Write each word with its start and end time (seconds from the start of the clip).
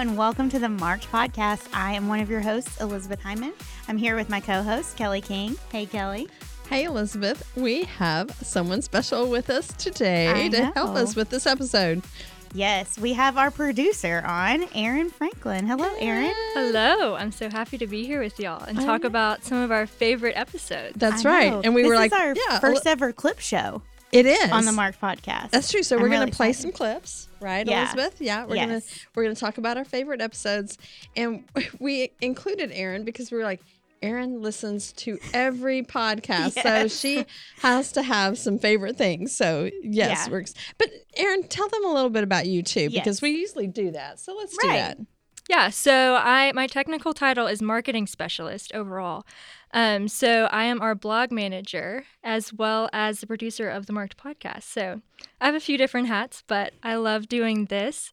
And 0.00 0.16
welcome 0.16 0.48
to 0.48 0.58
the 0.58 0.70
Marked 0.70 1.12
podcast. 1.12 1.68
I 1.74 1.92
am 1.92 2.08
one 2.08 2.20
of 2.20 2.30
your 2.30 2.40
hosts, 2.40 2.80
Elizabeth 2.80 3.20
Hyndman. 3.20 3.52
I'm 3.86 3.98
here 3.98 4.16
with 4.16 4.30
my 4.30 4.40
co 4.40 4.62
host, 4.62 4.96
Kelly 4.96 5.20
King. 5.20 5.58
Hey, 5.70 5.84
Kelly. 5.84 6.26
Hey, 6.70 6.84
Elizabeth. 6.84 7.46
We 7.54 7.84
have 7.84 8.30
someone 8.42 8.80
special 8.80 9.28
with 9.28 9.50
us 9.50 9.66
today 9.74 10.46
I 10.46 10.48
to 10.48 10.58
know. 10.62 10.72
help 10.74 10.96
us 10.96 11.14
with 11.14 11.28
this 11.28 11.46
episode. 11.46 12.02
Yes, 12.54 12.98
we 12.98 13.12
have 13.12 13.36
our 13.36 13.50
producer 13.50 14.24
on, 14.26 14.64
Erin 14.74 15.10
Franklin. 15.10 15.66
Hello, 15.66 15.94
Erin. 15.98 16.32
Hello, 16.54 17.14
I'm 17.14 17.30
so 17.30 17.50
happy 17.50 17.76
to 17.76 17.86
be 17.86 18.06
here 18.06 18.22
with 18.22 18.40
y'all 18.40 18.64
and 18.64 18.80
talk 18.80 19.04
about 19.04 19.44
some 19.44 19.58
of 19.58 19.70
our 19.70 19.86
favorite 19.86 20.34
episodes. 20.34 20.94
That's 20.96 21.26
I 21.26 21.28
right. 21.28 21.50
know. 21.50 21.60
And 21.62 21.74
we 21.74 21.82
This 21.82 21.88
were 21.90 21.94
is 21.96 22.00
like, 22.00 22.12
our 22.14 22.34
yeah, 22.48 22.58
first 22.58 22.86
ever 22.86 23.12
clip 23.12 23.38
show 23.38 23.82
it 24.12 24.26
is 24.26 24.50
on 24.50 24.64
the 24.64 24.72
Marked 24.72 25.00
podcast. 25.00 25.50
That's 25.50 25.70
true. 25.70 25.82
So 25.82 25.96
I'm 25.96 26.02
we're 26.02 26.08
really 26.08 26.18
going 26.18 26.30
to 26.30 26.36
play 26.36 26.50
excited. 26.50 26.62
some 26.62 26.72
clips, 26.72 27.28
right, 27.40 27.66
Yeah. 27.66 27.82
Elizabeth? 27.82 28.20
Yeah, 28.20 28.44
we're 28.46 28.56
Yes. 28.56 28.68
going 28.68 28.80
to 28.80 28.86
we're 29.14 29.22
going 29.24 29.34
to 29.34 29.40
talk 29.40 29.58
about 29.58 29.76
our 29.76 29.84
favorite 29.84 30.20
episodes, 30.20 30.78
and 31.16 31.44
we 31.78 32.12
included 32.20 32.70
Erin 32.72 33.04
because 33.04 33.30
we 33.30 33.38
were 33.38 33.44
like. 33.44 33.60
Erin 34.02 34.40
listens 34.40 34.92
to 34.94 35.18
every 35.34 35.82
podcast, 35.82 36.62
so 36.62 36.88
she 36.88 37.26
has 37.60 37.92
to 37.92 38.02
have 38.02 38.38
some 38.38 38.58
favorite 38.58 38.96
things. 38.96 39.36
So 39.36 39.68
yes, 39.82 40.24
Yeah. 40.26 40.32
we're. 40.32 40.44
But 40.78 40.88
Erin, 41.18 41.42
tell 41.48 41.68
them 41.68 41.84
a 41.84 41.92
little 41.92 42.08
bit 42.08 42.24
about 42.24 42.46
you 42.46 42.62
too, 42.62 42.84
Yes. 42.84 42.92
because 42.92 43.20
we 43.20 43.32
usually 43.32 43.66
do 43.66 43.90
that. 43.90 44.18
So 44.18 44.34
let's 44.34 44.56
do 44.56 44.68
that. 44.68 44.96
Yeah, 45.50 45.68
so 45.68 46.14
I 46.18 46.50
my 46.54 46.66
technical 46.66 47.12
title 47.12 47.46
is 47.46 47.60
marketing 47.60 48.06
specialist 48.06 48.72
overall. 48.74 49.26
Um, 49.72 50.08
so 50.08 50.46
I 50.50 50.64
am 50.64 50.80
our 50.82 50.94
blog 50.94 51.30
manager 51.30 52.04
as 52.24 52.52
well 52.52 52.88
as 52.92 53.20
the 53.20 53.26
producer 53.26 53.68
of 53.68 53.86
the 53.86 53.92
Marked 53.92 54.16
podcast. 54.16 54.64
So 54.64 55.00
I 55.40 55.46
have 55.46 55.54
a 55.54 55.60
few 55.60 55.78
different 55.78 56.08
hats, 56.08 56.42
but 56.46 56.72
I 56.82 56.96
love 56.96 57.28
doing 57.28 57.66
this. 57.66 58.12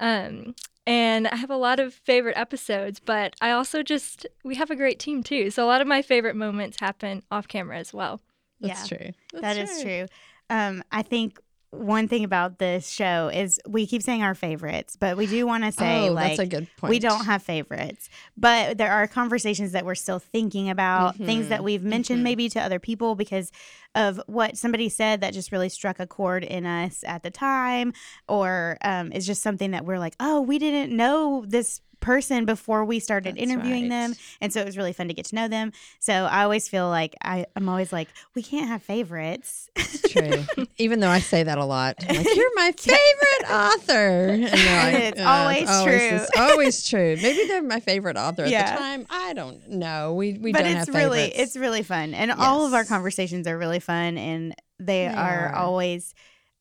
Um, 0.00 0.54
and 0.86 1.26
I 1.28 1.36
have 1.36 1.50
a 1.50 1.56
lot 1.56 1.80
of 1.80 1.92
favorite 1.94 2.36
episodes, 2.36 3.00
but 3.00 3.34
I 3.40 3.50
also 3.50 3.82
just 3.82 4.26
we 4.44 4.54
have 4.56 4.70
a 4.70 4.76
great 4.76 4.98
team 4.98 5.22
too. 5.22 5.50
So 5.50 5.64
a 5.64 5.66
lot 5.66 5.80
of 5.80 5.86
my 5.86 6.02
favorite 6.02 6.36
moments 6.36 6.80
happen 6.80 7.22
off 7.30 7.48
camera 7.48 7.78
as 7.78 7.92
well. 7.92 8.20
That's 8.60 8.90
Yeah. 8.90 8.98
true. 8.98 9.10
That 9.32 9.54
That's 9.54 9.76
is 9.76 9.82
true. 9.82 10.06
Um, 10.50 10.82
I 10.92 11.02
think 11.02 11.40
one 11.70 12.08
thing 12.08 12.24
about 12.24 12.58
this 12.58 12.88
show 12.88 13.28
is 13.32 13.60
we 13.68 13.86
keep 13.86 14.02
saying 14.02 14.22
our 14.22 14.34
favorites, 14.34 14.96
but 14.96 15.16
we 15.18 15.26
do 15.26 15.46
want 15.46 15.64
to 15.64 15.72
say 15.72 16.08
oh, 16.08 16.12
like 16.12 16.36
that's 16.36 16.38
a 16.38 16.46
good 16.46 16.66
point. 16.78 16.88
we 16.90 16.98
don't 16.98 17.26
have 17.26 17.42
favorites, 17.42 18.08
but 18.38 18.78
there 18.78 18.90
are 18.90 19.06
conversations 19.06 19.72
that 19.72 19.84
we're 19.84 19.94
still 19.94 20.18
thinking 20.18 20.70
about, 20.70 21.16
things 21.16 21.48
that 21.48 21.60
Mhm, 21.60 21.64
we've 21.64 21.82
mentioned 21.84 22.20
mhm. 22.20 22.24
maybe 22.24 22.48
to 22.50 22.60
other 22.60 22.78
people 22.78 23.14
because 23.14 23.52
of 23.94 24.18
what 24.26 24.56
somebody 24.56 24.88
said 24.88 25.20
that 25.20 25.34
just 25.34 25.52
really 25.52 25.68
struck 25.68 26.00
a 26.00 26.06
chord 26.06 26.42
in 26.42 26.64
us 26.64 27.04
at 27.06 27.22
the 27.22 27.30
time, 27.30 27.92
or 28.28 28.78
um, 28.82 29.12
is 29.12 29.26
just 29.26 29.42
something 29.42 29.72
that 29.72 29.84
we're 29.84 29.98
like, 29.98 30.14
oh, 30.20 30.40
we 30.40 30.58
didn't 30.58 30.96
know 30.96 31.44
this 31.46 31.80
person 32.00 32.44
before 32.44 32.84
we 32.84 32.98
started 33.00 33.34
That's 33.36 33.42
interviewing 33.42 33.88
them 33.88 34.14
and 34.40 34.52
so 34.52 34.60
it 34.60 34.64
was 34.66 34.76
really 34.76 34.92
fun 34.92 35.08
to 35.08 35.14
get 35.14 35.26
to 35.26 35.34
know 35.34 35.48
them 35.48 35.72
so 35.98 36.12
i 36.12 36.42
always 36.44 36.68
feel 36.68 36.88
like 36.88 37.14
I, 37.22 37.46
i'm 37.56 37.68
always 37.68 37.92
like 37.92 38.08
we 38.34 38.42
can't 38.42 38.68
have 38.68 38.82
favorites 38.82 39.68
It's 39.76 40.08
true. 40.12 40.44
Even 40.78 41.00
though 41.00 41.08
I 41.10 41.18
say 41.20 41.42
that 41.42 41.58
a 41.58 41.64
lot, 41.64 41.96
I'm 42.08 42.16
like 42.16 42.36
you're 42.36 42.54
my 42.54 42.72
favorite 42.76 43.50
author. 43.50 44.28
And 44.30 44.44
they're 44.46 44.84
like, 44.84 45.12
It's 45.12 45.20
always 45.20 45.68
true. 45.84 46.16
It's 46.16 46.30
always 46.38 46.88
true. 46.88 47.16
Maybe 47.20 47.46
they're 47.48 47.62
my 47.62 47.80
favorite 47.80 48.16
author 48.16 48.42
at 48.44 48.50
Yeah. 48.50 48.72
the 48.72 48.78
time. 48.78 49.06
I 49.10 49.32
don't 49.34 49.68
know. 49.68 50.14
We 50.14 50.34
we 50.34 50.52
but 50.52 50.60
don't 50.62 50.68
it's 50.76 50.86
have 50.86 50.94
really 50.94 51.18
favorites. 51.30 51.40
it's 51.40 51.56
really 51.56 51.82
fun 51.82 52.14
and 52.14 52.30
all 52.32 52.64
of 52.66 52.74
our 52.74 52.84
conversations 52.84 53.46
are 53.46 53.58
really 53.58 53.80
fun 53.80 54.18
and 54.18 54.54
they, 54.78 54.84
They 54.86 55.06
are, 55.08 55.48
are. 55.48 55.54
always 55.56 56.14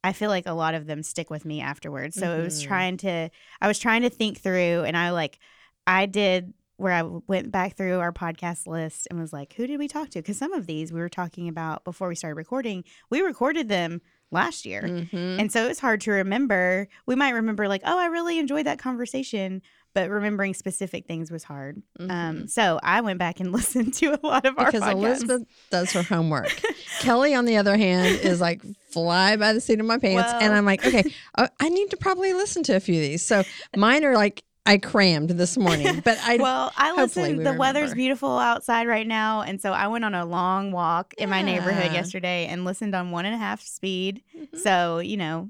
i 0.08 0.14
feel 0.14 0.30
like 0.30 0.46
a 0.48 0.54
lot 0.54 0.74
of 0.74 0.86
them 0.88 1.04
stick 1.04 1.30
with 1.30 1.46
me 1.46 1.62
afterwards 1.62 2.16
so 2.20 2.38
it 2.38 2.44
was 2.44 2.62
Mhm. 2.64 2.68
trying 2.68 2.98
to 2.98 3.30
i 3.62 3.68
was 3.68 3.78
trying 3.80 4.02
to 4.04 4.10
think 4.10 4.40
through 4.40 4.84
and 4.86 4.96
i 4.98 5.12
like 5.12 5.38
i 5.86 6.06
did 6.06 6.54
where 6.78 6.94
i 6.94 7.02
went 7.02 7.52
back 7.52 7.76
through 7.76 8.00
our 8.00 8.12
podcast 8.12 8.68
list 8.68 9.08
and 9.10 9.20
was 9.20 9.34
like 9.34 9.54
who 9.54 9.68
did 9.68 9.80
we 9.80 9.88
talk 9.88 10.10
to 10.12 10.20
because 10.20 10.38
some 10.38 10.54
of 10.54 10.68
these 10.68 10.92
we 10.94 11.00
were 11.00 11.10
talking 11.10 11.48
about 11.48 11.84
before 11.84 12.08
we 12.08 12.16
started 12.16 12.36
recording 12.36 12.84
we 13.10 13.22
recorded 13.22 13.68
them 13.70 14.02
last 14.32 14.66
year 14.66 14.82
Mhm. 14.84 15.40
and 15.40 15.52
so 15.52 15.68
it's 15.68 15.80
hard 15.80 16.02
to 16.02 16.12
remember 16.12 16.88
we 17.06 17.16
might 17.16 17.32
remember 17.32 17.68
like 17.68 17.82
oh 17.86 17.98
i 18.00 18.06
really 18.08 18.38
enjoyed 18.40 18.66
that 18.66 18.78
conversation 18.80 19.62
but 19.94 20.10
remembering 20.12 20.54
specific 20.54 21.08
things 21.08 21.32
was 21.32 21.44
hard 21.44 21.82
um, 22.00 22.10
Mhm. 22.10 22.50
so 22.50 22.80
I 22.84 23.02
went 23.02 23.18
back 23.18 23.40
and 23.40 23.52
listened 23.60 23.96
to 23.96 24.08
a 24.14 24.20
lot 24.22 24.46
of 24.46 24.60
our 24.60 24.66
because 24.68 24.84
podcasts. 24.84 24.92
Elizabeth 24.92 25.44
does 25.72 25.92
her 25.94 26.04
homework. 26.04 26.62
Kelly, 27.00 27.34
on 27.34 27.46
the 27.46 27.58
other 27.58 27.78
hand, 27.78 28.20
is 28.20 28.40
like 28.40 28.62
fly 29.04 29.36
by 29.38 29.54
the 29.54 29.62
seat 29.62 29.80
of 29.80 29.86
my 29.86 29.98
pants, 30.00 30.32
and 30.42 30.54
I'm 30.54 30.66
like, 30.66 30.86
okay, 30.86 31.04
uh, 31.38 31.48
I 31.60 31.70
need 31.70 31.90
to 31.92 31.98
probably 31.98 32.34
listen 32.34 32.64
to 32.64 32.76
a 32.76 32.80
few 32.80 32.96
of 32.96 33.02
these. 33.02 33.22
So 33.24 33.44
mine 33.76 34.04
are 34.04 34.16
like 34.16 34.44
I 34.66 34.78
crammed 34.80 35.30
this 35.30 35.56
morning, 35.58 36.02
but 36.04 36.18
I 36.24 36.38
well, 36.42 36.72
I 36.76 36.94
listened. 36.94 37.38
we 37.38 37.44
The 37.44 37.54
weather's 37.54 37.94
beautiful 37.94 38.38
outside 38.38 38.88
right 38.88 39.08
now, 39.08 39.42
and 39.42 39.62
so 39.62 39.72
I 39.72 39.88
went 39.88 40.04
on 40.04 40.14
a 40.14 40.26
long 40.26 40.72
walk 40.72 41.14
in 41.18 41.30
my 41.30 41.42
neighborhood 41.42 41.94
yesterday 41.94 42.48
and 42.48 42.66
listened 42.66 42.96
on 42.96 43.12
one 43.12 43.26
and 43.26 43.34
a 43.36 43.38
half 43.38 43.62
speed. 43.62 44.24
Mhm. 44.38 44.58
So 44.60 45.00
you 45.00 45.16
know, 45.18 45.50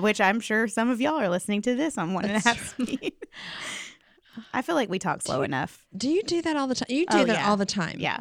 which 0.00 0.20
I'm 0.20 0.40
sure 0.40 0.66
some 0.68 0.88
of 0.90 1.00
y'all 1.00 1.20
are 1.20 1.28
listening 1.28 1.62
to 1.62 1.74
this 1.76 1.96
on 1.98 2.12
one 2.14 2.24
and 2.24 2.36
a 2.38 2.40
That's 2.42 2.46
half 2.46 2.68
speed. 2.80 3.12
I 4.52 4.62
feel 4.62 4.74
like 4.74 4.88
we 4.88 4.98
talk 4.98 5.22
slow 5.22 5.38
you- 5.38 5.42
enough. 5.44 5.86
Do 5.96 6.08
you 6.08 6.22
do 6.22 6.40
that 6.42 6.56
all 6.56 6.66
the 6.66 6.74
time? 6.74 6.86
You 6.88 7.06
do 7.06 7.18
Oh, 7.18 7.24
that 7.24 7.36
yeah. 7.36 7.48
all 7.50 7.56
the 7.56 7.66
time. 7.66 7.96
Yeah. 8.00 8.18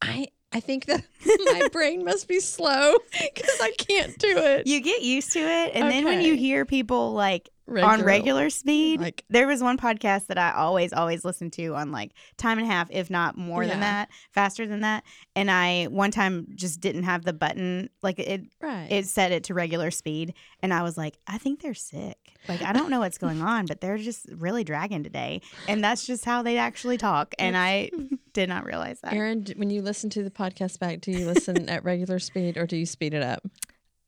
I 0.00 0.28
I 0.52 0.60
think 0.60 0.86
that 0.86 1.04
my 1.44 1.68
brain 1.72 2.04
must 2.04 2.28
be 2.28 2.40
slow 2.40 2.94
because 3.12 3.60
I 3.60 3.72
can't 3.78 4.16
do 4.18 4.36
it. 4.36 4.66
You 4.66 4.80
get 4.80 5.02
used 5.02 5.32
to 5.32 5.40
it, 5.40 5.72
and 5.74 5.90
then 5.90 6.04
when 6.04 6.20
you 6.20 6.34
hear 6.36 6.64
people 6.64 7.12
like 7.12 7.48
on 7.80 8.02
Regular- 8.02 8.04
regular 8.04 8.50
speed, 8.50 9.00
like 9.00 9.24
there 9.28 9.46
was 9.46 9.62
one 9.62 9.78
podcast 9.78 10.26
that 10.26 10.38
I 10.38 10.52
always, 10.52 10.92
always 10.92 11.24
listened 11.24 11.52
to 11.54 11.74
on 11.74 11.92
like 11.92 12.12
time 12.36 12.58
and 12.58 12.66
a 12.66 12.70
half, 12.70 12.88
if 12.90 13.10
not 13.10 13.36
more 13.36 13.66
than 13.66 13.80
that, 13.80 14.08
faster 14.32 14.66
than 14.66 14.80
that. 14.80 15.04
And 15.34 15.50
I 15.50 15.84
one 15.84 16.10
time 16.10 16.46
just 16.54 16.80
didn't 16.80 17.04
have 17.04 17.24
the 17.24 17.32
button, 17.32 17.90
like 18.02 18.18
it, 18.18 18.42
right. 18.60 18.88
it 18.90 19.06
set 19.06 19.32
it 19.32 19.44
to 19.44 19.54
regular 19.54 19.90
speed, 19.90 20.34
and 20.62 20.72
I 20.72 20.82
was 20.82 20.96
like, 20.96 21.18
I 21.26 21.38
think 21.38 21.62
they're 21.62 21.74
sick. 21.74 22.18
Like 22.48 22.62
I 22.62 22.72
don't 22.72 22.90
know 22.90 23.00
what's 23.00 23.18
going 23.18 23.40
on, 23.40 23.66
but 23.66 23.80
they're 23.80 23.98
just 23.98 24.26
really 24.30 24.64
dragging 24.64 25.02
today, 25.02 25.40
and 25.68 25.82
that's 25.82 26.06
just 26.06 26.24
how 26.24 26.42
they 26.42 26.58
actually 26.58 26.98
talk. 26.98 27.34
And 27.38 27.56
I 27.56 27.90
did 28.32 28.48
not 28.48 28.64
realize 28.64 29.00
that. 29.00 29.12
Erin, 29.12 29.46
when 29.56 29.70
you 29.70 29.82
listen 29.82 30.10
to 30.10 30.22
the 30.22 30.30
podcast 30.30 30.78
back, 30.78 31.00
do 31.00 31.10
you 31.10 31.26
listen 31.26 31.68
at 31.68 31.84
regular 31.84 32.18
speed 32.18 32.56
or 32.56 32.66
do 32.66 32.76
you 32.76 32.86
speed 32.86 33.14
it 33.14 33.22
up? 33.22 33.46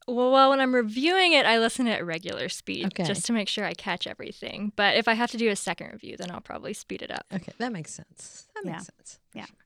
Well, 0.06 0.30
well, 0.32 0.50
when 0.50 0.60
I'm 0.60 0.74
reviewing 0.74 1.32
it, 1.32 1.46
I 1.46 1.58
listen 1.58 1.86
at 1.88 2.04
regular 2.04 2.48
speed 2.50 2.86
Okay. 2.86 3.04
just 3.04 3.24
to 3.26 3.32
make 3.32 3.48
sure 3.48 3.64
I 3.64 3.72
catch 3.72 4.06
everything. 4.06 4.72
But 4.76 4.96
if 4.96 5.08
I 5.08 5.14
have 5.14 5.30
to 5.30 5.38
do 5.38 5.48
a 5.48 5.56
second 5.56 5.92
review, 5.92 6.16
then 6.18 6.30
I'll 6.30 6.40
probably 6.42 6.74
speed 6.74 7.00
it 7.02 7.10
up. 7.10 7.24
Okay, 7.32 7.52
that 7.58 7.72
makes 7.72 7.94
sense. 7.94 8.46
That 8.54 8.64
makes 8.66 8.74
Yeah. 8.76 8.80
sense. 8.82 9.18
Yeah. 9.34 9.46
sure. 9.46 9.56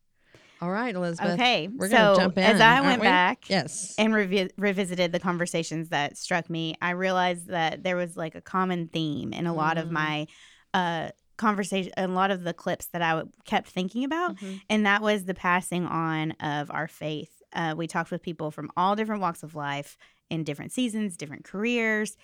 All 0.60 0.70
right, 0.70 0.94
Elizabeth. 0.94 1.34
Okay, 1.34 1.68
we're 1.68 1.88
so 1.88 1.96
gonna 1.96 2.16
jump 2.18 2.38
in. 2.38 2.44
as 2.44 2.60
I 2.60 2.80
went 2.80 3.00
we? 3.00 3.04
back, 3.06 3.48
yes, 3.48 3.94
and 3.96 4.12
revi- 4.12 4.50
revisited 4.58 5.12
the 5.12 5.20
conversations 5.20 5.90
that 5.90 6.16
struck 6.16 6.50
me, 6.50 6.74
I 6.82 6.90
realized 6.90 7.46
that 7.48 7.84
there 7.84 7.94
was 7.96 8.16
like 8.16 8.34
a 8.34 8.40
common 8.40 8.88
theme 8.88 9.32
in 9.32 9.46
a 9.46 9.54
lot 9.54 9.78
of 9.78 9.88
Mm. 9.88 9.92
my 9.92 10.26
uh, 10.74 11.10
conversation, 11.36 11.92
a 11.96 12.06
lot 12.08 12.30
of 12.32 12.42
the 12.42 12.52
clips 12.52 12.86
that 12.88 13.00
I 13.02 13.10
w- 13.10 13.30
kept 13.44 13.68
thinking 13.68 14.02
about, 14.04 14.36
Mhm. 14.36 14.60
and 14.68 14.84
that 14.86 15.00
was 15.00 15.24
the 15.24 15.34
passing 15.34 15.86
on 15.86 16.32
of 16.32 16.70
our 16.72 16.88
faith. 16.88 17.30
Uh, 17.52 17.74
we 17.76 17.86
talked 17.86 18.10
with 18.10 18.22
people 18.22 18.50
from 18.50 18.70
all 18.76 18.94
different 18.96 19.22
walks 19.22 19.42
of 19.44 19.54
life 19.54 19.96
in 20.30 20.44
different 20.44 20.72
seasons, 20.72 21.16
different 21.16 21.44
careers, 21.44 22.16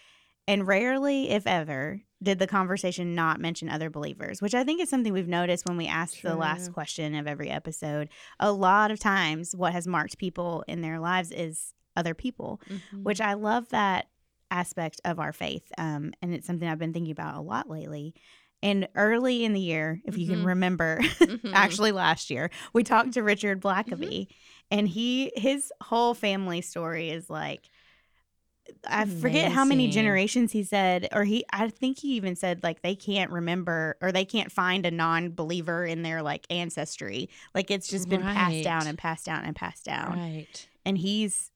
and 0.46 0.66
rarely, 0.66 1.30
if 1.30 1.46
ever, 1.46 2.02
did 2.22 2.38
the 2.38 2.46
conversation 2.46 3.14
not 3.14 3.40
mention 3.40 3.68
other 3.70 3.88
believers, 3.88 4.42
which 4.42 4.54
I 4.54 4.62
think 4.64 4.80
is 4.80 4.90
something 4.90 5.12
we've 5.12 5.28
noticed 5.28 5.66
when 5.66 5.76
we 5.78 5.86
ask 5.86 6.20
the 6.20 6.36
last 6.36 6.72
question 6.72 7.14
of 7.14 7.26
every 7.26 7.48
episode. 7.50 8.08
A 8.38 8.52
lot 8.52 8.90
of 8.90 8.98
times, 8.98 9.54
what 9.56 9.72
has 9.72 9.86
marked 9.86 10.18
people 10.18 10.62
in 10.68 10.82
their 10.82 10.98
lives 10.98 11.30
is 11.30 11.72
other 11.96 12.14
people, 12.14 12.60
Mhm. 12.68 13.02
which 13.04 13.20
I 13.20 13.34
love 13.34 13.68
that 13.70 14.06
aspect 14.50 15.00
of 15.04 15.18
our 15.18 15.32
faith. 15.32 15.70
Um, 15.78 16.12
and 16.20 16.34
it's 16.34 16.46
something 16.46 16.68
I've 16.68 16.78
been 16.78 16.92
thinking 16.92 17.12
about 17.12 17.36
a 17.36 17.40
lot 17.40 17.68
lately. 17.70 18.14
And 18.62 18.88
early 18.94 19.44
in 19.44 19.52
the 19.52 19.60
year, 19.60 20.00
if 20.04 20.16
you 20.16 20.26
can 20.26 20.42
Mhm. 20.42 20.46
remember, 20.46 20.98
Mhm. 21.20 21.52
actually 21.54 21.92
last 21.92 22.30
year, 22.30 22.50
we 22.72 22.82
talked 22.82 23.12
to 23.12 23.22
Richard 23.22 23.60
Mm-hmm. 23.60 23.68
Blackaby, 23.94 24.26
and 24.70 24.88
he 24.88 25.32
his 25.36 25.72
whole 25.82 26.14
family 26.14 26.60
story 26.60 27.10
is 27.10 27.28
like 27.30 27.68
I 28.86 29.04
forget 29.06 29.52
how 29.52 29.64
many 29.64 29.88
generations 29.88 30.52
he 30.52 30.62
said, 30.62 31.08
or 31.12 31.24
he, 31.24 31.44
I 31.52 31.68
think 31.68 31.98
he 31.98 32.14
even 32.16 32.36
said 32.36 32.62
like 32.62 32.82
they 32.82 32.94
can't 32.94 33.30
remember 33.30 33.96
or 34.00 34.12
they 34.12 34.24
can't 34.24 34.50
find 34.50 34.86
a 34.86 34.90
non 34.90 35.30
believer 35.30 35.84
in 35.84 36.02
their 36.02 36.22
like 36.22 36.46
ancestry. 36.50 37.28
Like 37.54 37.70
it's 37.70 37.88
just 37.88 38.08
been 38.08 38.22
passed 38.22 38.64
down 38.64 38.86
and 38.86 38.96
passed 38.96 39.26
down 39.26 39.44
and 39.44 39.54
passed 39.54 39.84
down. 39.84 40.18
Right. 40.18 40.68
And 40.84 40.98
he's 40.98 41.50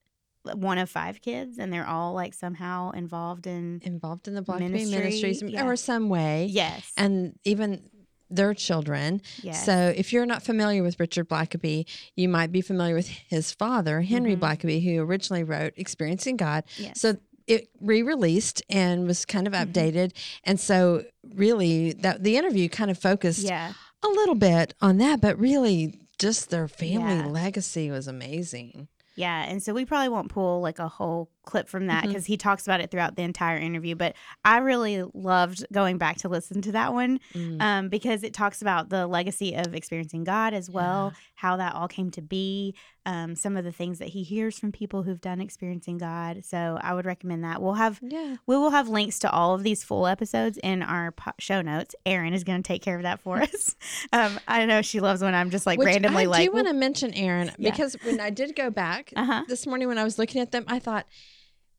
one 0.45 0.79
of 0.79 0.89
five 0.89 1.21
kids 1.21 1.59
and 1.59 1.73
they're 1.73 1.87
all 1.87 2.15
like 2.15 2.35
somehow 2.35 2.91
involved 2.93 3.47
in, 3.47 3.81
Involved 3.85 4.29
in 4.29 4.35
the 4.35 4.43
Black 4.43 4.61
Ministry, 4.61 4.99
Ministries 4.99 5.43
yeah. 5.43 5.65
or 5.65 5.77
some 5.77 6.09
way. 6.09 6.47
yes. 6.51 6.93
And 6.97 7.39
even 7.45 7.83
their 8.31 8.55
children. 8.55 9.21
yes. 9.43 9.65
So 9.65 9.93
if 9.97 10.13
you're 10.13 10.27
not 10.27 10.43
familiar 10.43 10.83
with 10.83 10.99
Richard 11.01 11.29
Blackaby, 11.29 11.87
you 12.17 12.29
might 12.29 12.53
be 12.53 12.61
familiar 12.61 12.95
with 12.95 13.09
his 13.09 13.53
father, 13.53 14.03
Henry 14.03 14.37
Mhm. 14.37 14.41
Blackaby, 14.41 14.83
who 14.85 15.01
originally 15.01 15.45
wrote 15.45 15.73
Experiencing 15.77 16.37
God. 16.37 16.65
yes. 16.77 17.01
So 17.01 17.17
it 17.47 17.69
re-released 17.81 18.63
and 18.69 19.07
was 19.07 19.25
kind 19.25 19.47
of 19.47 19.55
Mhm. 19.55 19.73
updated. 19.73 20.13
And 20.45 20.61
so 20.61 21.05
really 21.35 21.93
that 21.95 22.23
the 22.23 22.37
interview 22.37 22.69
kind 22.69 22.91
of 22.91 22.99
focused 22.99 23.41
yeah. 23.45 23.73
a 24.03 24.09
little 24.09 24.35
bit 24.35 24.75
on 24.83 24.99
that, 24.99 25.21
but 25.23 25.39
really 25.39 25.99
just 26.19 26.51
their 26.51 26.69
family 26.69 27.17
Yeah. 27.17 27.27
legacy 27.27 27.91
was 27.91 28.07
amazing. 28.07 28.89
Yeah, 29.17 29.45
and 29.49 29.63
so 29.63 29.73
we 29.73 29.85
probably 29.85 30.11
won't 30.11 30.29
pull 30.29 30.61
like 30.61 30.79
a 30.79 30.89
whole 30.89 31.31
clip 31.49 31.69
from 31.69 31.87
that 31.87 32.07
because 32.07 32.27
he 32.27 32.37
talks 32.37 32.67
about 32.67 32.81
it 32.81 32.91
throughout 32.91 33.17
the 33.17 33.23
entire 33.23 33.57
interview. 33.57 33.95
But 33.95 34.15
I 34.45 34.59
really 34.59 35.03
loved 35.15 35.65
going 35.73 35.97
back 35.99 36.19
to 36.19 36.29
listen 36.29 36.61
to 36.63 36.73
that 36.73 36.93
one 36.93 37.19
Mm. 37.35 37.61
um, 37.63 37.89
because 37.89 38.23
it 38.23 38.33
talks 38.35 38.61
about 38.63 38.91
the 38.91 39.07
legacy 39.07 39.55
of 39.55 39.75
experiencing 39.75 40.25
God 40.25 40.53
as 40.55 40.69
well, 40.71 41.13
how 41.35 41.57
that 41.57 41.75
all 41.75 41.89
came 41.89 42.11
to 42.13 42.23
be, 42.23 42.75
um, 43.07 43.35
some 43.35 43.57
of 43.57 43.65
the 43.65 43.73
things 43.73 43.99
that 44.01 44.09
he 44.09 44.23
hears 44.23 44.59
from 44.59 44.71
people 44.73 45.03
who've 45.03 45.21
done 45.21 45.41
experiencing 45.41 45.97
God. 45.97 46.45
So 46.45 46.79
I 46.83 46.93
would 46.95 47.07
recommend 47.07 47.43
that. 47.45 47.63
We'll 47.63 47.75
have 47.75 47.99
Yeah. 48.03 48.37
we 48.47 48.57
will 48.57 48.71
have 48.71 48.89
links 48.89 49.19
to 49.21 49.31
all 49.31 49.55
of 49.55 49.63
these 49.63 49.83
full 49.83 50.07
episodes 50.07 50.59
in 50.63 50.83
our 50.83 51.13
po- 51.13 51.33
show 51.39 51.63
notes. 51.63 51.95
Erin 52.05 52.35
is 52.35 52.45
going 52.45 52.63
to 52.63 52.67
take 52.67 52.83
care 52.83 52.97
of 52.97 53.03
that 53.05 53.21
for 53.21 53.41
us. 53.43 53.75
Um, 54.13 54.39
I 54.47 54.67
know 54.67 54.83
she 54.83 55.01
loves 55.01 55.23
when 55.23 55.35
I'm 55.35 55.51
just 55.51 55.65
like 55.67 55.79
Which 55.79 55.87
randomly 55.87 56.25
I 56.25 56.27
like, 56.27 56.41
I 56.43 56.45
do 56.47 56.53
want 56.53 56.67
to 56.69 56.75
mention 56.75 57.15
Erin 57.15 57.51
Yeah. 57.57 57.71
because 57.71 57.97
when 58.05 58.21
I 58.21 58.29
did 58.31 58.55
go 58.55 58.69
back 58.71 59.13
uh 59.17 59.25
huh. 59.25 59.45
this 59.49 59.67
morning 59.67 59.89
when 59.89 59.97
I 59.99 60.05
was 60.05 60.19
looking 60.19 60.43
at 60.43 60.53
them, 60.53 60.65
I 60.67 60.79
thought, 60.79 61.07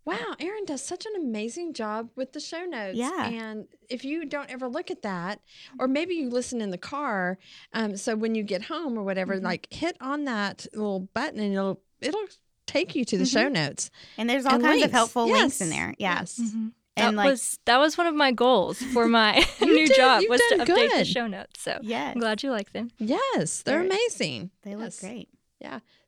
wow, 0.10 0.36
Erin 0.40 0.66
does 0.66 0.82
such 0.84 1.06
an 1.06 1.14
amazing 1.16 1.74
job 1.74 2.10
with 2.16 2.34
the 2.34 2.40
show 2.40 2.64
notes. 2.66 2.98
Yeah. 2.98 3.28
And 3.30 3.68
if 3.90 4.04
you 4.06 4.26
don't 4.26 4.50
ever 4.50 4.68
look 4.68 4.90
at 4.92 5.02
that, 5.04 5.40
or 5.80 5.88
maybe 5.88 6.16
you 6.16 6.30
listen 6.30 6.62
in 6.62 6.70
the 6.72 6.78
car, 6.78 7.38
um, 7.74 7.96
so 7.98 8.16
when 8.16 8.36
you 8.36 8.44
get 8.44 8.64
home 8.64 8.98
or 8.98 9.04
whatever, 9.04 9.36
Mhm. 9.40 9.44
like 9.44 9.68
hit 9.72 9.98
on 10.02 10.26
that 10.26 10.68
little 10.74 11.02
button 11.14 11.40
and 11.40 11.54
it'll 11.54 11.82
it'll 12.02 12.28
take 12.66 12.96
you 12.96 13.04
to 13.04 13.18
the 13.18 13.26
show 13.26 13.50
notes. 13.50 13.90
And 14.18 14.30
there's 14.30 14.46
all 14.46 14.56
And 14.56 14.64
kinds 14.64 14.76
of 14.78 14.82
links. 14.84 14.94
helpful 14.94 15.28
links 15.30 15.60
in 15.60 15.70
there. 15.70 15.94
Yeah. 15.98 16.20
Yes. 16.20 16.40
Mhm. 16.40 16.72
And 16.96 17.18
that 17.18 17.22
like 17.24 17.30
was 17.32 17.60
that 17.66 17.78
was 17.78 17.98
one 17.98 18.08
of 18.08 18.16
my 18.16 18.32
goals 18.32 18.82
for 18.94 19.08
my 19.20 19.46
new 19.62 19.88
did- 19.88 19.96
job 19.96 20.24
was 20.30 20.40
to 20.50 20.58
done 20.58 20.68
update 20.68 20.92
the 20.98 21.06
show 21.06 21.28
notes. 21.28 21.62
So 21.62 21.80
yes, 21.82 22.14
I'm 22.16 22.20
glad 22.20 22.44
you 22.44 22.52
like 22.52 22.72
them. 22.74 22.92
Yes, 22.98 23.64
they're 23.64 23.80
They're- 23.80 23.86
amazing. 23.90 24.52
they 24.64 24.76
look 24.76 24.86
Yes. 24.86 25.00
great. 25.00 25.30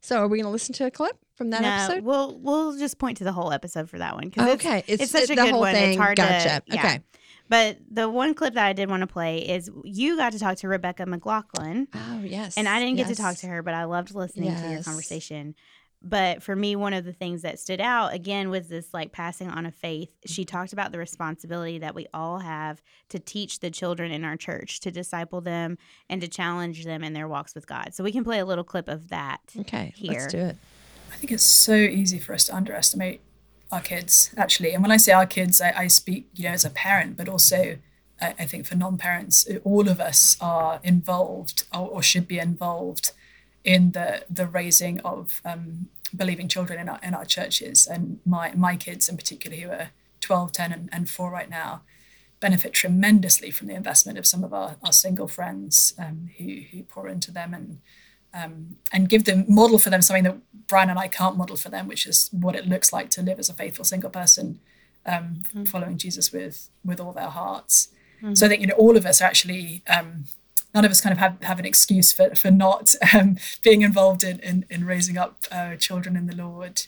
So 0.02 0.18
are 0.18 0.28
we 0.28 0.38
going 0.38 0.46
to 0.46 0.52
listen 0.52 0.74
to 0.76 0.86
a 0.86 0.92
clip 0.92 1.16
from 1.36 1.52
that 1.52 1.62
no, 1.62 1.68
episode? 1.70 2.04
we'll 2.04 2.40
we'll 2.40 2.78
just 2.78 2.98
point 2.98 3.18
to 3.18 3.24
the 3.24 3.32
whole 3.32 3.52
episode 3.52 3.90
for 3.90 4.00
that 4.00 4.16
one 4.16 4.30
because 4.30 4.48
it's 4.54 4.66
Okay, 4.66 4.84
it's 4.88 5.12
such 5.12 5.26
a 5.26 5.28
the 5.28 5.36
good 5.36 5.52
whole 5.52 5.60
one. 5.62 5.76
It's 5.76 5.80
thing. 5.80 5.98
hard 6.00 6.16
to- 6.18 6.22
gotcha. 6.24 6.62
yeah. 6.68 6.76
Okay. 6.76 7.00
But 7.50 7.78
the 7.92 8.10
one 8.10 8.34
clip 8.34 8.54
that 8.54 8.66
I 8.66 8.72
did 8.74 8.90
want 8.90 9.02
to 9.02 9.08
play 9.08 9.40
is 9.40 9.70
you 9.84 10.16
got 10.16 10.32
to 10.32 10.40
talk 10.40 10.56
to 10.60 10.70
Rebecca 10.70 11.06
McLaughlin, 11.06 11.88
Oh 11.94 12.22
yes. 12.24 12.58
and 12.58 12.68
I 12.68 12.80
didn't 12.80 12.96
get 12.96 13.08
to 13.08 13.16
talk 13.16 13.36
to 13.38 13.48
her, 13.48 13.62
but 13.62 13.74
I 13.74 13.84
loved 13.84 14.16
listening 14.16 14.56
to 14.56 14.70
your 14.72 14.82
conversation. 14.84 15.54
But 16.04 16.42
for 16.42 16.56
me, 16.56 16.76
one 16.76 16.94
of 16.94 17.06
the 17.06 17.14
things 17.14 17.44
that 17.44 17.60
stood 17.60 17.80
out 17.80 18.14
again 18.14 18.50
was 18.50 18.68
this 18.68 18.94
like 18.94 19.12
passing 19.12 19.50
on 19.50 19.66
of 19.66 19.76
faith. 19.76 20.10
Mm-hmm. 20.10 20.34
She 20.34 20.46
talked 20.46 20.74
about 20.74 20.92
the 20.92 20.98
responsibility 20.98 21.78
that 21.80 21.94
we 21.94 22.08
all 22.14 22.40
have 22.40 22.82
to 23.10 23.20
teach 23.20 23.60
the 23.60 23.70
children 23.70 24.12
in 24.12 24.24
our 24.24 24.36
church, 24.36 24.80
to 24.82 24.92
disciple 24.92 25.42
them, 25.42 25.78
and 26.10 26.20
to 26.22 26.28
challenge 26.28 26.86
them 26.86 27.04
in 27.04 27.14
their 27.14 27.28
walks 27.28 27.54
with 27.54 27.68
God. 27.68 27.94
So 27.94 28.04
we 28.04 28.12
can 28.12 28.24
play 28.24 28.40
a 28.40 28.46
little 28.46 28.64
clip 28.64 28.88
of 28.88 29.10
that. 29.10 29.42
Okay, 29.60 29.94
here. 29.96 30.14
let's 30.14 30.32
do 30.32 30.40
it. 30.40 30.56
I 31.12 31.18
think 31.18 31.32
it's 31.32 31.44
so 31.44 31.76
easy 31.76 32.18
for 32.18 32.34
us 32.34 32.46
to 32.46 32.56
underestimate 32.56 33.22
our 33.72 33.82
kids, 33.82 34.34
actually. 34.38 34.74
And 34.74 34.82
when 34.82 34.92
I 34.92 34.98
say 34.98 35.12
our 35.12 35.26
kids, 35.26 35.62
I, 35.62 35.74
I 35.78 35.88
speak, 35.88 36.30
you 36.34 36.46
know, 36.46 36.52
as 36.52 36.66
a 36.66 36.70
parent, 36.70 37.16
but 37.16 37.30
also 37.30 37.78
I, 38.20 38.34
I 38.40 38.46
think 38.46 38.66
for 38.66 38.76
non-parents, 38.76 39.48
all 39.64 39.88
of 39.88 40.00
us 40.00 40.38
are 40.42 40.80
involved 40.84 41.66
or, 41.74 41.88
or 41.88 42.02
should 42.02 42.28
be 42.28 42.40
involved 42.40 43.12
in 43.64 43.92
the 43.92 44.24
the 44.30 44.48
raising 44.48 45.00
of 45.02 45.42
um, 45.46 45.88
believing 46.16 46.48
children 46.48 46.80
in 46.80 46.90
our 46.90 47.00
in 47.04 47.14
our 47.14 47.26
churches. 47.26 47.88
And 47.88 48.20
my 48.26 48.54
my 48.56 48.76
kids 48.76 49.10
in 49.10 49.18
particular, 49.18 49.58
who 49.58 49.70
are 49.70 49.90
12, 50.22 50.52
10, 50.52 50.72
and, 50.72 50.90
and 50.92 51.10
4 51.10 51.32
right 51.32 51.50
now, 51.50 51.82
benefit 52.40 52.74
tremendously 52.74 53.52
from 53.52 53.68
the 53.68 53.74
investment 53.74 54.18
of 54.18 54.26
some 54.26 54.44
of 54.44 54.54
our, 54.54 54.76
our 54.84 54.92
single 54.92 55.28
friends 55.28 55.94
um, 55.98 56.30
who 56.38 56.62
who 56.72 56.84
pour 56.84 57.08
into 57.08 57.32
them 57.32 57.54
and 57.54 57.80
um, 58.34 58.78
and 58.92 59.10
give 59.10 59.26
them 59.26 59.46
model 59.48 59.78
for 59.78 59.90
them 59.90 60.02
something 60.02 60.24
that 60.24 60.38
Brian 60.68 60.90
and 60.90 60.98
I 60.98 61.08
can't 61.10 61.36
model 61.36 61.58
for 61.58 61.70
them, 61.70 61.88
which 61.88 62.06
is 62.06 62.30
what 62.32 62.56
it 62.56 62.66
looks 62.68 62.94
like 62.94 63.10
to 63.12 63.22
live 63.22 63.40
as 63.40 63.50
a 63.50 63.54
faithful 63.54 63.84
single 63.84 64.10
person, 64.10 64.60
um, 65.06 65.44
following 65.66 65.98
Jesus 65.98 66.32
with 66.32 66.70
with 66.84 67.00
all 67.00 67.14
their 67.14 67.30
hearts. 67.30 67.90
So 68.36 68.46
I 68.46 68.50
think 68.50 68.62
you 68.62 68.68
know 68.68 68.76
all 68.76 68.96
of 68.98 69.06
us 69.06 69.22
are 69.22 69.26
actually 69.26 69.82
um, 69.88 70.26
none 70.74 70.86
of 70.86 70.92
us 70.92 71.02
kind 71.02 71.12
of 71.14 71.20
have, 71.20 71.42
have 71.42 71.60
an 71.60 71.66
excuse 71.66 72.12
for 72.12 72.34
for 72.36 72.52
not 72.52 72.96
um, 73.14 73.38
being 73.64 73.82
involved 73.82 74.24
in, 74.24 74.40
in 74.40 74.66
in 74.70 74.86
raising 74.86 75.18
up 75.18 75.46
uh, 75.52 75.76
children 75.76 76.16
in 76.16 76.28
the 76.28 76.36
Lord. 76.36 76.88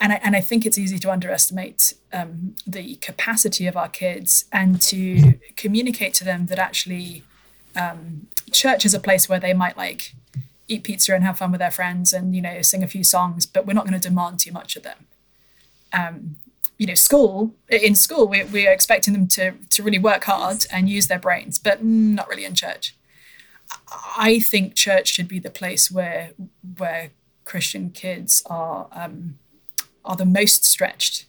And 0.00 0.12
I, 0.12 0.16
and 0.24 0.34
I 0.34 0.40
think 0.40 0.66
it's 0.66 0.76
easy 0.76 0.98
to 0.98 1.10
underestimate 1.12 1.94
um, 2.12 2.56
the 2.66 2.96
capacity 2.96 3.68
of 3.68 3.76
our 3.76 3.88
kids 3.88 4.44
and 4.50 4.82
to 4.82 5.38
communicate 5.56 6.14
to 6.14 6.24
them 6.24 6.46
that 6.46 6.58
actually 6.58 7.22
um, 7.76 8.26
church 8.50 8.84
is 8.84 8.92
a 8.92 8.98
place 8.98 9.28
where 9.28 9.38
they 9.38 9.54
might 9.54 9.76
like 9.76 10.14
eat 10.66 10.82
pizza 10.82 11.14
and 11.14 11.22
have 11.22 11.38
fun 11.38 11.52
with 11.52 11.60
their 11.60 11.70
friends 11.70 12.12
and 12.12 12.34
you 12.34 12.42
know 12.42 12.62
sing 12.62 12.82
a 12.82 12.86
few 12.86 13.04
songs 13.04 13.46
but 13.46 13.66
we're 13.66 13.74
not 13.74 13.86
going 13.86 13.98
to 13.98 14.08
demand 14.08 14.38
too 14.38 14.52
much 14.52 14.76
of 14.76 14.82
them 14.82 15.06
um, 15.92 16.36
you 16.78 16.86
know 16.86 16.94
school 16.94 17.54
in 17.68 17.94
school 17.94 18.26
we, 18.26 18.44
we're 18.44 18.72
expecting 18.72 19.14
them 19.14 19.26
to 19.28 19.52
to 19.70 19.82
really 19.82 19.98
work 19.98 20.24
hard 20.24 20.66
and 20.72 20.88
use 20.88 21.06
their 21.06 21.18
brains 21.18 21.58
but 21.58 21.84
not 21.84 22.28
really 22.28 22.44
in 22.44 22.54
church 22.54 22.96
i 24.16 24.38
think 24.40 24.74
church 24.74 25.08
should 25.08 25.28
be 25.28 25.38
the 25.38 25.50
place 25.50 25.90
where 25.90 26.32
where 26.78 27.10
christian 27.44 27.90
kids 27.90 28.42
are 28.46 28.88
um, 28.92 29.38
are 30.04 30.16
the 30.16 30.26
most 30.26 30.64
stretched 30.64 31.26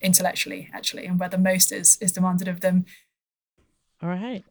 intellectually 0.00 0.70
actually 0.72 1.04
and 1.06 1.20
where 1.20 1.28
the 1.28 1.38
most 1.38 1.70
is 1.72 1.98
is 2.00 2.12
demanded 2.12 2.48
of 2.48 2.60
them 2.60 2.84
All 4.02 4.08
right. 4.08 4.44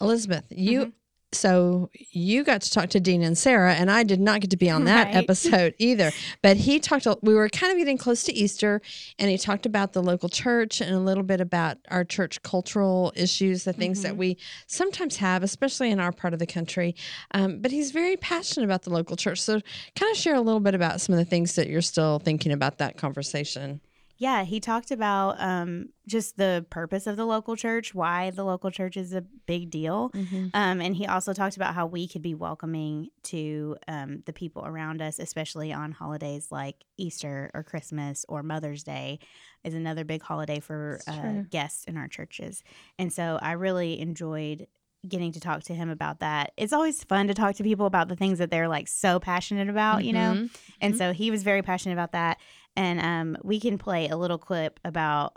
Elizabeth, 0.00 0.44
you 0.50 0.80
Mm-hmm. 0.80 0.90
So 1.36 1.90
you 2.10 2.42
got 2.44 2.62
to 2.62 2.70
talk 2.70 2.88
to 2.90 3.00
Dean 3.00 3.22
Inserra, 3.22 3.72
and 3.74 3.90
I 3.90 4.02
did 4.02 4.20
not 4.20 4.40
get 4.40 4.50
to 4.50 4.56
be 4.56 4.70
on 4.70 4.84
that 4.84 5.06
Right. 5.08 5.16
episode 5.24 5.74
either. 5.78 6.10
But 6.42 6.56
he 6.56 6.80
talked. 6.80 7.06
We 7.22 7.34
were 7.34 7.48
kind 7.48 7.70
of 7.72 7.78
getting 7.78 7.98
close 7.98 8.22
to 8.24 8.32
Easter, 8.32 8.80
and 9.18 9.30
he 9.30 9.38
talked 9.38 9.66
about 9.66 9.92
the 9.92 10.02
local 10.02 10.28
church 10.28 10.80
and 10.80 10.94
a 10.94 10.98
little 10.98 11.22
bit 11.22 11.40
about 11.40 11.78
our 11.90 12.04
church 12.04 12.42
cultural 12.42 13.12
issues, 13.14 13.64
the 13.64 13.72
things 13.72 13.98
Mm-hmm. 13.98 14.02
that 14.08 14.16
we 14.16 14.36
sometimes 14.66 15.16
have, 15.18 15.42
especially 15.42 15.90
in 15.90 16.00
our 16.00 16.12
part 16.12 16.32
of 16.32 16.38
the 16.38 16.46
country. 16.46 16.94
Um, 17.32 17.60
but 17.60 17.70
he's 17.70 17.90
very 17.92 18.16
passionate 18.16 18.64
about 18.64 18.82
the 18.82 18.90
local 18.90 19.16
church. 19.16 19.40
So, 19.40 19.60
kind 19.94 20.10
of 20.10 20.16
share 20.16 20.34
a 20.34 20.40
little 20.40 20.60
bit 20.60 20.74
about 20.74 21.00
some 21.00 21.12
of 21.12 21.18
the 21.18 21.24
things 21.24 21.54
that 21.56 21.68
you're 21.68 21.82
still 21.82 22.18
thinking 22.18 22.52
about 22.52 22.78
that 22.78 22.96
conversation. 22.96 23.80
Yeah, 24.18 24.44
he 24.44 24.60
talked 24.60 24.90
about 24.90 25.36
um, 25.38 25.90
just 26.06 26.36
the 26.38 26.64
purpose 26.70 27.06
of 27.06 27.16
the 27.16 27.26
local 27.26 27.54
church, 27.56 27.94
why 27.94 28.30
the 28.30 28.44
local 28.44 28.70
church 28.70 28.96
is 28.96 29.12
a 29.12 29.20
big 29.20 29.70
deal. 29.70 30.10
Um, 30.54 30.80
and 30.80 30.96
he 30.96 31.06
also 31.06 31.32
talked 31.34 31.56
about 31.56 31.74
how 31.74 31.86
we 31.86 32.08
could 32.08 32.22
be 32.22 32.34
welcoming 32.34 33.10
to 33.24 33.76
um, 33.88 34.22
the 34.24 34.32
people 34.32 34.64
around 34.64 35.02
us, 35.02 35.18
especially 35.18 35.72
on 35.72 35.92
holidays 35.92 36.48
like 36.50 36.84
Easter 36.96 37.50
or 37.52 37.62
Christmas 37.62 38.24
or 38.28 38.42
Mother's 38.42 38.82
Day 38.82 39.18
is 39.64 39.74
another 39.74 40.04
big 40.04 40.22
holiday 40.22 40.60
for 40.60 41.00
uh, 41.06 41.12
guests 41.50 41.84
in 41.84 41.96
our 41.96 42.08
churches. 42.08 42.62
And 42.98 43.12
so 43.12 43.38
I 43.42 43.52
really 43.52 44.00
enjoyed 44.00 44.66
getting 45.06 45.30
to 45.32 45.40
talk 45.40 45.62
to 45.64 45.74
him 45.74 45.88
about 45.88 46.20
that. 46.20 46.52
It's 46.56 46.72
always 46.72 47.04
fun 47.04 47.28
to 47.28 47.34
talk 47.34 47.54
to 47.56 47.62
people 47.62 47.86
about 47.86 48.08
the 48.08 48.16
things 48.16 48.38
that 48.38 48.50
they're 48.50 48.66
like 48.68 48.88
so 48.88 49.20
passionate 49.20 49.68
about, 49.68 50.04
you 50.04 50.12
know? 50.12 50.34
Mhm. 50.34 50.50
And 50.80 50.96
so 50.96 51.12
he 51.12 51.30
was 51.30 51.42
very 51.44 51.62
passionate 51.62 51.92
about 51.92 52.12
that. 52.12 52.38
And 52.76 53.00
um, 53.00 53.36
we 53.42 53.58
can 53.58 53.78
play 53.78 54.08
a 54.08 54.16
little 54.16 54.38
clip 54.38 54.78
about 54.84 55.36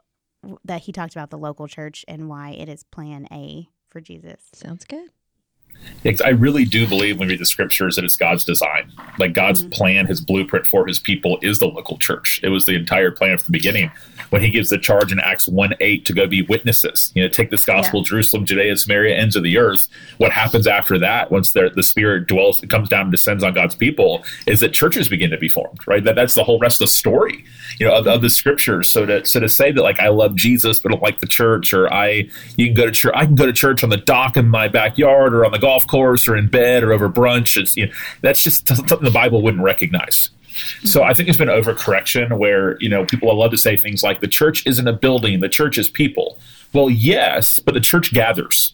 that 0.63 0.81
he 0.81 0.91
talked 0.91 1.13
about 1.13 1.29
the 1.29 1.37
local 1.37 1.67
church 1.67 2.05
and 2.07 2.29
why 2.29 2.51
it 2.51 2.69
is 2.69 2.83
plan 2.83 3.27
A 3.31 3.69
for 3.89 4.01
Jesus. 4.01 4.41
Sounds 4.53 4.85
good. 4.85 5.09
I 6.23 6.29
really 6.29 6.65
do 6.65 6.87
believe 6.87 7.19
when 7.19 7.27
we 7.27 7.33
read 7.33 7.41
the 7.41 7.45
scriptures 7.45 7.95
that 7.95 8.05
it's 8.05 8.15
God's 8.15 8.43
design. 8.43 8.91
Like 9.17 9.33
God's 9.33 9.61
mm-hmm. 9.61 9.71
plan, 9.71 10.05
his 10.07 10.21
blueprint 10.21 10.65
for 10.65 10.87
his 10.87 10.99
people 10.99 11.39
is 11.41 11.59
the 11.59 11.67
local 11.67 11.97
church. 11.97 12.39
It 12.43 12.49
was 12.49 12.65
the 12.65 12.75
entire 12.75 13.11
plan 13.11 13.37
from 13.37 13.45
the 13.47 13.51
beginning 13.51 13.91
when 14.29 14.41
he 14.41 14.49
gives 14.49 14.69
the 14.69 14.77
charge 14.77 15.11
in 15.11 15.19
Acts 15.19 15.47
1 15.47 15.73
8 15.79 16.05
to 16.05 16.13
go 16.13 16.27
be 16.27 16.41
witnesses, 16.43 17.11
you 17.15 17.23
know, 17.23 17.29
take 17.29 17.51
this 17.51 17.65
gospel, 17.65 17.99
yeah. 18.01 18.09
Jerusalem, 18.09 18.45
Judea, 18.45 18.77
Samaria, 18.77 19.15
ends 19.15 19.35
of 19.35 19.43
the 19.43 19.57
earth. 19.57 19.87
What 20.17 20.31
happens 20.31 20.67
after 20.67 20.97
that, 20.99 21.31
once 21.31 21.51
the, 21.51 21.71
the 21.75 21.83
Spirit 21.83 22.27
dwells, 22.27 22.61
comes 22.69 22.89
down 22.89 23.03
and 23.03 23.11
descends 23.11 23.43
on 23.43 23.53
God's 23.53 23.75
people, 23.75 24.23
is 24.45 24.59
that 24.59 24.69
churches 24.69 25.09
begin 25.09 25.31
to 25.31 25.37
be 25.37 25.49
formed, 25.49 25.79
right? 25.87 26.03
That, 26.03 26.15
that's 26.15 26.35
the 26.35 26.43
whole 26.43 26.59
rest 26.59 26.77
of 26.77 26.87
the 26.87 26.93
story, 26.93 27.43
you 27.79 27.87
know, 27.87 27.95
of, 27.95 28.07
of 28.07 28.21
the 28.21 28.29
scriptures. 28.29 28.89
So 28.89 29.05
to, 29.05 29.25
so 29.25 29.39
to 29.39 29.49
say 29.49 29.71
that, 29.71 29.81
like, 29.81 29.99
I 29.99 30.09
love 30.09 30.35
Jesus, 30.35 30.79
but 30.79 30.91
I 30.91 30.95
don't 30.95 31.03
like 31.03 31.19
the 31.19 31.27
church, 31.27 31.73
or 31.73 31.91
I, 31.91 32.29
you 32.55 32.67
can 32.67 32.75
go 32.75 32.85
to 32.85 32.91
church, 32.91 33.13
I 33.15 33.25
can 33.25 33.35
go 33.35 33.45
to 33.45 33.53
church 33.53 33.83
on 33.83 33.89
the 33.89 33.97
dock 33.97 34.37
in 34.37 34.47
my 34.47 34.67
backyard, 34.67 35.33
or 35.33 35.45
on 35.45 35.51
the 35.51 35.59
golf 35.59 35.68
course, 35.87 36.27
or 36.27 36.35
in 36.35 36.47
bed, 36.47 36.83
or 36.83 36.93
over 36.93 37.09
brunch. 37.09 37.57
It's, 37.57 37.75
you 37.77 37.87
know, 37.87 37.93
that's 38.21 38.43
just 38.43 38.67
something 38.67 39.03
the 39.03 39.11
Bible 39.11 39.41
wouldn't 39.41 39.63
recognize. 39.63 40.29
So 40.83 41.03
I 41.03 41.13
think 41.13 41.29
it's 41.29 41.37
been 41.37 41.47
overcorrection 41.47 42.37
where, 42.37 42.77
you 42.81 42.89
know, 42.89 43.05
people 43.05 43.33
love 43.37 43.51
to 43.51 43.57
say 43.57 43.77
things 43.77 44.03
like 44.03 44.21
the 44.21 44.27
church 44.27 44.65
isn't 44.65 44.87
a 44.87 44.93
building, 44.93 45.39
the 45.39 45.49
church 45.49 45.77
is 45.77 45.89
people. 45.89 46.37
Well, 46.73 46.89
yes, 46.89 47.59
but 47.59 47.73
the 47.73 47.79
church 47.79 48.13
gathers. 48.13 48.73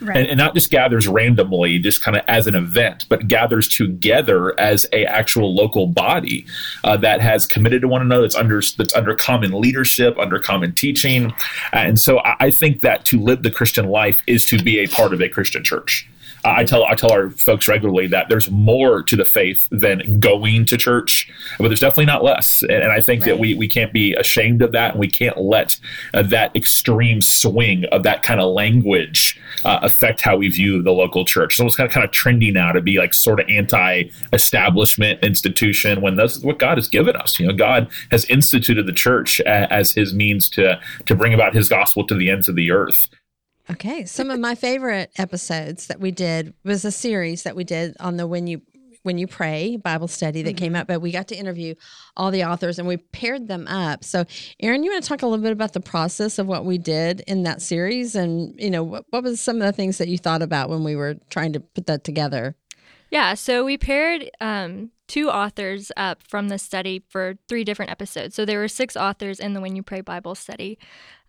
Right. 0.00 0.16
And, 0.16 0.26
and, 0.28 0.38
not 0.38 0.54
just 0.54 0.70
gathers 0.70 1.08
randomly, 1.08 1.76
just 1.80 2.02
kind 2.02 2.16
of 2.16 2.22
as 2.28 2.46
an 2.46 2.54
event, 2.54 3.06
but 3.08 3.26
gathers 3.26 3.66
together 3.66 4.58
as 4.58 4.86
a 4.92 5.04
actual 5.04 5.52
local 5.52 5.88
body 5.88 6.46
uh, 6.84 6.96
that 6.98 7.20
has 7.20 7.46
committed 7.46 7.82
to 7.82 7.88
one 7.88 8.00
another. 8.00 8.22
That's 8.22 8.36
under 8.36 8.60
that's 8.60 8.94
under 8.94 9.16
common 9.16 9.60
leadership, 9.60 10.16
under 10.16 10.38
common 10.38 10.72
teaching, 10.72 11.32
and 11.72 11.98
so 11.98 12.20
I, 12.20 12.36
I 12.38 12.50
think 12.52 12.82
that 12.82 13.06
to 13.06 13.18
live 13.18 13.42
the 13.42 13.50
Christian 13.50 13.88
life 13.88 14.22
is 14.28 14.44
to 14.46 14.62
be 14.62 14.78
a 14.78 14.86
part 14.86 15.12
of 15.12 15.20
a 15.20 15.28
Christian 15.28 15.64
church. 15.64 16.08
I 16.44 16.64
tell 16.64 16.84
I 16.84 16.94
tell 16.94 17.12
our 17.12 17.30
folks 17.30 17.68
regularly 17.68 18.06
that 18.08 18.28
there's 18.28 18.50
more 18.50 19.02
to 19.02 19.16
the 19.16 19.24
faith 19.24 19.68
than 19.70 20.20
going 20.20 20.64
to 20.66 20.76
church, 20.76 21.30
but 21.58 21.68
there's 21.68 21.80
definitely 21.80 22.06
not 22.06 22.22
less. 22.22 22.62
And, 22.62 22.72
and 22.72 22.92
I 22.92 23.00
think 23.00 23.22
right. 23.22 23.30
that 23.30 23.38
we 23.38 23.54
we 23.54 23.68
can't 23.68 23.92
be 23.92 24.14
ashamed 24.14 24.62
of 24.62 24.72
that, 24.72 24.92
and 24.92 25.00
we 25.00 25.08
can't 25.08 25.38
let 25.38 25.78
uh, 26.14 26.22
that 26.24 26.54
extreme 26.54 27.20
swing 27.20 27.84
of 27.86 28.02
that 28.04 28.22
kind 28.22 28.40
of 28.40 28.52
language 28.52 29.40
uh, 29.64 29.80
affect 29.82 30.20
how 30.20 30.36
we 30.36 30.48
view 30.48 30.82
the 30.82 30.92
local 30.92 31.24
church. 31.24 31.56
So 31.56 31.66
it's 31.66 31.76
kind 31.76 31.88
of 31.88 31.94
kind 31.94 32.04
of 32.04 32.10
trendy 32.10 32.52
now 32.52 32.72
to 32.72 32.80
be 32.80 32.98
like 32.98 33.14
sort 33.14 33.40
of 33.40 33.48
anti-establishment 33.48 35.24
institution 35.24 36.00
when 36.00 36.16
this 36.16 36.36
is 36.36 36.44
what 36.44 36.58
God 36.58 36.78
has 36.78 36.88
given 36.88 37.16
us. 37.16 37.38
You 37.38 37.48
know, 37.48 37.52
God 37.54 37.88
has 38.10 38.24
instituted 38.26 38.86
the 38.86 38.92
church 38.92 39.40
as 39.40 39.92
His 39.92 40.14
means 40.14 40.48
to 40.50 40.80
to 41.06 41.14
bring 41.14 41.34
about 41.34 41.54
His 41.54 41.68
gospel 41.68 42.06
to 42.06 42.14
the 42.14 42.30
ends 42.30 42.48
of 42.48 42.54
the 42.54 42.70
earth. 42.70 43.08
Okay. 43.70 44.04
Some 44.04 44.30
of 44.30 44.40
my 44.40 44.54
favorite 44.54 45.10
episodes 45.18 45.88
that 45.88 46.00
we 46.00 46.10
did 46.10 46.54
was 46.64 46.84
a 46.84 46.92
series 46.92 47.42
that 47.42 47.54
we 47.54 47.64
did 47.64 47.96
on 48.00 48.16
the 48.16 48.26
When 48.26 48.46
You 48.46 48.62
when 49.02 49.16
you 49.16 49.26
pray 49.26 49.76
Bible 49.76 50.08
study 50.08 50.42
that 50.42 50.50
mm-hmm. 50.50 50.58
came 50.58 50.76
out, 50.76 50.86
but 50.86 51.00
we 51.00 51.12
got 51.12 51.28
to 51.28 51.36
interview 51.36 51.74
all 52.16 52.30
the 52.30 52.44
authors 52.44 52.78
and 52.78 52.86
we 52.86 52.96
paired 52.96 53.48
them 53.48 53.66
up. 53.68 54.04
So, 54.04 54.24
Erin, 54.60 54.82
you 54.82 54.90
want 54.90 55.02
to 55.02 55.08
talk 55.08 55.22
a 55.22 55.26
little 55.26 55.42
bit 55.42 55.52
about 55.52 55.72
the 55.72 55.80
process 55.80 56.38
of 56.38 56.46
what 56.46 56.64
we 56.64 56.78
did 56.78 57.22
in 57.26 57.44
that 57.44 57.62
series, 57.62 58.14
and 58.14 58.54
you 58.60 58.70
know 58.70 58.82
what, 58.82 59.04
what 59.10 59.22
was 59.22 59.40
some 59.40 59.56
of 59.56 59.62
the 59.62 59.72
things 59.72 59.98
that 59.98 60.08
you 60.08 60.18
thought 60.18 60.42
about 60.42 60.68
when 60.68 60.84
we 60.84 60.96
were 60.96 61.14
trying 61.30 61.52
to 61.52 61.60
put 61.60 61.86
that 61.86 62.04
together? 62.04 62.56
Yeah, 63.10 63.34
so 63.34 63.64
we 63.64 63.78
paired 63.78 64.30
um, 64.40 64.90
two 65.08 65.30
authors 65.30 65.90
up 65.96 66.22
from 66.22 66.48
the 66.48 66.58
study 66.58 67.02
for 67.08 67.34
three 67.48 67.64
different 67.64 67.90
episodes. 67.90 68.34
So 68.34 68.44
there 68.44 68.60
were 68.60 68.68
six 68.68 68.96
authors 68.96 69.40
in 69.40 69.54
the 69.54 69.60
When 69.60 69.74
You 69.74 69.82
Pray 69.82 70.02
Bible 70.02 70.34
study. 70.34 70.78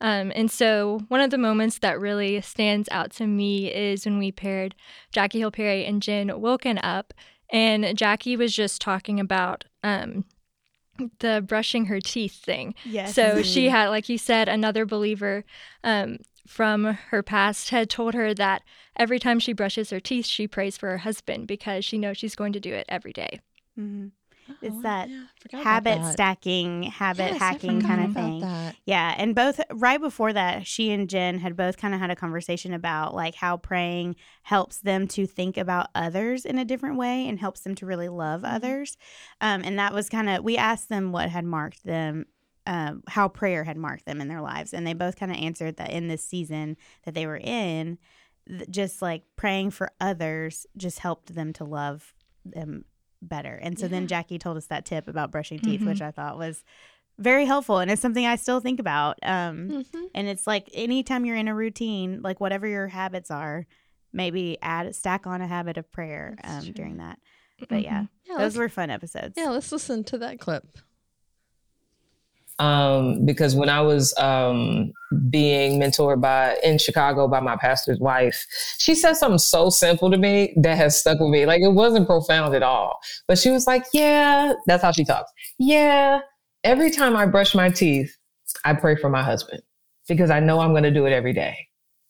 Um, 0.01 0.31
and 0.36 0.51
so 0.51 1.00
one 1.07 1.21
of 1.21 1.31
the 1.31 1.38
moments 1.38 1.79
that 1.79 2.00
really 2.00 2.39
stands 2.41 2.88
out 2.91 3.12
to 3.13 3.25
me 3.25 3.74
is 3.74 4.05
when 4.05 4.19
we 4.19 4.31
paired 4.31 4.75
Jackie 5.12 5.39
Hill 5.39 5.51
Perry 5.51 5.86
and 5.86 6.01
Jen 6.01 6.39
Wilkin 6.39 6.77
up. 6.79 7.13
And 7.51 7.98
Jackie 7.98 8.36
was 8.36 8.53
just 8.53 8.79
talking 8.81 9.19
about 9.19 9.65
um, 9.81 10.25
the 11.19 11.43
brushing 11.45 11.86
her 11.86 12.00
teeth 12.00 12.36
thing. 12.36 12.75
Yes. 12.86 13.15
So 13.15 13.41
she 13.41 13.69
had, 13.69 13.89
like 13.89 14.09
you 14.09 14.17
said, 14.17 14.48
another 14.48 14.86
believer 14.86 15.45
um, 15.83 16.17
from 16.45 16.83
her 17.09 17.24
past 17.24 17.69
had 17.69 17.89
told 17.89 18.13
her 18.13 18.33
that 18.33 18.62
every 18.95 19.19
time 19.19 19.39
she 19.39 19.53
brushes 19.53 19.89
her 19.89 20.00
teeth, 20.00 20.25
she 20.25 20.48
prays 20.48 20.77
for 20.77 20.89
her 20.89 20.98
husband 21.00 21.48
because 21.48 21.86
she 21.86 21.98
knows 21.98 22.17
she's 22.17 22.36
going 22.36 22.53
to 22.53 22.59
do 22.59 22.74
it 22.74 22.86
every 22.89 23.13
day. 23.13 23.39
Mm-hmm. 23.79 24.07
It's 24.63 24.75
oh, 24.77 24.81
that 24.81 25.09
yeah, 25.09 25.62
habit 25.62 26.00
that. 26.01 26.12
stacking, 26.12 26.81
habit 26.81 27.33
yes, 27.33 27.38
hacking 27.38 27.81
kind 27.81 28.03
of 28.03 28.13
thing. 28.13 28.39
That. 28.39 28.75
Yeah. 28.83 29.13
And 29.15 29.36
both 29.36 29.62
right 29.71 30.01
before 30.01 30.33
that, 30.33 30.65
she 30.65 30.89
and 30.89 31.07
Jen 31.07 31.38
had 31.38 31.55
both 31.55 31.77
kind 31.77 31.93
of 31.93 32.00
had 32.00 32.09
a 32.09 32.15
conversation 32.15 32.74
about 32.74 33.13
like 33.13 33.36
how 33.36 33.57
praying 33.57 34.15
helps 34.41 34.79
them 34.79 35.07
to 35.09 35.27
think 35.27 35.55
about 35.55 35.89
others 35.93 36.45
in 36.45 36.57
a 36.57 36.65
different 36.65 36.98
way 36.98 37.27
and 37.27 37.39
helps 37.39 37.62
them 37.62 37.75
to 37.75 37.86
really 37.86 38.09
love 38.09 38.41
mm-hmm. 38.41 38.55
others. 38.55 38.98
Um, 39.39 39.62
and 39.63 39.77
that 39.77 39.93
was 39.93 40.09
kind 40.09 40.27
of, 40.27 40.43
we 40.43 40.57
asked 40.57 40.89
them 40.89 41.12
what 41.12 41.29
had 41.29 41.45
marked 41.45 41.83
them 41.83 42.25
uh, 42.65 42.93
how 43.07 43.27
prayer 43.27 43.63
had 43.63 43.77
marked 43.77 44.05
them 44.05 44.21
in 44.21 44.27
their 44.27 44.41
lives. 44.41 44.74
And 44.74 44.86
they 44.86 44.93
both 44.93 45.15
kind 45.15 45.31
of 45.31 45.38
answered 45.38 45.77
that 45.77 45.91
in 45.91 46.07
this 46.07 46.24
season 46.24 46.77
that 47.03 47.13
they 47.13 47.25
were 47.25 47.39
in, 47.41 47.98
th- 48.48 48.69
just 48.69 49.01
like 49.01 49.24
praying 49.36 49.71
for 49.71 49.91
others 50.00 50.67
just 50.77 51.00
helped 51.00 51.33
them 51.33 51.53
to 51.53 51.63
love 51.63 52.13
them 52.45 52.86
better. 53.21 53.55
And 53.61 53.77
so 53.77 53.85
yeah. 53.85 53.91
then 53.91 54.07
Jackie 54.07 54.39
told 54.39 54.57
us 54.57 54.67
that 54.67 54.85
tip 54.85 55.07
about 55.07 55.31
brushing 55.31 55.59
teeth, 55.59 55.81
mm-hmm. 55.81 55.89
which 55.89 56.01
I 56.01 56.11
thought 56.11 56.38
was 56.38 56.63
very 57.17 57.45
helpful 57.45 57.79
and 57.79 57.91
it's 57.91 58.01
something 58.01 58.25
I 58.25 58.38
still 58.38 58.59
think 58.61 58.79
about. 58.79 59.19
Um, 59.23 59.69
mm-hmm. 59.69 60.03
And 60.15 60.27
it's 60.27 60.47
like 60.47 60.69
anytime 60.73 61.25
you're 61.25 61.35
in 61.35 61.47
a 61.47 61.55
routine, 61.55 62.21
like 62.21 62.39
whatever 62.39 62.65
your 62.67 62.88
habits 62.88 63.29
are, 63.29 63.67
maybe 64.13 64.57
add 64.61 64.95
stack 64.95 65.27
on 65.27 65.41
a 65.41 65.47
habit 65.47 65.77
of 65.77 65.91
prayer 65.91 66.38
um, 66.43 66.63
during 66.71 66.97
that. 66.97 67.19
But 67.67 67.83
yeah, 67.83 68.05
yeah 68.25 68.38
those 68.38 68.55
were 68.55 68.69
fun 68.69 68.89
episodes. 68.89 69.33
Yeah, 69.35 69.49
let's 69.49 69.71
listen 69.71 70.05
to 70.05 70.17
that 70.19 70.39
clip 70.39 70.65
um, 72.59 73.25
because 73.25 73.55
when 73.55 73.69
I 73.69 73.81
was 73.81 74.13
um, 74.17 74.91
being 75.29 75.79
mentored 75.79 76.19
by 76.21 76.57
in 76.61 76.77
Chicago 76.77 77.27
by 77.27 77.39
my 77.39 77.55
pastor's 77.55 77.99
wife, 77.99 78.45
she 78.77 78.93
said 78.95 79.13
something 79.13 79.39
so 79.39 79.69
simple 79.69 80.11
to 80.11 80.17
me 80.17 80.53
that 80.57 80.77
has 80.77 80.99
stuck 80.99 81.19
with 81.19 81.29
me. 81.29 81.45
Like 81.45 81.61
it 81.61 81.71
wasn't 81.71 82.05
profound 82.05 82.53
at 82.53 82.61
all, 82.61 82.99
but 83.27 83.37
she 83.37 83.49
was 83.49 83.65
like, 83.65 83.85
"Yeah, 83.93 84.53
that's 84.67 84.83
how 84.83 84.91
she 84.91 85.05
talks. 85.05 85.31
Yeah, 85.57 86.19
every 86.65 86.91
time 86.91 87.15
I 87.15 87.25
brush 87.25 87.55
my 87.55 87.69
teeth, 87.69 88.15
I 88.65 88.73
pray 88.73 88.95
for 88.97 89.09
my 89.09 89.23
husband 89.23 89.61
because 90.07 90.29
I 90.29 90.41
know 90.41 90.59
I'm 90.59 90.71
going 90.71 90.83
to 90.83 90.91
do 90.91 91.05
it 91.05 91.13
every 91.13 91.33
day." 91.33 91.55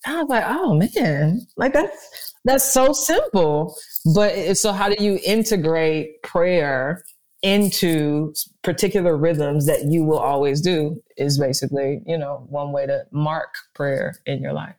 I 0.08 0.22
was 0.24 0.30
like, 0.30 0.46
"Oh 0.48 0.74
man, 0.74 1.42
like 1.58 1.74
that's 1.74 2.34
that's 2.44 2.74
so 2.74 2.92
simple." 2.92 3.76
But 4.16 4.58
so, 4.58 4.72
how 4.72 4.90
do 4.90 5.04
you 5.04 5.20
integrate 5.24 6.24
prayer? 6.24 7.04
Into 7.42 8.34
particular 8.64 9.16
rhythms 9.16 9.66
that 9.66 9.86
you 9.86 10.04
will 10.04 10.20
always 10.20 10.62
do 10.62 11.02
is 11.18 11.40
basically, 11.40 12.02
you 12.06 12.18
know, 12.18 12.46
one 12.50 12.72
way 12.72 12.86
to 12.86 13.06
mark 13.12 13.56
prayer 13.74 14.16
in 14.26 14.42
your 14.42 14.54
life. 14.54 14.76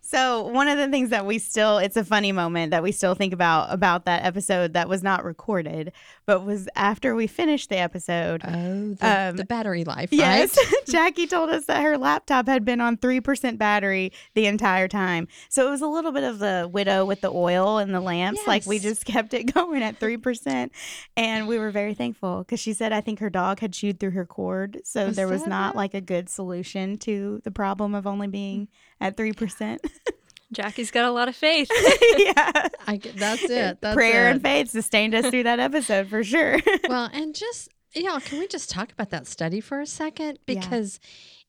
So 0.00 0.46
one 0.46 0.68
of 0.68 0.78
the 0.78 0.88
things 0.88 1.10
that 1.10 1.26
we 1.26 1.38
still 1.38 1.76
it's 1.76 1.96
a 1.96 2.04
funny 2.04 2.32
moment 2.32 2.70
that 2.70 2.82
we 2.82 2.92
still 2.92 3.14
think 3.14 3.34
about 3.34 3.70
about 3.70 4.06
that 4.06 4.24
episode 4.24 4.72
that 4.72 4.88
was 4.88 5.02
not 5.02 5.22
recorded, 5.22 5.92
but 6.28 6.44
was 6.44 6.68
after 6.76 7.14
we 7.14 7.26
finished 7.26 7.70
the 7.70 7.78
episode. 7.78 8.42
Oh, 8.44 8.92
the, 8.92 9.28
um, 9.30 9.36
the 9.36 9.46
battery 9.46 9.84
life. 9.84 10.10
Yes. 10.12 10.58
Jackie 10.86 11.26
told 11.26 11.48
us 11.48 11.64
that 11.64 11.82
her 11.82 11.96
laptop 11.96 12.46
had 12.46 12.66
been 12.66 12.82
on 12.82 12.98
three 12.98 13.22
percent 13.22 13.58
battery 13.58 14.12
the 14.34 14.44
entire 14.44 14.88
time. 14.88 15.26
So 15.48 15.66
it 15.66 15.70
was 15.70 15.80
a 15.80 15.86
little 15.86 16.12
bit 16.12 16.24
of 16.24 16.38
the 16.38 16.68
widow 16.70 17.06
with 17.06 17.22
the 17.22 17.30
oil 17.32 17.78
and 17.78 17.94
the 17.94 18.00
lamps. 18.00 18.40
Yes. 18.40 18.46
Like 18.46 18.66
we 18.66 18.78
just 18.78 19.06
kept 19.06 19.32
it 19.32 19.44
going 19.54 19.82
at 19.82 19.96
three 19.96 20.18
percent, 20.18 20.72
and 21.16 21.48
we 21.48 21.58
were 21.58 21.70
very 21.70 21.94
thankful 21.94 22.40
because 22.40 22.60
she 22.60 22.74
said 22.74 22.92
I 22.92 23.00
think 23.00 23.20
her 23.20 23.30
dog 23.30 23.60
had 23.60 23.72
chewed 23.72 23.98
through 23.98 24.10
her 24.10 24.26
cord, 24.26 24.82
so 24.84 25.06
was 25.06 25.16
there 25.16 25.28
was 25.28 25.46
not 25.46 25.76
like 25.76 25.94
a 25.94 26.02
good 26.02 26.28
solution 26.28 26.98
to 26.98 27.40
the 27.44 27.50
problem 27.50 27.94
of 27.94 28.06
only 28.06 28.28
being 28.28 28.68
at 29.00 29.16
3%. 29.16 29.78
Jackie's 30.52 30.90
got 30.90 31.04
a 31.04 31.10
lot 31.10 31.28
of 31.28 31.36
faith. 31.36 31.70
yeah. 32.16 32.68
I, 32.86 33.00
that's 33.16 33.44
it. 33.44 33.80
That's 33.80 33.94
Prayer 33.94 34.28
it. 34.28 34.32
and 34.32 34.42
faith 34.42 34.70
sustained 34.70 35.14
us 35.14 35.28
through 35.28 35.42
that 35.42 35.60
episode 35.60 36.08
for 36.08 36.24
sure. 36.24 36.58
well, 36.88 37.10
and 37.12 37.34
just, 37.34 37.68
y'all, 37.94 38.20
can 38.20 38.38
we 38.38 38.46
just 38.46 38.70
talk 38.70 38.90
about 38.92 39.10
that 39.10 39.26
study 39.26 39.60
for 39.60 39.80
a 39.80 39.86
second? 39.86 40.38
Because 40.46 41.00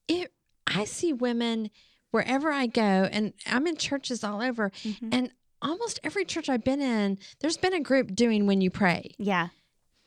yeah. 0.08 0.24
it, 0.24 0.34
I 0.68 0.84
see 0.84 1.14
women 1.14 1.70
wherever 2.12 2.52
I 2.52 2.68
go, 2.68 2.82
and 2.82 3.34
I'm 3.48 3.68
in 3.68 3.78
churches 3.78 4.24
all 4.24 4.42
over, 4.42 4.72
mm-hmm. 4.84 5.10
and 5.12 5.32
almost 5.62 6.00
every 6.04 6.26
church 6.26 6.50
I've 6.50 6.64
been 6.64 6.82
in, 6.82 7.20
there's 7.40 7.58
been 7.58 7.74
a 7.74 7.82
group 7.82 8.16
doing 8.16 8.48
When 8.48 8.62
You 8.62 8.70
Pray. 8.70 9.12
Yeah. 9.18 9.50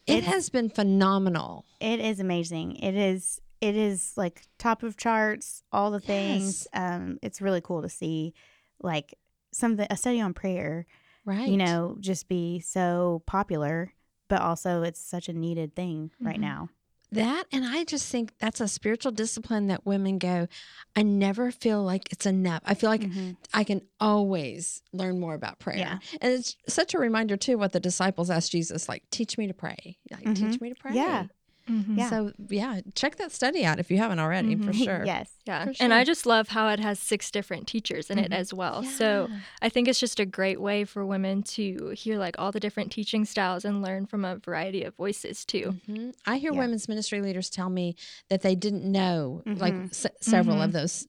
It 0.06 0.18
it's, 0.18 0.26
has 0.26 0.50
been 0.50 0.68
phenomenal. 0.68 1.64
It 1.80 2.00
is 2.00 2.20
amazing. 2.20 2.76
It 2.76 2.96
is 2.96 3.40
it 3.61 3.76
is 3.76 4.14
like 4.16 4.42
top 4.58 4.82
of 4.82 4.96
charts, 4.96 5.62
all 5.72 5.92
the 5.92 6.00
things. 6.00 6.66
Yes. 6.75 6.82
Um, 6.82 7.18
it's 7.22 7.40
really 7.40 7.61
cool 7.61 7.82
to 7.82 7.88
see 7.88 8.34
like 8.83 9.15
something 9.53 9.87
a 9.91 9.97
study 9.97 10.21
on 10.21 10.35
prayer, 10.35 10.87
right? 11.25 11.49
You 11.49 11.57
know, 11.57 11.97
just 12.01 12.29
be 12.29 12.61
so 12.61 13.23
popular, 13.27 13.93
but 14.29 14.41
also 14.41 14.83
it's 14.83 15.01
such 15.01 15.29
a 15.29 15.33
needed 15.33 15.75
thing 15.75 16.11
mm-hmm. 16.15 16.27
right 16.27 16.41
now. 16.41 16.69
That 17.12 17.45
and 17.53 17.62
I 17.67 17.85
just 17.85 18.11
think 18.11 18.33
that's 18.39 18.62
a 18.62 18.67
spiritual 18.67 19.12
discipline 19.12 19.67
that 19.67 19.85
women 19.85 20.17
go, 20.17 20.49
I 20.97 21.03
never 21.03 21.51
feel 21.51 21.83
like 21.83 22.11
it's 22.11 22.25
enough. 22.25 22.62
I 22.65 22.73
feel 22.73 22.89
like 22.89 23.03
Mhm. 23.03 23.37
I 23.53 23.65
can 23.65 23.83
always 24.01 24.83
learn 24.95 25.21
more 25.21 25.35
about 25.35 25.59
prayer. 25.59 25.77
Yeah. 25.77 25.99
And 26.23 26.33
it's 26.33 26.57
such 26.69 26.95
a 26.95 26.99
reminder 26.99 27.37
too 27.37 27.59
what 27.59 27.73
the 27.73 27.81
disciples 27.81 28.31
asked 28.31 28.53
Jesus, 28.53 28.89
like, 28.89 29.03
teach 29.11 29.37
me 29.37 29.47
to 29.47 29.53
pray. 29.53 29.99
Like, 30.11 30.25
Mhm. 30.25 30.37
teach 30.37 30.61
me 30.62 30.71
to 30.71 30.75
pray. 30.75 30.95
Yeah. 30.95 31.27
Mhm. 31.69 31.97
Yeah. 31.99 32.11
So 32.11 32.33
yeah, 32.49 32.81
check 32.95 33.16
that 33.16 33.31
study 33.33 33.64
out 33.64 33.78
if 33.78 33.90
you 33.90 33.99
haven't 33.99 34.19
already 34.19 34.57
for 34.57 34.73
Mhm. 34.73 34.85
sure. 34.85 35.02
yes. 35.07 35.31
Yeah. 35.47 35.66
For 35.66 35.73
And 35.81 35.95
I 35.95 36.02
just 36.04 36.26
love 36.26 36.49
how 36.49 36.69
it 36.69 36.81
has 36.81 36.99
six 36.99 37.31
different 37.31 37.66
teachers 37.69 38.11
in 38.11 38.19
it 38.19 38.31
Mhm. 38.31 38.37
as 38.37 38.52
well. 38.52 38.83
So 38.83 39.28
I 39.61 39.69
think 39.69 39.87
it's 39.88 40.00
just 40.00 40.19
a 40.19 40.26
great 40.26 40.61
way 40.61 40.85
for 40.85 41.07
women 41.07 41.42
to 41.45 41.90
hear 41.97 42.19
like 42.19 42.37
all 42.38 42.50
the 42.52 42.61
different 42.61 42.90
teaching 42.90 43.25
styles 43.25 43.64
and 43.64 43.81
learn 43.81 44.07
from 44.07 44.25
a 44.25 44.37
variety 44.37 44.83
of 44.83 44.95
voices 44.97 45.45
too. 45.45 45.78
Mhm. 45.88 46.14
I 46.26 46.38
hear 46.38 46.52
Yeah. 46.52 46.59
women's 46.59 46.88
ministry 46.88 47.21
leaders 47.23 47.49
tell 47.49 47.71
me 47.71 47.95
that 48.28 48.42
they 48.42 48.54
didn't 48.57 48.85
know 48.85 49.42
like 49.47 49.75
Mhm. 49.75 49.95
se- 49.95 50.11
several 50.21 50.61
of 50.61 50.73
those 50.73 51.07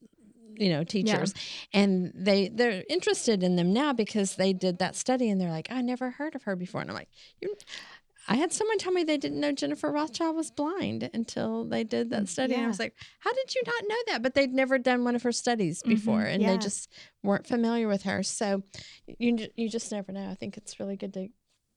you 0.55 0.69
know 0.69 0.83
teachers 0.83 1.33
and 1.74 2.12
they 2.13 2.48
they're 2.48 2.83
interested 2.88 3.41
in 3.41 3.55
them 3.55 3.74
now 3.74 3.91
because 3.91 4.36
they 4.36 4.53
did 4.53 4.77
that 4.77 4.95
study 4.95 5.27
and 5.27 5.41
they're 5.41 5.50
like 5.50 5.67
I 5.72 5.81
never 5.81 6.12
heard 6.12 6.36
of 6.36 6.43
her 6.43 6.55
before 6.55 6.79
and 6.81 6.91
I'm 6.91 6.95
like 6.95 7.10
you 7.41 7.55
I 8.27 8.36
had 8.36 8.53
someone 8.53 8.77
tell 8.77 8.94
me 8.94 9.03
they 9.03 9.18
didn't 9.18 9.39
know 9.39 9.51
Jennifer 9.51 9.92
Rothschild 9.92 10.36
was 10.36 10.50
blind 10.51 11.10
until 11.13 11.65
they 11.65 11.84
did 11.84 12.10
that 12.12 12.30
study 12.30 12.53
and 12.53 12.63
I 12.65 12.68
was 12.68 12.80
like 12.80 12.96
how 13.20 13.34
did 13.34 13.53
you 13.56 13.62
not 13.65 13.84
know 13.88 13.96
that 14.08 14.22
but 14.24 14.34
they'd 14.34 14.53
never 14.53 14.77
done 14.77 15.03
one 15.03 15.15
of 15.15 15.24
her 15.24 15.32
studies 15.32 15.82
before 15.84 16.22
and 16.22 16.42
Yeah. 16.42 16.51
they 16.51 16.58
just 16.58 16.89
weren't 17.22 17.48
familiar 17.48 17.88
with 17.88 18.03
her 18.03 18.24
so 18.24 18.63
you 19.20 19.48
you 19.56 19.70
just 19.70 19.92
never 19.92 20.12
know 20.12 20.30
I 20.30 20.36
think 20.36 20.58
it's 20.58 20.80
really 20.80 20.96
good 20.96 21.13
to 21.13 21.27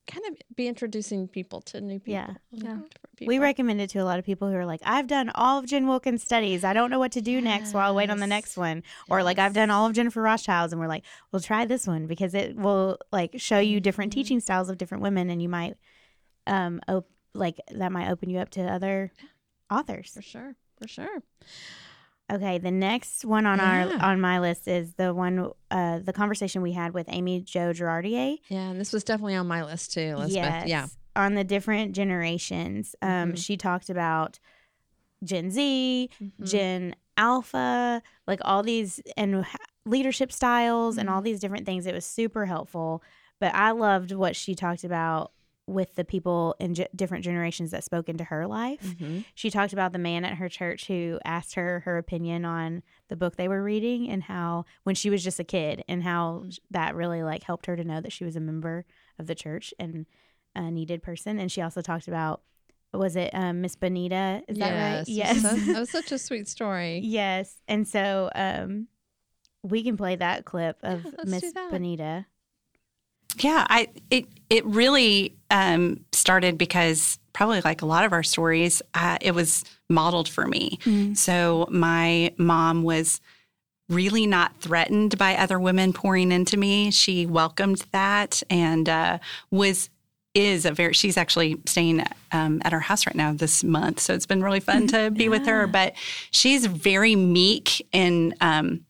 kind 0.06 0.24
of 0.28 0.36
be 0.54 0.68
introducing 0.68 1.26
people 1.26 1.60
to 1.62 1.80
new 1.80 1.98
people 1.98 2.12
Yeah. 2.12 2.34
Yeah. 2.52 2.60
different 2.60 3.28
We 3.28 3.40
recommend 3.40 3.80
it 3.80 3.90
to 3.90 3.98
a 3.98 4.04
lot 4.04 4.20
of 4.20 4.24
people 4.24 4.48
who 4.48 4.54
are 4.54 4.64
like, 4.64 4.80
I've 4.84 5.08
done 5.08 5.30
all 5.34 5.58
of 5.58 5.66
Jen 5.66 5.88
Wilkin's 5.88 6.22
studies. 6.22 6.62
I 6.62 6.74
don't 6.74 6.90
know 6.92 7.00
what 7.00 7.10
to 7.12 7.20
do 7.20 7.40
next 7.40 7.72
so 7.72 7.78
I'll 7.80 7.94
wait 7.96 8.08
on 8.08 8.18
the 8.20 8.26
next 8.28 8.56
one. 8.56 8.84
Or 9.10 9.24
like, 9.24 9.40
I've 9.40 9.52
done 9.54 9.68
all 9.68 9.84
of 9.86 9.94
Jennifer 9.94 10.22
Rothschild's, 10.22 10.72
and 10.72 10.78
we're 10.80 10.86
like, 10.86 11.02
we'll 11.32 11.40
try 11.42 11.64
this 11.64 11.88
one 11.88 12.06
because 12.06 12.34
it 12.34 12.54
will 12.54 12.98
like 13.10 13.32
show 13.38 13.58
you 13.58 13.80
different 13.80 14.12
Mhm. 14.12 14.14
teaching 14.14 14.38
styles 14.40 14.68
of 14.68 14.78
different 14.78 15.02
women, 15.02 15.28
and 15.28 15.42
you 15.42 15.48
might, 15.48 15.74
um, 16.46 16.80
op- 16.88 17.08
like 17.34 17.60
that 17.70 17.92
might 17.92 18.10
open 18.10 18.30
you 18.30 18.38
up 18.38 18.50
to 18.50 18.62
other 18.62 19.12
authors. 19.70 20.10
For 20.14 20.22
sure. 20.22 20.56
For 20.80 20.88
sure. 20.88 21.22
Okay, 22.32 22.58
the 22.58 22.72
next 22.72 23.24
one 23.24 23.46
on 23.46 23.58
Yeah. 23.58 23.98
our 24.00 24.10
on 24.10 24.20
my 24.20 24.40
list 24.40 24.66
is 24.66 24.94
the 24.94 25.14
one, 25.14 25.50
uh, 25.70 26.00
the 26.00 26.12
conversation 26.12 26.60
we 26.60 26.72
had 26.72 26.92
with 26.92 27.06
Amy 27.08 27.40
Jo 27.40 27.72
Girardier. 27.72 28.38
Yeah, 28.48 28.70
and 28.70 28.80
this 28.80 28.92
was 28.92 29.04
definitely 29.04 29.36
on 29.36 29.46
my 29.46 29.62
list 29.64 29.92
too, 29.92 30.00
Elizabeth. 30.00 30.66
Yeah. 30.66 30.86
on 31.14 31.32
the 31.32 31.44
different 31.44 31.94
generations. 31.94 32.94
Um, 33.00 33.32
Mhm. 33.32 33.38
she 33.38 33.56
talked 33.56 33.88
about 33.88 34.38
Gen 35.24 35.50
Z, 35.50 36.10
Mhm. 36.20 36.44
Gen 36.46 36.94
Alpha, 37.16 38.02
like 38.26 38.38
all 38.44 38.62
these 38.62 39.00
and 39.16 39.46
leadership 39.86 40.30
styles 40.30 40.98
and 40.98 41.08
all 41.08 41.22
Mhm. 41.22 41.24
these 41.24 41.40
different 41.40 41.64
things. 41.64 41.86
It 41.86 41.94
was 41.94 42.04
super 42.04 42.44
helpful. 42.44 43.02
But 43.40 43.54
I 43.54 43.70
loved 43.70 44.12
what 44.12 44.36
she 44.36 44.54
talked 44.54 44.84
about 44.84 45.32
with 45.66 45.96
the 45.96 46.04
people 46.04 46.54
in 46.60 46.74
ge- 46.74 46.86
different 46.94 47.24
generations 47.24 47.72
that 47.72 47.82
spoke 47.82 48.08
into 48.08 48.22
her 48.24 48.46
life. 48.46 48.80
Mhm. 48.96 49.24
She 49.34 49.50
talked 49.50 49.72
about 49.72 49.92
the 49.92 49.98
man 49.98 50.24
at 50.24 50.34
her 50.34 50.48
church 50.48 50.86
who 50.86 51.18
asked 51.24 51.54
her 51.56 51.80
her 51.80 51.98
opinion 51.98 52.44
on 52.44 52.84
the 53.08 53.16
book 53.16 53.34
they 53.36 53.48
were 53.48 53.62
reading 53.62 54.08
and 54.08 54.22
how 54.22 54.64
when 54.84 54.94
she 54.94 55.10
was 55.10 55.24
just 55.24 55.40
a 55.40 55.44
kid 55.44 55.82
and 55.88 56.04
how 56.04 56.42
Mm. 56.44 56.58
that 56.70 56.94
really 56.94 57.22
like 57.24 57.42
helped 57.42 57.66
her 57.66 57.74
to 57.76 57.82
know 57.84 58.00
that 58.00 58.12
she 58.12 58.24
was 58.24 58.36
a 58.36 58.40
member 58.40 58.84
of 59.18 59.26
the 59.26 59.34
church 59.34 59.74
and 59.78 60.06
a 60.54 60.70
needed 60.70 61.02
person. 61.02 61.38
And 61.40 61.50
she 61.50 61.60
also 61.60 61.80
talked 61.82 62.06
about 62.08 62.42
was 62.94 63.16
it 63.16 63.30
um, 63.34 63.60
Miss 63.60 63.74
Bonita? 63.76 64.42
Is 64.48 64.56
that 64.58 64.70
right? 64.98 65.08
Yes. 65.08 65.42
That 65.42 65.80
was 65.80 65.90
such 65.98 66.12
a 66.12 66.18
sweet 66.18 66.48
story. 66.48 67.00
yes. 67.04 67.56
And 67.68 67.86
so 67.86 68.30
um, 68.34 68.86
we 69.62 69.82
can 69.82 69.96
play 69.96 70.14
that 70.16 70.44
clip 70.44 70.78
of 70.82 71.04
Yeah, 71.18 71.24
Miss. 71.26 71.52
Bonita. 71.52 72.26
Yeah, 73.38 73.66
I 73.68 73.88
it 74.10 74.26
it 74.50 74.64
really 74.64 75.34
um, 75.50 76.04
started 76.12 76.56
because 76.58 77.18
probably 77.32 77.60
like 77.60 77.82
a 77.82 77.86
lot 77.86 78.04
of 78.04 78.12
our 78.12 78.22
stories, 78.22 78.80
uh, 78.94 79.18
it 79.20 79.32
was 79.32 79.64
modeled 79.90 80.28
for 80.28 80.46
me. 80.46 80.78
So 81.14 81.66
my 81.70 82.32
mom 82.38 82.82
was 82.82 83.20
really 83.88 84.26
not 84.26 84.56
threatened 84.60 85.18
by 85.18 85.36
other 85.36 85.60
women 85.60 85.92
pouring 85.92 86.32
into 86.32 86.56
me. 86.56 86.90
She 86.90 87.26
welcomed 87.26 87.84
that 87.92 88.42
and 88.48 88.88
uh, 88.88 89.18
was 89.50 89.90
is 90.34 90.66
a 90.66 90.70
very 90.72 90.92
she's 90.92 91.16
actually 91.16 91.56
staying 91.66 92.04
um, 92.32 92.60
at 92.62 92.72
our 92.74 92.80
house 92.80 93.06
right 93.06 93.16
now 93.16 93.32
this 93.32 93.64
month 93.64 93.98
so 93.98 94.12
it's 94.12 94.26
been 94.26 94.42
really 94.42 94.60
fun 94.60 94.86
to 94.86 95.10
be 95.10 95.30
with 95.30 95.46
her 95.46 95.66
but 95.66 95.94
she's 96.30 96.66
very 96.66 97.16
meek 97.16 97.86
and 97.94 98.34
um, 98.42 98.84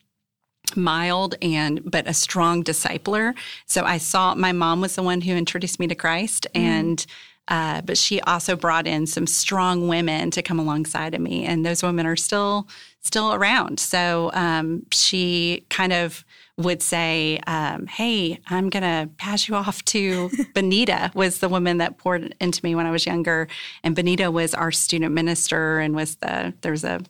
mild 0.74 1.34
and 1.42 1.80
but 1.88 2.08
a 2.08 2.14
strong 2.14 2.64
discipler. 2.64 3.34
So 3.66 3.84
i 3.84 3.98
saw 3.98 4.34
my 4.34 4.52
mom 4.52 4.80
was 4.80 4.96
the 4.96 5.02
one 5.02 5.20
who 5.20 5.34
introduced 5.34 5.78
me 5.78 5.86
to 5.88 5.94
christ 5.94 6.46
and 6.54 7.06
uh, 7.48 7.80
but 7.82 7.96
she 7.96 8.20
also 8.22 8.56
brought 8.56 8.86
in 8.88 9.06
some 9.06 9.26
strong 9.26 9.86
women 9.86 10.32
to 10.32 10.42
come 10.42 10.58
alongside 10.58 11.14
of 11.14 11.20
me 11.20 11.44
and 11.44 11.64
those 11.64 11.82
women 11.82 12.04
are 12.04 12.16
still 12.16 12.66
still 13.00 13.32
around. 13.32 13.78
So 13.78 14.32
um, 14.34 14.84
she 14.90 15.64
kind 15.70 15.92
of 15.92 16.24
would 16.58 16.82
say 16.82 17.38
um, 17.46 17.86
hey 17.86 18.40
i'm 18.48 18.70
going 18.70 18.82
to 18.82 19.10
pass 19.18 19.46
you 19.46 19.54
off 19.54 19.84
to 19.84 20.30
benita 20.54 21.10
was 21.14 21.40
the 21.40 21.50
woman 21.50 21.76
that 21.76 21.98
poured 21.98 22.34
into 22.40 22.64
me 22.64 22.74
when 22.74 22.86
i 22.86 22.90
was 22.90 23.06
younger. 23.06 23.46
And 23.84 23.94
benita 23.94 24.30
was 24.30 24.54
our 24.54 24.72
student 24.72 25.12
minister 25.12 25.78
and 25.80 25.94
was 25.94 26.16
the 26.16 26.54
there's 26.62 26.82
a 26.82 27.02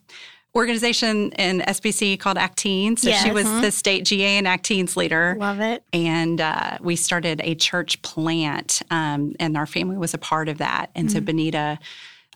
organization 0.56 1.30
in 1.32 1.60
SBC 1.60 2.18
called 2.18 2.36
Acteen. 2.38 2.98
So 2.98 3.10
she 3.10 3.26
Yes. 3.28 3.34
was 3.34 3.44
the 3.60 3.70
state 3.70 4.04
GA 4.04 4.38
and 4.38 4.46
Acteen's 4.46 4.96
leader. 4.96 5.36
Love 5.38 5.60
it. 5.60 5.84
And 5.92 6.40
uh, 6.40 6.78
we 6.80 6.96
started 6.96 7.40
a 7.44 7.54
church 7.54 8.00
plant, 8.02 8.82
um, 8.90 9.34
and 9.38 9.56
our 9.56 9.66
family 9.66 9.96
was 9.96 10.14
a 10.14 10.18
part 10.18 10.48
of 10.48 10.58
that. 10.58 10.90
And 10.94 11.10
so 11.12 11.20
Benita 11.20 11.78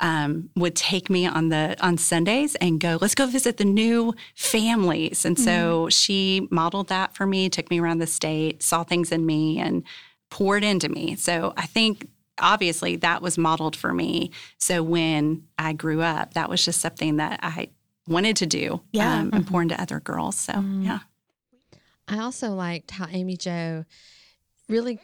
um, 0.03 0.49
would 0.57 0.77
take 0.77 1.11
me 1.11 1.27
on 1.27 1.49
the 1.51 1.77
on 1.81 1.99
Sundays 1.99 2.55
and 2.57 2.81
go, 2.81 2.97
let's 3.01 3.15
go 3.15 3.27
visit 3.27 3.57
the 3.59 3.65
new 3.65 4.15
families. 4.35 5.25
And 5.25 5.39
so 5.39 5.89
she 5.91 6.49
modeled 6.51 6.89
that 6.89 7.15
for 7.15 7.27
me, 7.27 7.49
took 7.51 7.71
me 7.71 7.81
around 7.81 7.99
the 7.99 8.07
state, 8.07 8.63
saw 8.63 8.83
things 8.83 9.13
in 9.13 9.27
me, 9.27 9.59
and 9.59 9.83
poured 10.31 10.65
into 10.65 10.89
me. 10.89 11.17
So 11.17 11.53
I 11.57 11.67
think 11.67 12.09
obviously 12.39 12.97
that 12.97 13.21
was 13.21 13.37
modeled 13.37 13.77
for 13.77 13.93
me. 13.93 14.31
So 14.59 14.83
when 14.83 15.43
I 15.59 15.75
grew 15.75 16.01
up, 16.01 16.33
that 16.35 16.49
was 16.49 16.65
just 16.65 16.81
something 16.81 17.17
that 17.17 17.41
I 17.43 17.69
wanted 18.07 18.37
to 18.37 18.47
do 18.47 18.81
Yeah. 18.93 19.21
um, 19.21 19.31
and 19.33 19.47
pour 19.47 19.63
into 19.63 19.81
other 19.81 20.01
girls. 20.01 20.37
So 20.37 20.53
yeah. 20.81 21.01
I 22.09 22.19
also 22.19 22.51
liked 22.55 22.91
how 22.93 23.07
Amy 23.11 23.37
Jo 23.37 23.85
really 24.69 24.99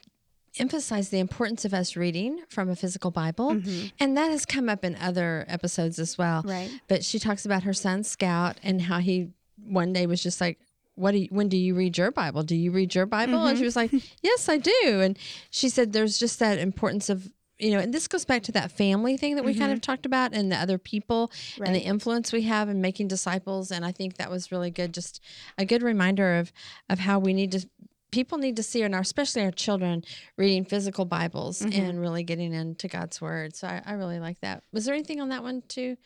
emphasized 0.59 1.11
the 1.11 1.19
importance 1.19 1.65
of 1.65 1.75
us 1.75 1.97
reading 1.97 2.41
from 2.49 2.69
a 2.71 2.77
physical 2.77 3.11
Bible. 3.11 3.51
Mhm. 3.55 3.93
And 4.01 4.17
that 4.17 4.31
has 4.31 4.47
come 4.47 4.69
up 4.69 4.85
in 4.85 4.97
other 4.97 5.45
episodes 5.49 5.99
as 5.99 6.17
well. 6.17 6.43
Right. 6.45 6.71
But 6.89 7.05
she 7.05 7.19
talks 7.19 7.45
about 7.45 7.63
her 7.65 7.75
son 7.75 8.03
Scout 8.05 8.57
and 8.63 8.83
how 8.83 8.99
he 8.99 9.29
one 9.63 9.93
day 9.93 10.07
was 10.07 10.23
just 10.23 10.41
like, 10.41 10.59
"What 10.95 11.11
do 11.13 11.19
you, 11.19 11.29
when 11.31 11.49
do 11.49 11.57
you 11.59 11.75
read 11.75 11.99
your 11.99 12.11
Bible? 12.11 12.43
Do 12.43 12.57
you 12.57 12.71
read 12.71 12.95
your 12.95 13.05
Bible?" 13.07 13.45
And 13.47 13.59
she 13.59 13.65
was 13.65 13.77
like, 13.77 13.91
"Yes, 14.23 14.49
I 14.49 14.57
do." 14.59 14.73
And 15.03 15.19
she 15.51 15.69
said 15.69 15.93
there's 15.93 16.19
just 16.19 16.39
that 16.39 16.59
importance 16.59 17.09
of 17.11 17.31
you 17.59 17.71
know, 17.71 17.79
and 17.79 17.93
this 17.93 18.07
goes 18.07 18.25
back 18.25 18.43
to 18.45 18.53
that 18.53 18.71
family 18.71 19.17
thing 19.17 19.37
that 19.37 19.45
we 19.45 19.55
kind 19.55 19.71
mm-hmm. 19.71 19.75
of 19.75 19.81
talked 19.81 20.05
about 20.05 20.35
and 20.35 20.53
the 20.53 20.57
other 20.57 20.79
people 20.79 21.31
and 21.63 21.75
the 21.75 21.81
influence 21.81 22.33
we 22.33 22.43
have 22.43 22.69
in 22.69 22.81
making 22.81 23.09
disciples. 23.09 23.71
And 23.71 23.85
I 23.85 23.93
think 23.93 24.17
that 24.17 24.31
was 24.31 24.53
really 24.53 24.71
good, 24.71 24.93
just 24.93 25.23
a 25.57 25.65
good 25.65 25.83
reminder 25.83 26.37
of 26.37 26.53
of 26.91 26.99
how 26.99 27.19
we 27.19 27.33
need 27.33 27.53
to 27.53 27.69
people 28.11 28.39
need 28.39 28.57
to 28.57 28.63
see 28.63 28.83
and 28.83 28.95
our 28.95 29.01
especially 29.01 29.43
our 29.43 29.51
children 29.51 30.05
reading 30.37 30.65
physical 30.65 31.05
Bibles 31.05 31.61
mm-hmm. 31.61 31.81
and 31.81 32.01
really 32.01 32.23
getting 32.23 32.53
into 32.53 32.89
God's 32.89 33.21
word. 33.21 33.57
So 33.57 33.67
I, 33.69 33.83
I 33.85 33.93
really 33.93 34.19
like 34.19 34.41
that. 34.41 34.63
Was 34.73 34.85
there 34.85 34.95
anything 34.95 35.21
on 35.21 35.31
that 35.31 35.43
one 35.43 35.63
too, 35.69 35.97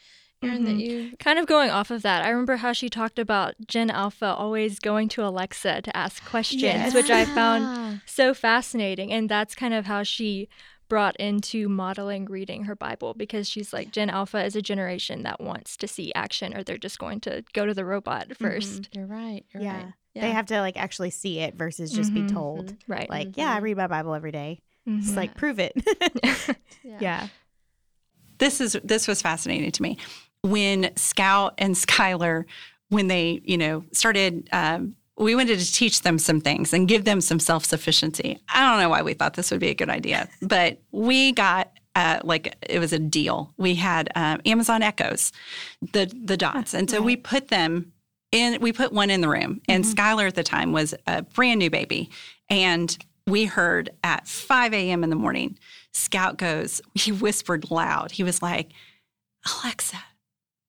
Erin, 0.42 0.64
that 0.64 0.70
mm-hmm. 0.70 0.80
you 0.80 1.16
Kind 1.18 1.38
of 1.38 1.46
going 1.46 1.70
off 1.70 1.90
of 1.90 2.02
that, 2.02 2.24
I 2.24 2.30
remember 2.30 2.56
how 2.56 2.72
she 2.72 2.88
talked 2.88 3.18
about 3.18 3.54
Gen 3.66 3.90
Alpha 3.90 4.26
always 4.26 4.78
going 4.78 5.08
to 5.10 5.24
Alexa 5.24 5.82
to 5.82 5.96
ask 5.96 6.24
questions, 6.24 6.62
Yes. 6.62 6.94
which 6.94 7.10
I 7.10 7.24
found 7.26 8.00
so 8.06 8.34
fascinating. 8.34 9.12
And 9.12 9.28
that's 9.28 9.54
kind 9.54 9.74
of 9.74 9.86
how 9.86 10.02
she 10.02 10.48
brought 10.90 11.16
into 11.16 11.70
modeling 11.70 12.26
reading 12.26 12.64
her 12.64 12.76
Bible 12.76 13.14
because 13.14 13.48
she's 13.48 13.72
like, 13.72 13.90
Gen 13.92 14.10
Alpha 14.10 14.44
is 14.44 14.54
a 14.54 14.60
generation 14.60 15.22
that 15.22 15.40
wants 15.40 15.78
to 15.78 15.88
see 15.88 16.12
action 16.14 16.54
or 16.54 16.62
they're 16.62 16.76
just 16.76 16.98
going 16.98 17.20
to 17.20 17.42
go 17.54 17.64
to 17.64 17.72
the 17.72 17.86
robot 17.86 18.28
1st 18.28 18.90
You're 18.92 19.06
right. 19.06 19.42
You're 19.54 19.62
Yeah. 19.62 19.76
right. 19.84 19.92
They 20.14 20.32
have 20.32 20.46
to 20.46 20.60
like 20.60 20.76
actually 20.76 21.10
see 21.10 21.38
it 21.38 21.54
versus 21.54 21.92
just 21.92 22.10
Mhm. 22.10 22.14
be 22.14 22.22
told. 22.24 22.74
Right. 22.86 23.08
Like, 23.08 23.36
yeah, 23.38 23.54
I 23.54 23.58
read 23.58 23.78
my 23.78 23.86
Bible 23.86 24.12
every 24.12 24.32
day. 24.32 24.60
It's 24.84 25.12
Mhm. 25.12 25.16
like, 25.16 25.34
prove 25.36 25.58
it. 25.60 25.72
yeah. 26.84 27.28
this 28.38 28.60
is 28.60 28.76
this 28.84 29.06
was 29.06 29.22
fascinating 29.22 29.70
to 29.70 29.82
me 29.82 29.98
when 30.42 30.90
Scout 30.96 31.54
and 31.58 31.74
Skylar 31.74 32.44
when 32.88 33.06
they 33.06 33.40
you 33.44 33.56
know 33.58 33.84
started. 33.92 34.48
Um, 34.52 34.96
we 35.18 35.34
wanted 35.34 35.58
to 35.58 35.72
teach 35.72 36.02
them 36.02 36.18
some 36.18 36.40
things 36.40 36.72
and 36.72 36.88
give 36.88 37.04
them 37.04 37.20
some 37.20 37.38
self 37.38 37.64
sufficiency. 37.64 38.38
I 38.48 38.68
don't 38.68 38.80
know 38.80 38.88
why 38.88 39.02
we 39.02 39.14
thought 39.14 39.34
this 39.34 39.50
would 39.50 39.60
be 39.60 39.68
a 39.68 39.74
good 39.74 39.90
idea, 39.90 40.28
but 40.42 40.80
we 40.92 41.32
got 41.32 41.72
uh, 41.94 42.20
like 42.24 42.56
it 42.68 42.78
was 42.78 42.92
a 42.92 42.98
deal. 42.98 43.52
We 43.56 43.74
had 43.74 44.10
uh, 44.14 44.38
Amazon 44.46 44.82
Echoes, 44.82 45.32
the 45.92 46.06
the 46.24 46.36
dots, 46.36 46.74
and 46.74 46.88
so 46.88 46.98
right. 46.98 47.06
we 47.06 47.16
put 47.16 47.48
them 47.48 47.92
in. 48.32 48.60
We 48.60 48.72
put 48.72 48.92
one 48.92 49.10
in 49.10 49.20
the 49.20 49.28
room, 49.28 49.60
and 49.68 49.84
mm-hmm. 49.84 49.94
Skylar 49.94 50.28
at 50.28 50.34
the 50.34 50.42
time 50.42 50.72
was 50.72 50.94
a 51.06 51.22
brand 51.22 51.58
new 51.58 51.70
baby, 51.70 52.10
and 52.48 52.96
we 53.26 53.44
heard 53.44 53.90
at 54.02 54.26
5 54.26 54.74
a.m. 54.74 55.04
in 55.04 55.10
the 55.10 55.16
morning, 55.16 55.58
Scout 55.92 56.36
goes. 56.36 56.80
He 56.94 57.12
whispered 57.12 57.70
loud. 57.70 58.12
He 58.12 58.22
was 58.22 58.40
like, 58.40 58.72
"Alexa, 59.46 59.98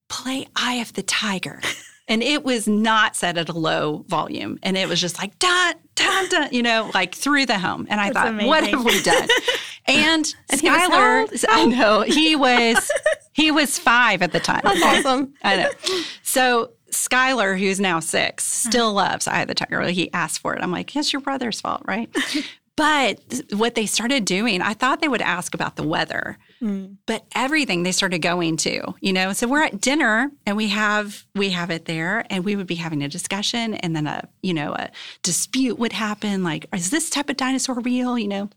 play 0.08 0.48
Eye 0.56 0.74
of 0.74 0.92
the 0.92 1.02
Tiger." 1.02 1.60
And 2.08 2.22
it 2.22 2.44
was 2.44 2.66
not 2.66 3.14
set 3.16 3.38
at 3.38 3.48
a 3.48 3.52
low 3.52 4.04
volume. 4.08 4.58
And 4.62 4.76
it 4.76 4.88
was 4.88 5.00
just 5.00 5.18
like, 5.18 5.38
dun, 5.38 5.74
dun, 5.94 6.28
dun, 6.28 6.48
you 6.52 6.62
know, 6.62 6.90
like 6.94 7.14
through 7.14 7.46
the 7.46 7.58
home. 7.58 7.86
And 7.88 8.00
I 8.00 8.06
That's 8.10 8.16
thought, 8.16 8.28
amazing. 8.28 8.48
what 8.48 8.66
have 8.66 8.84
we 8.84 9.02
done? 9.02 9.28
And, 9.84 10.32
and 10.48 10.60
Skylar, 10.60 11.44
I 11.48 11.64
know, 11.64 12.02
he 12.02 12.36
was 12.36 12.88
he 13.32 13.50
was 13.50 13.80
five 13.80 14.22
at 14.22 14.30
the 14.30 14.38
time. 14.38 14.60
That's 14.62 14.80
awesome. 14.80 15.34
I 15.42 15.56
know. 15.56 15.70
So 16.22 16.70
Skylar, 16.92 17.58
who's 17.58 17.80
now 17.80 17.98
six, 17.98 18.44
still 18.44 18.92
loves 18.92 19.26
Eye 19.26 19.42
of 19.42 19.48
the 19.48 19.54
Tiger. 19.54 19.82
He 19.88 20.12
asked 20.12 20.40
for 20.40 20.54
it. 20.54 20.62
I'm 20.62 20.70
like, 20.70 20.94
it's 20.94 21.12
your 21.12 21.20
brother's 21.20 21.60
fault, 21.60 21.82
right? 21.86 22.08
but 22.76 23.18
what 23.54 23.74
they 23.74 23.86
started 23.86 24.24
doing, 24.24 24.62
I 24.62 24.74
thought 24.74 25.00
they 25.00 25.08
would 25.08 25.22
ask 25.22 25.54
about 25.54 25.76
the 25.76 25.82
weather. 25.82 26.38
Mm. 26.62 26.98
But 27.06 27.26
everything 27.34 27.82
they 27.82 27.90
started 27.90 28.20
going 28.20 28.56
to, 28.58 28.94
you 29.00 29.12
know. 29.12 29.32
So 29.32 29.48
we're 29.48 29.64
at 29.64 29.80
dinner 29.80 30.30
and 30.46 30.56
we 30.56 30.68
have 30.68 31.24
we 31.34 31.50
have 31.50 31.70
it 31.70 31.86
there, 31.86 32.24
and 32.30 32.44
we 32.44 32.54
would 32.54 32.68
be 32.68 32.76
having 32.76 33.02
a 33.02 33.08
discussion, 33.08 33.74
and 33.74 33.96
then 33.96 34.06
a 34.06 34.28
you 34.42 34.54
know 34.54 34.72
a 34.72 34.90
dispute 35.22 35.78
would 35.78 35.92
happen, 35.92 36.44
like 36.44 36.66
is 36.72 36.90
this 36.90 37.10
type 37.10 37.28
of 37.28 37.36
dinosaur 37.36 37.80
real, 37.80 38.16
you 38.16 38.28
know? 38.28 38.48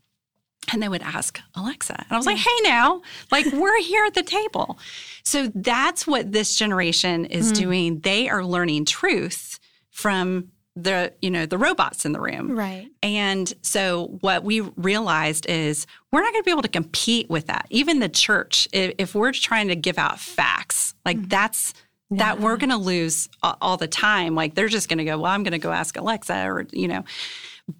And 0.72 0.82
they 0.82 0.88
would 0.88 1.02
ask 1.02 1.40
Alexa, 1.54 1.94
and 1.96 2.06
I 2.10 2.16
was 2.16 2.26
like, 2.26 2.38
"Hey, 2.38 2.60
now, 2.62 3.02
like 3.30 3.46
we're 3.52 3.80
here 3.82 4.04
at 4.04 4.14
the 4.14 4.22
table." 4.22 4.78
So 5.24 5.50
that's 5.54 6.06
what 6.06 6.32
this 6.32 6.56
generation 6.56 7.24
is 7.24 7.52
mm. 7.52 7.56
doing. 7.56 8.00
They 8.00 8.28
are 8.28 8.44
learning 8.44 8.84
truth 8.84 9.58
from 9.90 10.52
the 10.76 11.12
you 11.22 11.30
know 11.30 11.46
the 11.46 11.56
robots 11.56 12.04
in 12.04 12.12
the 12.12 12.20
room. 12.20 12.56
Right. 12.56 12.88
And 13.02 13.52
so 13.62 14.18
what 14.20 14.44
we 14.44 14.60
realized 14.60 15.46
is 15.46 15.86
we're 16.12 16.20
not 16.20 16.32
going 16.32 16.42
to 16.42 16.44
be 16.44 16.50
able 16.50 16.62
to 16.62 16.68
compete 16.68 17.30
with 17.30 17.46
that. 17.46 17.66
Even 17.70 17.98
the 17.98 18.10
church 18.10 18.68
if, 18.72 18.94
if 18.98 19.14
we're 19.14 19.32
trying 19.32 19.68
to 19.68 19.76
give 19.76 19.98
out 19.98 20.20
facts 20.20 20.94
like 21.04 21.16
mm-hmm. 21.16 21.28
that's 21.28 21.72
yeah. 22.10 22.18
that 22.18 22.40
we're 22.40 22.58
going 22.58 22.70
to 22.70 22.76
lose 22.76 23.28
all, 23.42 23.76
the 23.78 23.88
time. 23.88 24.34
Like 24.34 24.54
they're 24.54 24.68
just 24.68 24.88
going 24.88 24.98
to 24.98 25.04
go 25.04 25.18
well 25.18 25.32
i'm 25.32 25.42
going 25.42 25.52
to 25.52 25.58
go 25.58 25.72
ask 25.72 25.96
alexa 25.96 26.44
or 26.46 26.66
you 26.72 26.88
know. 26.88 27.04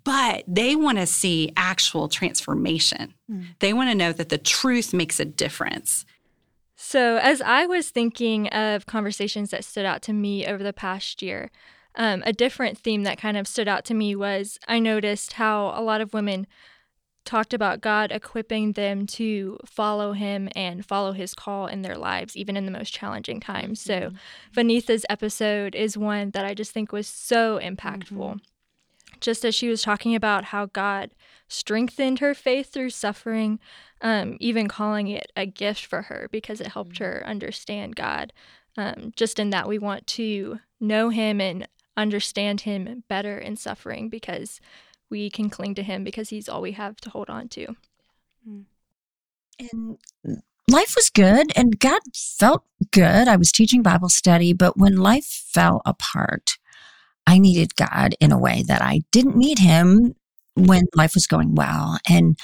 But 0.02 0.42
they 0.48 0.74
want 0.74 0.98
to 0.98 1.06
see 1.06 1.52
actual 1.56 2.08
transformation. 2.08 3.14
Mm. 3.30 3.44
they 3.60 3.72
want 3.72 3.90
to 3.90 3.94
know 3.94 4.12
that 4.12 4.30
the 4.30 4.38
truth 4.38 4.92
makes 4.92 5.20
a 5.20 5.24
difference. 5.26 6.06
So 6.76 7.18
as 7.18 7.42
i 7.42 7.66
was 7.66 7.90
thinking 7.90 8.48
of 8.48 8.86
conversations 8.86 9.50
that 9.50 9.64
stood 9.64 9.84
out 9.84 10.00
to 10.02 10.14
me 10.14 10.46
over 10.46 10.64
the 10.64 10.72
past 10.72 11.20
year 11.20 11.50
um, 11.96 12.22
a 12.26 12.32
different 12.32 12.78
theme 12.78 13.04
that 13.04 13.18
kind 13.18 13.36
of 13.36 13.48
stood 13.48 13.68
out 13.68 13.84
to 13.86 13.94
me 13.94 14.14
was 14.14 14.58
I 14.68 14.78
noticed 14.78 15.34
how 15.34 15.72
a 15.74 15.82
lot 15.82 16.00
of 16.00 16.14
women 16.14 16.46
talked 17.26 17.52
about 17.52 17.80
God 17.80 18.12
equipping 18.12 18.72
them 18.72 19.06
to 19.06 19.58
follow 19.66 20.12
Him 20.12 20.48
and 20.54 20.86
follow 20.86 21.12
His 21.12 21.34
call 21.34 21.66
in 21.66 21.82
their 21.82 21.98
lives, 21.98 22.36
even 22.36 22.56
in 22.56 22.64
the 22.64 22.72
most 22.72 22.94
challenging 22.94 23.40
times. 23.40 23.80
So, 23.80 24.00
mm-hmm. 24.00 24.58
Vaneetha's 24.58 25.04
episode 25.10 25.74
is 25.74 25.98
one 25.98 26.30
that 26.30 26.46
I 26.46 26.54
just 26.54 26.72
think 26.72 26.92
was 26.92 27.06
so 27.08 27.58
impactful. 27.58 28.10
Mm-hmm. 28.10 28.36
Just 29.20 29.44
as 29.44 29.54
she 29.54 29.68
was 29.68 29.82
talking 29.82 30.14
about 30.14 30.44
how 30.44 30.66
God 30.66 31.10
strengthened 31.48 32.18
her 32.18 32.34
faith 32.34 32.70
through 32.70 32.90
suffering, 32.90 33.58
um, 34.02 34.36
even 34.40 34.68
calling 34.68 35.08
it 35.08 35.32
a 35.36 35.46
gift 35.46 35.86
for 35.86 36.02
her 36.02 36.28
because 36.30 36.60
it 36.60 36.68
helped 36.68 36.94
mm-hmm. 36.94 37.04
her 37.04 37.26
understand 37.26 37.96
God. 37.96 38.32
Um, 38.78 39.12
just 39.16 39.38
in 39.38 39.50
that 39.50 39.68
we 39.68 39.78
want 39.78 40.06
to 40.08 40.60
know 40.80 41.08
Him 41.08 41.40
and 41.40 41.66
understand 41.96 42.62
him 42.62 43.04
better 43.08 43.38
in 43.38 43.56
suffering 43.56 44.08
because 44.08 44.60
we 45.10 45.30
can 45.30 45.50
cling 45.50 45.74
to 45.76 45.82
him 45.82 46.04
because 46.04 46.30
he's 46.30 46.48
all 46.48 46.62
we 46.62 46.72
have 46.72 46.96
to 46.96 47.10
hold 47.10 47.30
on 47.30 47.48
to. 47.48 47.76
Hmm. 48.44 48.60
And 49.58 49.98
life 50.68 50.94
was 50.96 51.10
good 51.10 51.52
and 51.56 51.78
God 51.78 52.00
felt 52.14 52.64
good. 52.90 53.28
I 53.28 53.36
was 53.36 53.52
teaching 53.52 53.82
Bible 53.82 54.08
study, 54.08 54.52
but 54.52 54.76
when 54.76 54.96
life 54.96 55.24
fell 55.24 55.80
apart, 55.86 56.58
I 57.26 57.38
needed 57.38 57.76
God 57.76 58.14
in 58.20 58.32
a 58.32 58.38
way 58.38 58.62
that 58.66 58.82
I 58.82 59.02
didn't 59.10 59.36
need 59.36 59.58
him 59.58 60.14
when 60.54 60.84
life 60.94 61.14
was 61.14 61.26
going 61.26 61.54
well. 61.54 61.98
And 62.08 62.38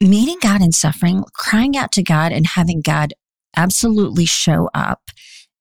meeting 0.00 0.38
God 0.40 0.62
in 0.62 0.72
suffering, 0.72 1.24
crying 1.34 1.76
out 1.76 1.92
to 1.92 2.02
God 2.02 2.32
and 2.32 2.46
having 2.46 2.80
God 2.80 3.14
absolutely 3.56 4.26
show 4.26 4.68
up 4.74 5.10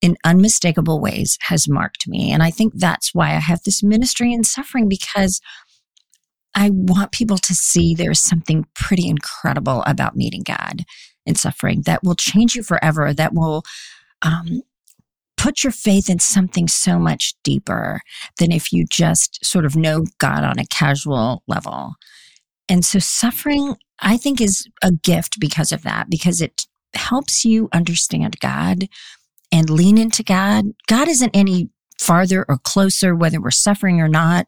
in 0.01 0.17
unmistakable 0.23 0.99
ways 0.99 1.37
has 1.41 1.69
marked 1.69 2.07
me. 2.07 2.31
And 2.31 2.41
I 2.41 2.49
think 2.49 2.73
that's 2.75 3.13
why 3.13 3.29
I 3.29 3.39
have 3.39 3.63
this 3.63 3.83
ministry 3.83 4.33
in 4.33 4.43
suffering 4.43 4.89
because 4.89 5.39
I 6.55 6.71
want 6.73 7.11
people 7.11 7.37
to 7.37 7.55
see 7.55 7.93
there's 7.93 8.19
something 8.19 8.65
pretty 8.75 9.07
incredible 9.07 9.83
about 9.85 10.15
meeting 10.15 10.43
God 10.43 10.83
in 11.25 11.35
suffering 11.35 11.83
that 11.85 12.03
will 12.03 12.15
change 12.15 12.55
you 12.55 12.63
forever, 12.63 13.13
that 13.13 13.33
will 13.33 13.63
um, 14.21 14.63
put 15.37 15.63
your 15.63 15.71
faith 15.71 16.09
in 16.09 16.19
something 16.19 16.67
so 16.67 16.99
much 16.99 17.35
deeper 17.43 18.01
than 18.37 18.51
if 18.51 18.73
you 18.73 18.85
just 18.89 19.43
sort 19.45 19.65
of 19.65 19.75
know 19.75 20.05
God 20.17 20.43
on 20.43 20.59
a 20.59 20.65
casual 20.65 21.43
level. 21.47 21.93
And 22.67 22.83
so 22.83 22.99
suffering, 22.99 23.75
I 23.99 24.17
think, 24.17 24.41
is 24.41 24.67
a 24.83 24.91
gift 24.91 25.39
because 25.39 25.71
of 25.71 25.83
that, 25.83 26.09
because 26.09 26.41
it 26.41 26.65
helps 26.93 27.45
you 27.45 27.69
understand 27.71 28.39
God 28.39 28.87
and 29.51 29.69
lean 29.69 29.97
into 29.97 30.23
God. 30.23 30.65
God 30.87 31.07
isn't 31.07 31.35
any 31.35 31.69
farther 31.99 32.45
or 32.47 32.57
closer, 32.57 33.15
whether 33.15 33.39
we're 33.39 33.51
suffering 33.51 34.01
or 34.01 34.07
not. 34.07 34.47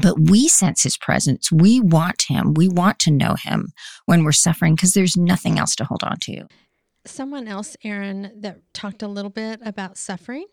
But 0.00 0.18
we 0.18 0.48
sense 0.48 0.82
his 0.82 0.96
presence. 0.96 1.52
We 1.52 1.78
want 1.78 2.22
him. 2.28 2.54
We 2.54 2.68
want 2.68 2.98
to 3.00 3.10
know 3.10 3.34
him 3.34 3.72
when 4.06 4.24
we're 4.24 4.32
suffering 4.32 4.74
because 4.74 4.94
there's 4.94 5.18
nothing 5.18 5.58
else 5.58 5.76
to 5.76 5.84
hold 5.84 6.02
on 6.02 6.16
to. 6.22 6.46
Someone 7.04 7.48
else, 7.48 7.76
Erin, 7.82 8.32
that 8.36 8.60
talked 8.72 9.02
a 9.02 9.08
little 9.08 9.30
bit 9.30 9.60
about 9.64 9.96
suffering 9.98 10.46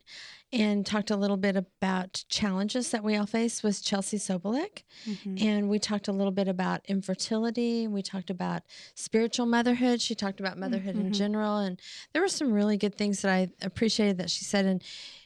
and 0.52 0.84
talked 0.84 1.12
a 1.12 1.16
little 1.16 1.38
bit 1.38 1.56
about 1.56 2.24
challenges 2.28 2.90
that 2.90 3.04
we 3.04 3.16
all 3.16 3.28
face 3.28 3.62
was 3.62 3.82
Chelsea 3.82 4.18
Sobolik. 4.18 4.84
Mm-hmm. 5.08 5.36
And 5.48 5.70
we 5.70 5.78
talked 5.78 6.08
a 6.08 6.12
little 6.12 6.32
bit 6.32 6.48
about 6.48 6.82
infertility. 6.88 7.88
We 7.88 8.02
talked 8.02 8.32
about 8.32 8.64
spiritual 8.96 9.46
motherhood. 9.46 10.02
She 10.02 10.16
talked 10.16 10.40
about 10.40 10.58
motherhood 10.58 10.96
mm-hmm. 10.96 11.08
in 11.08 11.14
general. 11.14 11.58
And 11.58 11.80
there 12.14 12.22
were 12.24 12.28
some 12.28 12.52
really 12.52 12.78
good 12.78 12.96
things 12.96 13.22
that 13.22 13.32
I 13.32 13.50
appreciated 13.62 14.18
that 14.18 14.32
she 14.32 14.44
said. 14.44 14.66
And 14.66 14.84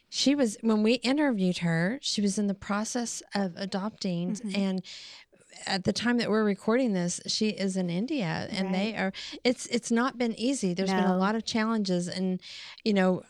she 0.09 0.35
was, 0.35 0.57
when 0.59 0.83
we 0.83 0.95
interviewed 0.95 1.59
her, 1.59 1.99
she 2.01 2.21
was 2.21 2.37
in 2.37 2.47
the 2.47 2.53
process 2.53 3.23
of 3.33 3.53
adopting. 3.55 4.33
Mm-hmm. 4.33 4.61
And 4.61 4.83
at 5.65 5.83
the 5.83 5.93
time 5.93 6.17
that 6.17 6.29
we're 6.29 6.43
recording 6.43 6.93
this, 6.93 7.19
she 7.27 7.49
is 7.49 7.77
in 7.77 7.89
India 7.89 8.47
and 8.51 8.67
right. 8.67 8.73
they 8.73 8.95
are 8.95 9.11
it's 9.43 9.65
it's 9.67 9.91
not 9.91 10.17
been 10.17 10.37
easy. 10.39 10.73
There's 10.73 10.91
no. 10.91 11.01
been 11.01 11.09
a 11.09 11.17
lot 11.17 11.35
of 11.35 11.45
challenges 11.45 12.07
and 12.07 12.41
you 12.83 12.93
know, 12.93 13.23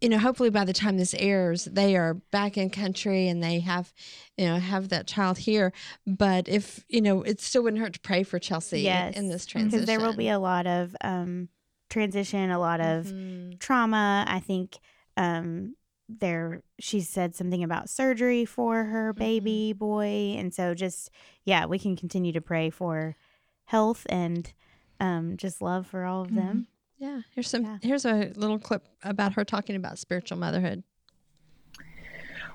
you 0.00 0.08
know, 0.08 0.18
hopefully 0.18 0.50
by 0.50 0.64
the 0.64 0.72
time 0.72 0.98
this 0.98 1.14
airs, 1.14 1.64
they 1.66 1.96
are 1.96 2.14
back 2.14 2.56
in 2.56 2.70
country 2.70 3.28
and 3.28 3.42
they 3.42 3.60
have, 3.60 3.92
you 4.36 4.46
know, 4.46 4.58
have 4.58 4.88
that 4.88 5.06
child 5.06 5.38
here. 5.38 5.72
But 6.06 6.48
if 6.48 6.84
you 6.88 7.00
know, 7.00 7.22
it 7.22 7.40
still 7.40 7.62
wouldn't 7.62 7.82
hurt 7.82 7.94
to 7.94 8.00
pray 8.00 8.22
for 8.22 8.38
Chelsea 8.38 8.80
yes, 8.80 9.16
in 9.16 9.28
this 9.28 9.46
transition 9.46 9.80
because 9.80 9.86
there 9.86 10.00
will 10.00 10.16
be 10.16 10.28
a 10.28 10.38
lot 10.38 10.66
of 10.66 10.96
um, 11.02 11.48
transition, 11.90 12.50
a 12.50 12.58
lot 12.58 12.80
of 12.80 13.06
mm-hmm. 13.06 13.58
trauma. 13.58 14.24
I 14.26 14.40
think 14.40 14.78
um, 15.16 15.76
there 16.08 16.62
she 16.78 17.00
said 17.00 17.34
something 17.34 17.62
about 17.62 17.88
surgery 17.88 18.44
for 18.44 18.84
her 18.84 19.12
baby 19.12 19.70
mm-hmm. 19.72 19.78
boy, 19.78 20.36
and 20.38 20.52
so 20.52 20.74
just 20.74 21.10
yeah, 21.44 21.66
we 21.66 21.78
can 21.78 21.96
continue 21.96 22.32
to 22.32 22.40
pray 22.40 22.70
for 22.70 23.16
health 23.64 24.06
and 24.08 24.52
um, 25.00 25.36
just 25.36 25.62
love 25.62 25.86
for 25.86 26.04
all 26.04 26.22
of 26.22 26.28
mm-hmm. 26.28 26.36
them. 26.36 26.66
Yeah, 26.98 27.20
here's 27.34 27.48
some. 27.48 27.64
Yeah. 27.64 27.78
Here's 27.82 28.04
a 28.04 28.32
little 28.36 28.58
clip 28.58 28.86
about 29.02 29.34
her 29.34 29.44
talking 29.44 29.76
about 29.76 29.98
spiritual 29.98 30.38
motherhood. 30.38 30.84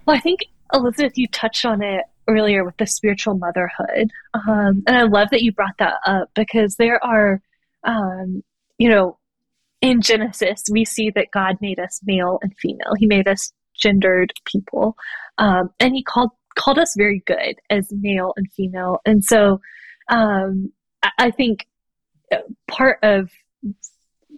Well, 0.06 0.16
I 0.16 0.20
think 0.20 0.46
Elizabeth, 0.74 1.18
you 1.18 1.28
touched 1.28 1.66
on 1.66 1.82
it 1.82 2.06
earlier 2.30 2.64
with 2.64 2.78
the 2.78 2.88
spiritual 2.88 3.38
motherhood, 3.38 4.12
um, 4.34 4.84
and 4.88 4.98
I 4.98 5.04
love 5.04 5.30
that 5.32 5.42
you 5.42 5.52
brought 5.52 5.78
that 5.80 5.96
up 6.06 6.30
because 6.34 6.76
there 6.76 7.04
are, 7.04 7.42
um, 7.84 8.44
you 8.78 8.90
know, 8.90 9.18
in 9.82 10.02
Genesis 10.02 10.64
we 10.72 10.86
see 10.86 11.10
that 11.12 11.28
God 11.32 11.58
made 11.62 11.80
us 11.80 12.00
male 12.04 12.40
and 12.42 12.54
female. 12.58 12.94
He 12.98 13.06
made 13.06 13.28
us 13.28 13.52
gendered 13.76 14.34
people, 14.46 14.96
um, 15.38 15.70
and 15.80 15.94
He 15.94 16.04
called 16.04 16.32
called 16.56 16.80
us 16.80 16.96
very 16.98 17.22
good 17.26 17.56
as 17.70 17.88
male 17.92 18.34
and 18.36 18.52
female. 18.52 19.00
And 19.06 19.24
so, 19.24 19.62
um, 20.10 20.72
I 21.18 21.32
think 21.32 21.68
part 22.68 23.00
of 23.04 23.30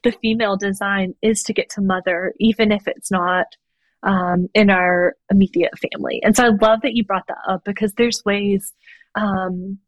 the 0.04 0.12
female 0.12 0.58
design 0.58 1.16
is 1.22 1.44
to 1.44 1.54
get 1.54 1.70
to 1.72 1.82
mother, 1.82 2.34
even 2.40 2.72
if 2.72 2.88
it's 2.88 3.12
not 3.12 3.48
um, 4.04 4.48
in 4.54 4.70
our 4.70 5.16
immediate 5.32 5.74
family. 5.78 6.22
And 6.24 6.36
so 6.36 6.46
I 6.46 6.50
love 6.50 6.82
that 6.84 6.94
you 6.94 7.04
brought 7.04 7.28
that 7.28 7.38
up 7.48 7.64
because 7.66 7.94
there's 7.94 8.24
ways 8.26 8.74
um, 9.16 9.80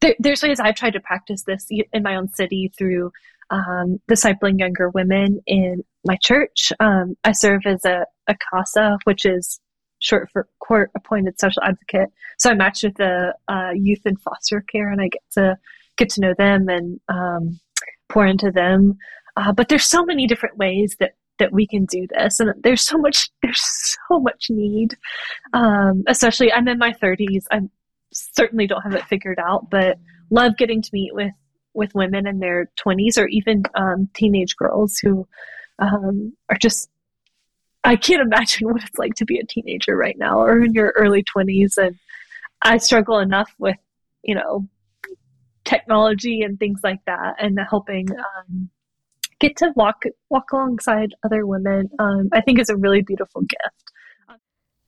there, 0.00 0.14
there's 0.18 0.42
ways 0.42 0.60
I've 0.60 0.74
tried 0.74 0.92
to 0.92 1.00
practice 1.00 1.44
this 1.44 1.66
in 1.70 2.02
my 2.02 2.16
own 2.16 2.28
city 2.28 2.72
through 2.76 3.10
um, 3.50 4.00
discipling 4.10 4.58
younger 4.58 4.90
women 4.90 5.40
in 5.46 5.84
my 6.04 6.16
church. 6.22 6.72
Um, 6.80 7.16
I 7.24 7.32
serve 7.32 7.62
as 7.66 7.84
a, 7.84 8.06
a 8.28 8.34
CASA, 8.52 8.98
which 9.04 9.24
is 9.24 9.60
short 10.00 10.28
for 10.32 10.48
court 10.60 10.90
appointed 10.96 11.40
social 11.40 11.62
advocate. 11.62 12.10
So 12.38 12.50
I 12.50 12.54
match 12.54 12.82
with 12.82 12.96
the 12.96 13.34
uh, 13.48 13.70
youth 13.74 14.02
in 14.04 14.16
foster 14.16 14.60
care, 14.60 14.90
and 14.90 15.00
I 15.00 15.08
get 15.08 15.22
to 15.32 15.56
get 15.96 16.10
to 16.10 16.20
know 16.20 16.34
them 16.36 16.68
and 16.68 17.00
um, 17.08 17.60
pour 18.08 18.26
into 18.26 18.50
them. 18.50 18.98
Uh, 19.36 19.52
but 19.52 19.68
there's 19.68 19.84
so 19.84 20.04
many 20.04 20.26
different 20.26 20.56
ways 20.56 20.96
that 21.00 21.12
that 21.38 21.52
we 21.52 21.66
can 21.66 21.84
do 21.86 22.06
this, 22.16 22.38
and 22.38 22.52
there's 22.62 22.82
so 22.82 22.98
much 22.98 23.30
there's 23.42 23.64
so 24.08 24.20
much 24.20 24.46
need. 24.50 24.96
Um, 25.52 26.04
especially, 26.06 26.52
I'm 26.52 26.68
in 26.68 26.78
my 26.78 26.92
30s. 26.92 27.44
I 27.50 27.60
certainly 28.12 28.66
don't 28.66 28.82
have 28.82 28.94
it 28.94 29.04
figured 29.06 29.38
out, 29.38 29.70
but 29.70 29.98
love 30.30 30.56
getting 30.56 30.82
to 30.82 30.90
meet 30.92 31.14
with 31.14 31.32
with 31.74 31.94
women 31.94 32.26
in 32.26 32.38
their 32.38 32.70
20s 32.84 33.18
or 33.18 33.28
even 33.28 33.64
um, 33.74 34.08
teenage 34.14 34.56
girls 34.56 34.98
who 34.98 35.26
um, 35.78 36.32
are 36.48 36.56
just 36.56 36.88
I 37.86 37.96
can't 37.96 38.22
imagine 38.22 38.68
what 38.72 38.82
it's 38.82 38.98
like 38.98 39.14
to 39.16 39.24
be 39.24 39.38
a 39.38 39.44
teenager 39.44 39.96
right 39.96 40.16
now 40.18 40.40
or 40.40 40.62
in 40.62 40.72
your 40.72 40.94
early 40.96 41.22
20s. 41.22 41.76
And 41.76 41.96
I 42.62 42.78
struggle 42.78 43.18
enough 43.18 43.52
with, 43.58 43.76
you 44.22 44.34
know, 44.34 44.66
technology 45.64 46.42
and 46.42 46.58
things 46.58 46.80
like 46.82 47.00
that 47.06 47.36
and 47.38 47.58
helping 47.68 48.08
um, 48.10 48.70
get 49.40 49.56
to 49.56 49.72
walk 49.76 50.04
walk 50.30 50.52
alongside 50.52 51.14
other 51.24 51.46
women 51.46 51.88
um, 51.98 52.28
i 52.32 52.40
think 52.40 52.60
is 52.60 52.68
a 52.68 52.76
really 52.76 53.02
beautiful 53.02 53.40
gift 53.40 53.83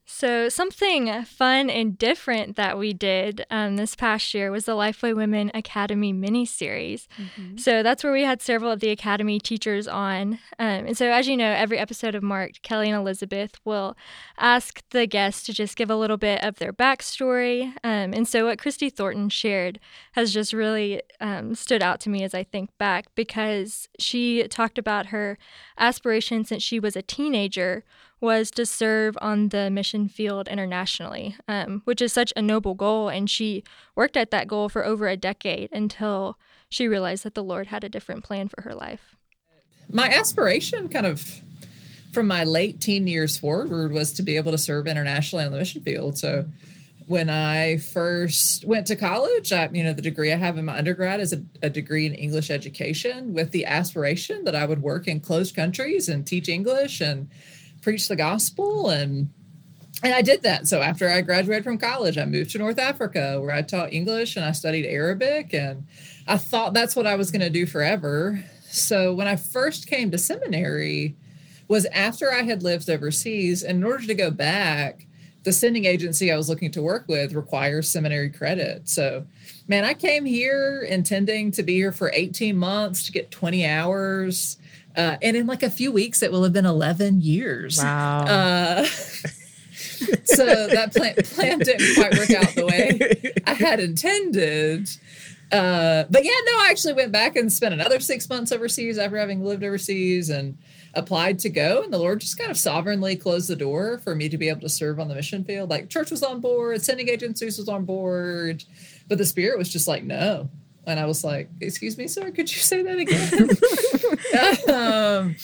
so, 0.08 0.48
something 0.48 1.24
fun 1.24 1.68
and 1.68 1.98
different 1.98 2.54
that 2.54 2.78
we 2.78 2.92
did 2.92 3.44
um, 3.50 3.74
this 3.74 3.96
past 3.96 4.32
year 4.34 4.52
was 4.52 4.64
the 4.64 4.76
Lifeway 4.76 5.16
Women 5.16 5.50
Academy 5.52 6.12
mini 6.12 6.46
series. 6.46 7.08
Mm-hmm. 7.18 7.56
So, 7.56 7.82
that's 7.82 8.04
where 8.04 8.12
we 8.12 8.22
had 8.22 8.40
several 8.40 8.70
of 8.70 8.78
the 8.78 8.90
Academy 8.90 9.40
teachers 9.40 9.88
on. 9.88 10.34
Um, 10.60 10.86
and 10.86 10.96
so, 10.96 11.10
as 11.10 11.26
you 11.26 11.36
know, 11.36 11.50
every 11.50 11.78
episode 11.78 12.14
of 12.14 12.22
Marked, 12.22 12.62
Kelly 12.62 12.88
and 12.88 12.96
Elizabeth 12.96 13.58
will 13.64 13.96
ask 14.38 14.80
the 14.90 15.08
guests 15.08 15.42
to 15.46 15.52
just 15.52 15.76
give 15.76 15.90
a 15.90 15.96
little 15.96 16.16
bit 16.16 16.40
of 16.44 16.60
their 16.60 16.72
backstory. 16.72 17.72
Um, 17.82 18.14
and 18.14 18.28
so, 18.28 18.46
what 18.46 18.60
Christy 18.60 18.88
Thornton 18.88 19.28
shared 19.28 19.80
has 20.12 20.32
just 20.32 20.52
really 20.52 21.02
um, 21.20 21.56
stood 21.56 21.82
out 21.82 21.98
to 22.02 22.10
me 22.10 22.22
as 22.22 22.32
I 22.32 22.44
think 22.44 22.70
back 22.78 23.06
because 23.16 23.88
she 23.98 24.46
talked 24.46 24.78
about 24.78 25.06
her 25.06 25.36
aspiration 25.76 26.44
since 26.44 26.62
she 26.62 26.78
was 26.78 26.94
a 26.94 27.02
teenager 27.02 27.82
was 28.20 28.50
to 28.52 28.64
serve 28.64 29.16
on 29.20 29.50
the 29.50 29.70
mission 29.70 30.08
field 30.08 30.48
internationally, 30.48 31.36
um, 31.48 31.82
which 31.84 32.00
is 32.00 32.12
such 32.12 32.32
a 32.34 32.42
noble 32.42 32.74
goal. 32.74 33.08
And 33.08 33.28
she 33.28 33.62
worked 33.94 34.16
at 34.16 34.30
that 34.30 34.48
goal 34.48 34.68
for 34.68 34.84
over 34.84 35.06
a 35.06 35.16
decade 35.16 35.70
until 35.72 36.38
she 36.68 36.88
realized 36.88 37.24
that 37.24 37.34
the 37.34 37.44
Lord 37.44 37.68
had 37.68 37.84
a 37.84 37.88
different 37.88 38.24
plan 38.24 38.48
for 38.48 38.62
her 38.62 38.74
life. 38.74 39.16
My 39.90 40.08
aspiration, 40.08 40.88
kind 40.88 41.06
of 41.06 41.40
from 42.12 42.26
my 42.26 42.44
late 42.44 42.80
teen 42.80 43.06
years 43.06 43.36
forward, 43.36 43.92
was 43.92 44.12
to 44.14 44.22
be 44.22 44.36
able 44.36 44.52
to 44.52 44.58
serve 44.58 44.86
internationally 44.86 45.44
on 45.44 45.52
the 45.52 45.58
mission 45.58 45.82
field. 45.82 46.18
So 46.18 46.46
when 47.06 47.30
I 47.30 47.76
first 47.76 48.64
went 48.64 48.86
to 48.88 48.96
college, 48.96 49.52
I, 49.52 49.68
you 49.72 49.84
know, 49.84 49.92
the 49.92 50.02
degree 50.02 50.32
I 50.32 50.36
have 50.36 50.58
in 50.58 50.64
my 50.64 50.76
undergrad 50.76 51.20
is 51.20 51.32
a, 51.32 51.42
a, 51.62 51.70
degree 51.70 52.04
in 52.04 52.14
English 52.14 52.50
education 52.50 53.32
with 53.32 53.52
the 53.52 53.64
aspiration 53.64 54.42
that 54.44 54.56
I 54.56 54.66
would 54.66 54.82
work 54.82 55.06
in 55.06 55.20
closed 55.20 55.54
countries 55.54 56.08
and 56.08 56.26
teach 56.26 56.48
English 56.48 57.00
and 57.00 57.28
preach 57.86 58.08
the 58.08 58.16
gospel 58.16 58.90
and 58.90 59.30
and 60.02 60.12
I 60.12 60.20
did 60.20 60.42
that. 60.42 60.66
So 60.66 60.82
after 60.82 61.08
I 61.08 61.20
graduated 61.20 61.62
from 61.62 61.78
college, 61.78 62.18
I 62.18 62.24
moved 62.24 62.50
to 62.50 62.58
North 62.58 62.80
Africa 62.80 63.40
where 63.40 63.52
I 63.52 63.62
taught 63.62 63.92
English 63.92 64.34
and 64.34 64.44
I 64.44 64.50
studied 64.50 64.84
Arabic 64.84 65.54
and 65.54 65.86
I 66.26 66.36
thought 66.36 66.74
that's 66.74 66.96
what 66.96 67.06
I 67.06 67.14
was 67.14 67.30
going 67.30 67.42
to 67.42 67.48
do 67.48 67.64
forever. 67.64 68.44
So 68.64 69.14
when 69.14 69.28
I 69.28 69.36
first 69.36 69.86
came 69.86 70.10
to 70.10 70.18
seminary 70.18 71.14
was 71.68 71.86
after 71.86 72.32
I 72.32 72.42
had 72.42 72.64
lived 72.64 72.90
overseas 72.90 73.62
and 73.62 73.78
in 73.78 73.84
order 73.84 74.04
to 74.08 74.14
go 74.14 74.32
back, 74.32 75.06
the 75.44 75.52
sending 75.52 75.84
agency 75.84 76.32
I 76.32 76.36
was 76.36 76.48
looking 76.48 76.72
to 76.72 76.82
work 76.82 77.04
with 77.06 77.34
requires 77.34 77.88
seminary 77.88 78.30
credit. 78.30 78.88
So, 78.88 79.24
man, 79.68 79.84
I 79.84 79.94
came 79.94 80.24
here 80.24 80.82
intending 80.82 81.52
to 81.52 81.62
be 81.62 81.74
here 81.74 81.92
for 81.92 82.10
18 82.12 82.56
months 82.56 83.06
to 83.06 83.12
get 83.12 83.30
20 83.30 83.64
hours 83.64 84.58
uh, 84.96 85.16
and 85.22 85.36
in 85.36 85.46
like 85.46 85.62
a 85.62 85.70
few 85.70 85.92
weeks, 85.92 86.22
it 86.22 86.32
will 86.32 86.42
have 86.42 86.52
been 86.52 86.66
11 86.66 87.20
years. 87.20 87.78
Wow. 87.78 88.20
Uh, 88.20 88.84
so 90.24 90.66
that 90.68 90.94
plan, 90.94 91.14
plan 91.16 91.58
didn't 91.58 91.94
quite 91.94 92.18
work 92.18 92.30
out 92.30 92.54
the 92.54 92.66
way 92.66 93.32
I 93.46 93.54
had 93.54 93.80
intended. 93.80 94.88
Uh, 95.52 96.04
but 96.10 96.24
yeah, 96.24 96.32
no, 96.44 96.52
I 96.60 96.68
actually 96.70 96.94
went 96.94 97.12
back 97.12 97.36
and 97.36 97.52
spent 97.52 97.72
another 97.72 98.00
six 98.00 98.28
months 98.28 98.50
overseas 98.50 98.98
after 98.98 99.16
having 99.16 99.44
lived 99.44 99.62
overseas 99.62 100.28
and 100.28 100.58
applied 100.94 101.38
to 101.40 101.50
go. 101.50 101.82
And 101.82 101.92
the 101.92 101.98
Lord 101.98 102.20
just 102.20 102.38
kind 102.38 102.50
of 102.50 102.56
sovereignly 102.56 103.16
closed 103.16 103.48
the 103.48 103.56
door 103.56 103.98
for 103.98 104.14
me 104.14 104.28
to 104.28 104.38
be 104.38 104.48
able 104.48 104.62
to 104.62 104.68
serve 104.68 104.98
on 104.98 105.08
the 105.08 105.14
mission 105.14 105.44
field. 105.44 105.70
Like 105.70 105.88
church 105.88 106.10
was 106.10 106.22
on 106.22 106.40
board, 106.40 106.82
sending 106.82 107.08
agencies 107.08 107.58
was 107.58 107.68
on 107.68 107.84
board, 107.84 108.64
but 109.08 109.18
the 109.18 109.26
Spirit 109.26 109.58
was 109.58 109.68
just 109.68 109.86
like, 109.86 110.02
no, 110.02 110.48
and 110.86 111.00
I 111.00 111.06
was 111.06 111.24
like, 111.24 111.50
"Excuse 111.60 111.98
me, 111.98 112.06
sir, 112.06 112.30
could 112.30 112.50
you 112.52 112.60
say 112.60 112.82
that 112.82 112.98
again?" 112.98 113.50
um, 114.74 115.36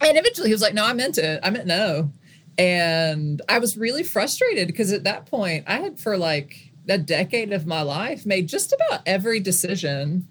and 0.00 0.16
eventually 0.16 0.48
he 0.48 0.54
was 0.54 0.62
like, 0.62 0.74
"No, 0.74 0.84
I 0.84 0.92
meant 0.92 1.18
it. 1.18 1.40
I 1.42 1.50
meant 1.50 1.66
no." 1.66 2.12
And 2.58 3.40
I 3.48 3.58
was 3.58 3.76
really 3.76 4.02
frustrated 4.02 4.66
because 4.66 4.92
at 4.92 5.04
that 5.04 5.26
point, 5.26 5.64
I 5.66 5.78
had 5.78 5.98
for 5.98 6.16
like 6.16 6.72
a 6.88 6.98
decade 6.98 7.52
of 7.52 7.66
my 7.66 7.82
life 7.82 8.26
made 8.26 8.48
just 8.48 8.72
about 8.72 9.02
every 9.06 9.40
decision 9.40 10.26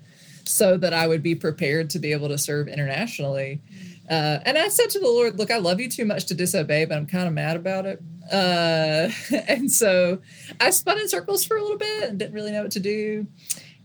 so 0.45 0.77
that 0.77 0.93
I 0.93 1.07
would 1.07 1.23
be 1.23 1.35
prepared 1.35 1.89
to 1.91 1.99
be 1.99 2.11
able 2.11 2.27
to 2.29 2.37
serve 2.37 2.67
internationally. 2.67 3.61
Uh, 4.09 4.39
and 4.45 4.57
I 4.57 4.67
said 4.69 4.89
to 4.91 4.99
the 4.99 5.05
Lord, 5.05 5.37
Look, 5.37 5.51
I 5.51 5.57
love 5.57 5.79
you 5.79 5.89
too 5.89 6.05
much 6.05 6.25
to 6.27 6.33
disobey, 6.33 6.85
but 6.85 6.97
I'm 6.97 7.05
kind 7.05 7.27
of 7.27 7.33
mad 7.33 7.55
about 7.55 7.85
it. 7.85 8.01
Uh, 8.31 9.09
and 9.47 9.71
so 9.71 10.19
I 10.59 10.71
spun 10.71 10.99
in 10.99 11.07
circles 11.07 11.45
for 11.45 11.57
a 11.57 11.61
little 11.61 11.77
bit 11.77 12.09
and 12.09 12.19
didn't 12.19 12.33
really 12.33 12.51
know 12.51 12.63
what 12.63 12.71
to 12.71 12.79
do 12.79 13.27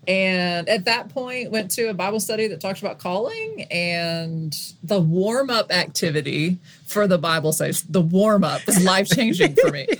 and 0.08 0.68
at 0.68 0.84
that 0.84 1.08
point 1.08 1.50
went 1.50 1.70
to 1.70 1.88
a 1.88 1.94
bible 1.94 2.20
study 2.20 2.46
that 2.46 2.60
talked 2.60 2.80
about 2.80 2.98
calling 2.98 3.66
and 3.70 4.72
the 4.82 5.00
warm-up 5.00 5.70
activity 5.72 6.58
for 6.86 7.06
the 7.06 7.18
bible 7.18 7.52
study 7.52 7.72
the 7.88 8.00
warm-up 8.00 8.66
was 8.66 8.82
life-changing 8.84 9.54
for 9.56 9.70
me. 9.70 9.86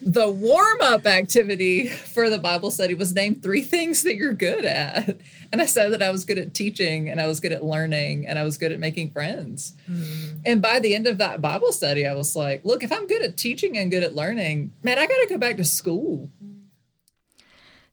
The 0.00 0.28
warm-up 0.28 1.06
activity 1.06 1.88
for 1.88 2.28
the 2.28 2.38
bible 2.38 2.70
study 2.70 2.94
was 2.94 3.14
name 3.14 3.36
three 3.36 3.62
things 3.62 4.02
that 4.02 4.16
you're 4.16 4.34
good 4.34 4.64
at. 4.64 5.16
And 5.50 5.62
i 5.62 5.66
said 5.66 5.92
that 5.92 6.02
i 6.02 6.10
was 6.10 6.24
good 6.24 6.38
at 6.38 6.54
teaching 6.54 7.08
and 7.08 7.20
i 7.20 7.26
was 7.26 7.40
good 7.40 7.52
at 7.52 7.64
learning 7.64 8.26
and 8.26 8.38
i 8.38 8.42
was 8.42 8.58
good 8.58 8.72
at 8.72 8.78
making 8.78 9.10
friends. 9.10 9.74
Mm. 9.90 10.40
and 10.44 10.62
by 10.62 10.78
the 10.78 10.94
end 10.94 11.06
of 11.06 11.18
that 11.18 11.40
bible 11.40 11.72
study 11.72 12.06
i 12.06 12.14
was 12.14 12.36
like 12.36 12.64
look 12.64 12.82
if 12.82 12.92
i'm 12.92 13.06
good 13.06 13.22
at 13.22 13.36
teaching 13.36 13.76
and 13.78 13.90
good 13.90 14.02
at 14.02 14.14
learning 14.14 14.72
man 14.82 14.98
i 14.98 15.06
got 15.06 15.16
to 15.16 15.26
go 15.28 15.38
back 15.38 15.56
to 15.56 15.64
school 15.64 16.30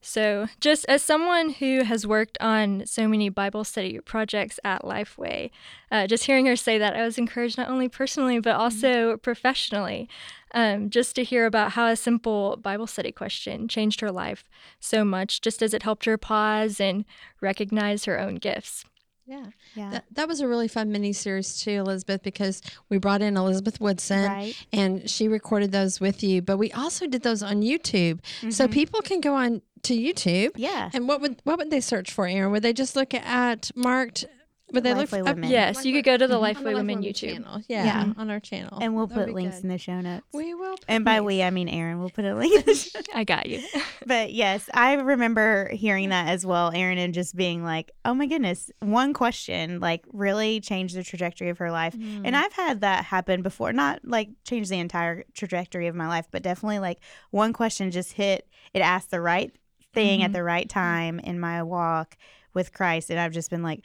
so, 0.02 0.48
just 0.62 0.86
as 0.88 1.04
someone 1.04 1.50
who 1.50 1.84
has 1.84 2.08
worked 2.08 2.38
on 2.40 2.86
so 2.86 3.08
many 3.08 3.28
Bible 3.28 3.66
study 3.66 4.00
projects 4.00 4.58
at 4.64 4.84
Lifeway, 4.84 5.52
uh, 5.92 6.08
just 6.08 6.24
hearing 6.24 6.46
her 6.46 6.56
say 6.56 6.78
that, 6.78 6.96
I 6.96 7.04
was 7.04 7.18
encouraged 7.18 7.58
not 7.58 7.70
only 7.70 7.90
personally, 7.90 8.40
but 8.40 8.52
mm-hmm. 8.52 8.62
also 8.62 8.88
mm-hmm. 8.88 9.18
professionally. 9.18 10.08
Um, 10.52 10.90
just 10.90 11.16
to 11.16 11.24
hear 11.24 11.46
about 11.46 11.74
how 11.74 11.88
a 11.88 11.96
simple 11.96 12.58
Bible 12.58 12.88
study 12.88 13.12
question 13.12 13.68
changed 13.68 14.00
her 14.00 14.12
life 14.12 14.50
so 14.80 15.04
much, 15.04 15.42
just 15.42 15.62
as 15.62 15.74
it 15.74 15.84
helped 15.84 16.06
her 16.06 16.18
pause 16.18 16.80
and 16.80 17.06
recognize 17.42 18.06
her 18.06 18.20
own 18.20 18.36
gifts. 18.36 18.86
Yeah. 19.30 19.46
Yeah. 19.76 19.90
That, 19.92 20.06
that 20.14 20.28
was 20.28 20.42
a 20.42 20.48
really 20.48 20.68
fun 20.68 20.92
mini 20.92 21.14
series 21.14 21.62
too, 21.62 21.72
Elizabeth, 21.72 22.24
because 22.24 22.64
we 22.90 22.98
brought 22.98 23.22
in 23.22 23.38
Elizabeth 23.38 23.80
Woodson 23.80 24.26
right. 24.26 24.68
and 24.74 25.08
she 25.08 25.28
recorded 25.28 25.72
those 25.72 26.00
with 26.00 26.24
you. 26.24 26.42
But 26.42 26.58
we 26.58 26.72
also 26.72 27.06
did 27.06 27.22
those 27.22 27.44
on 27.44 27.62
YouTube. 27.62 28.22
Mm-hmm. 28.22 28.50
So 28.50 28.68
people 28.68 29.02
can 29.02 29.22
go 29.22 29.36
on 29.36 29.62
to 29.84 29.96
YouTube. 29.96 30.52
Yeah. 30.56 30.90
And 30.94 31.08
what 31.08 31.22
would 31.22 31.42
what 31.44 31.60
would 31.60 31.70
they 31.70 31.80
search 31.80 32.12
for, 32.12 32.26
Erin? 32.26 32.52
Would 32.52 32.64
they 32.64 32.74
just 32.74 32.96
look 32.96 33.14
at 33.14 33.70
marked 33.76 34.26
would 34.74 34.84
they 34.84 34.92
Lifeway 34.92 35.24
look 35.24 35.36
Women. 35.36 35.50
Yes, 35.50 35.86
you 35.86 35.94
could 35.94 36.06
go 36.06 36.18
to 36.18 36.28
the 36.28 36.40
mm-hmm. 36.40 36.66
Lifeway 36.66 36.74
Women 36.74 37.02
YouTube. 37.02 37.34
Channel. 37.34 37.62
Yeah, 37.68 37.86
yeah, 37.86 38.14
on 38.18 38.30
our 38.30 38.40
channel. 38.40 38.80
And 38.82 38.96
we'll 38.96 39.08
put 39.08 39.34
links 39.34 39.58
good. 39.58 39.64
in 39.64 39.70
the 39.70 39.78
show 39.78 40.00
notes. 40.02 40.26
We 40.34 40.54
will. 40.54 40.76
And 40.88 41.06
by 41.06 41.22
we, 41.22 41.42
I 41.44 41.50
mean 41.50 41.70
Erin. 41.70 42.00
We'll 42.00 42.10
put 42.10 42.26
a 42.26 42.36
link. 42.36 42.66
I 43.14 43.24
got 43.24 43.48
you. 43.48 43.64
but 44.06 44.34
yes, 44.34 44.70
I 44.74 44.94
remember 44.94 45.70
hearing 45.70 46.10
that 46.10 46.30
as 46.30 46.46
well, 46.46 46.72
Erin, 46.74 46.98
and 46.98 47.14
just 47.14 47.36
being 47.36 47.64
like, 47.64 47.92
"Oh 48.06 48.14
my 48.14 48.28
goodness, 48.28 48.72
one 48.80 49.14
question 49.14 49.80
like 49.80 50.06
really 50.12 50.60
changed 50.60 50.96
the 50.96 51.04
trajectory 51.04 51.50
of 51.50 51.58
her 51.58 51.72
life." 51.72 51.96
Mm. 51.96 52.22
And 52.26 52.36
I've 52.36 52.54
had 52.54 52.82
that 52.82 53.06
happen 53.06 53.42
before, 53.42 53.74
not 53.74 54.02
like 54.04 54.30
change 54.48 54.70
the 54.70 54.80
entire 54.80 55.24
trajectory 55.34 55.88
of 55.88 55.96
my 55.96 56.08
life, 56.08 56.28
but 56.32 56.44
definitely 56.44 56.80
like 56.80 57.00
one 57.32 57.54
question 57.54 57.92
just 57.92 58.14
hit. 58.14 58.48
It 58.74 58.80
asked 58.80 59.12
the 59.12 59.22
right 59.22 59.56
thing 59.94 60.20
mm-hmm. 60.20 60.26
at 60.26 60.34
the 60.34 60.44
right 60.44 60.70
time 60.70 61.20
in 61.20 61.40
my 61.40 61.64
walk 61.64 62.18
with 62.54 62.74
Christ, 62.74 63.10
and 63.10 63.20
I've 63.20 63.32
just 63.32 63.50
been 63.50 63.64
like 63.64 63.84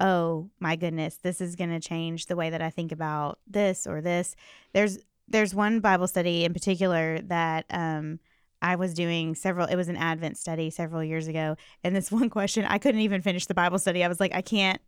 oh 0.00 0.50
my 0.60 0.76
goodness, 0.76 1.18
this 1.22 1.40
is 1.40 1.56
going 1.56 1.70
to 1.70 1.80
change 1.80 2.26
the 2.26 2.36
way 2.36 2.50
that 2.50 2.60
I 2.62 2.70
think 2.70 2.92
about 2.92 3.38
this 3.46 3.86
or 3.86 4.00
this. 4.00 4.34
There's 4.72 4.98
there's 5.28 5.54
one 5.54 5.80
Bible 5.80 6.06
study 6.06 6.44
in 6.44 6.52
particular 6.52 7.18
that 7.22 7.64
um, 7.70 8.18
I 8.60 8.76
was 8.76 8.94
doing 8.94 9.34
several, 9.34 9.66
it 9.66 9.76
was 9.76 9.88
an 9.88 9.96
Advent 9.96 10.36
study 10.38 10.70
several 10.70 11.02
years 11.04 11.28
ago. 11.28 11.56
And 11.82 11.94
this 11.94 12.10
one 12.20 12.30
question, 12.30 12.64
I 12.64 12.78
couldn't 12.78 13.00
even 13.02 13.22
finish 13.22 13.46
the 13.46 13.54
Bible 13.54 13.78
study. 13.78 14.04
I 14.04 14.08
was 14.08 14.20
like, 14.20 14.34
I 14.34 14.42
can't, 14.42 14.80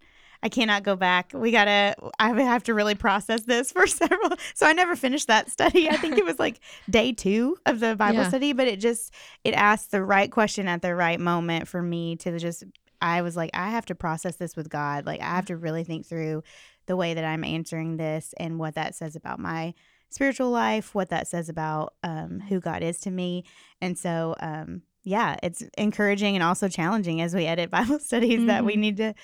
I 0.43 0.51
cannot 0.51 0.83
go 0.83 0.97
back. 0.97 1.31
We 1.35 1.51
gotta, 1.51 1.95
I 2.19 2.29
have 2.43 2.63
to 2.65 2.75
really 2.75 2.95
process 2.95 3.43
this 3.43 3.73
for 3.73 3.87
several. 3.87 4.33
So 4.55 4.67
I 4.67 4.73
never 4.75 4.97
finished 4.97 5.29
that 5.29 5.51
study. 5.51 5.89
I 5.89 5.97
think 5.97 6.19
it 6.19 6.25
was 6.25 6.39
like 6.39 6.61
day 6.91 7.13
two 7.13 7.57
of 7.65 7.81
the 7.81 7.97
Bible 7.97 8.19
Yeah. 8.23 8.29
study, 8.29 8.53
but 8.53 8.69
it 8.69 8.79
just, 8.81 9.13
it 9.45 9.55
asked 9.55 9.91
the 9.91 10.03
right 10.03 10.31
question 10.31 10.69
at 10.69 10.83
the 10.83 10.95
right 10.95 11.21
moment 11.21 11.69
for 11.69 11.81
me 11.81 12.17
to 12.17 12.39
just, 12.39 12.65
I 13.01 13.23
was 13.23 13.37
like, 13.37 13.51
I 13.55 13.71
have 13.71 13.87
to 13.87 13.95
process 13.95 14.37
this 14.37 14.57
with 14.57 14.69
God. 14.69 15.07
Like, 15.07 15.21
I 15.21 15.25
have 15.37 15.47
to 15.47 15.57
really 15.57 15.85
think 15.85 16.07
through 16.07 16.43
the 16.87 16.97
way 16.97 17.15
that 17.15 17.25
I'm 17.25 17.45
answering 17.45 17.97
this 17.97 18.35
and 18.39 18.59
what 18.59 18.75
that 18.75 18.95
says 18.95 19.17
about 19.17 19.39
my 19.39 19.75
spiritual 20.09 20.51
life, 20.51 20.95
what 20.95 21.09
that 21.11 21.27
says 21.27 21.49
about 21.49 21.95
um, 22.03 22.41
who 22.49 22.61
God 22.61 22.83
is 22.83 23.01
to 23.01 23.11
me. 23.11 23.45
And 23.81 23.99
so, 23.99 24.35
um, 24.41 24.83
yeah, 25.03 25.37
it's 25.43 25.63
encouraging 25.77 26.37
and 26.37 26.43
also 26.43 26.69
challenging 26.69 27.21
as 27.21 27.35
we 27.35 27.45
edit 27.47 27.71
Bible 27.79 27.99
studies 27.99 28.47
that 28.47 28.65
we 28.65 28.75
Mhm. 28.77 28.81
need 28.81 28.97
to 28.99 29.15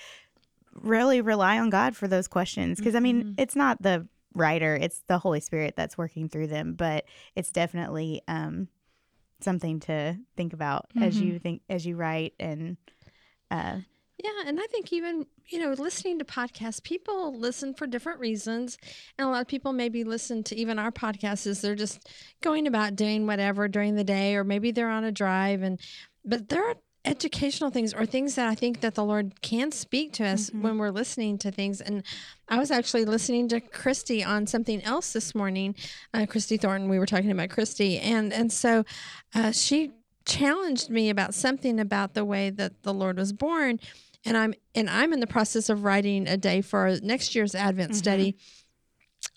really 0.75 1.21
rely 1.21 1.59
on 1.59 1.71
God 1.71 1.97
for 1.97 2.09
those 2.09 2.29
questions. 2.29 2.79
Because, 2.79 2.95
I 2.95 3.01
mean, 3.01 3.35
it's 3.39 3.55
not 3.57 3.83
the 3.83 4.09
writer, 4.35 4.75
it's 4.75 5.03
the 5.07 5.19
Holy 5.19 5.41
Spirit 5.41 5.75
that's 5.77 5.99
working 5.99 6.29
through 6.29 6.47
them, 6.49 6.75
but 6.75 7.05
it's 7.37 7.51
definitely 7.51 8.23
um, 8.29 8.69
something 9.41 9.81
to 9.81 10.17
think 10.37 10.53
about 10.53 10.87
as 10.97 11.17
Mhm. 11.17 11.21
you 11.27 11.39
think, 11.39 11.63
as 11.69 11.85
you 11.87 11.97
write 11.97 12.35
and, 12.41 12.77
uh, 13.53 13.79
Yeah, 14.23 14.31
and 14.47 14.59
I 14.59 14.67
think 14.67 14.93
even 14.93 15.27
you 15.47 15.61
know 15.61 15.73
listening 15.73 16.19
to 16.19 16.25
podcasts, 16.25 16.83
people 16.83 17.39
listen 17.39 17.75
for 17.75 17.87
different 17.87 18.21
reasons, 18.21 18.79
and 19.19 19.29
a 19.29 19.31
lot 19.31 19.43
of 19.43 19.49
people 19.49 19.73
maybe 19.73 20.05
listen 20.05 20.43
to 20.45 20.57
even 20.57 20.79
our 20.79 20.91
podcasts 20.91 21.47
is 21.47 21.61
they're 21.61 21.75
just 21.75 22.09
going 22.43 22.67
about 22.67 22.97
doing 22.97 23.27
whatever 23.27 23.69
during 23.69 23.95
the 23.95 24.05
day, 24.05 24.37
or 24.37 24.45
maybe 24.45 24.71
they're 24.71 24.91
on 24.91 25.05
a 25.05 25.13
drive, 25.13 25.63
and 25.63 25.81
but 26.25 26.49
there 26.49 26.67
are 26.67 26.77
educational 27.05 27.71
things 27.71 27.93
or 27.93 28.07
things 28.07 28.37
that 28.37 28.49
I 28.49 28.55
think 28.55 28.81
that 28.81 28.95
the 28.95 29.05
Lord 29.05 29.41
can 29.43 29.73
speak 29.73 30.13
to 30.15 30.25
us 30.25 30.51
when 30.53 30.79
we're 30.79 30.91
listening 30.91 31.37
to 31.39 31.51
things. 31.51 31.81
And 31.81 32.05
I 32.49 32.59
was 32.59 32.71
actually 32.71 33.05
listening 33.05 33.49
to 33.49 33.61
Christy 33.61 34.23
on 34.23 34.47
something 34.47 34.83
else 34.85 35.13
this 35.13 35.35
morning, 35.35 35.75
uh, 36.15 36.27
Christy 36.27 36.57
Thornton. 36.57 36.89
We 36.89 37.01
were 37.01 37.07
talking 37.07 37.33
about 37.33 37.51
Christy, 37.51 37.99
and 37.99 38.33
and 38.33 38.53
so 38.53 38.85
uh, 39.35 39.51
she 39.53 39.91
challenged 40.25 40.91
me 40.91 41.11
about 41.11 41.35
something 41.35 41.79
about 41.81 42.15
the 42.15 42.25
way 42.25 42.51
that 42.51 42.83
the 42.83 42.95
Lord 42.95 43.17
was 43.17 43.33
born. 43.33 43.81
And 44.25 44.37
I'm 44.37 44.55
and 44.75 44.89
I'm 44.89 45.13
in 45.13 45.21
the 45.21 45.27
process 45.27 45.69
of 45.69 45.85
writing 45.85 46.29
a 46.29 46.37
day 46.37 46.61
for 46.61 46.97
next 47.03 47.35
year's 47.35 47.55
Advent 47.55 47.91
mm-hmm. 47.91 47.99
study 47.99 48.37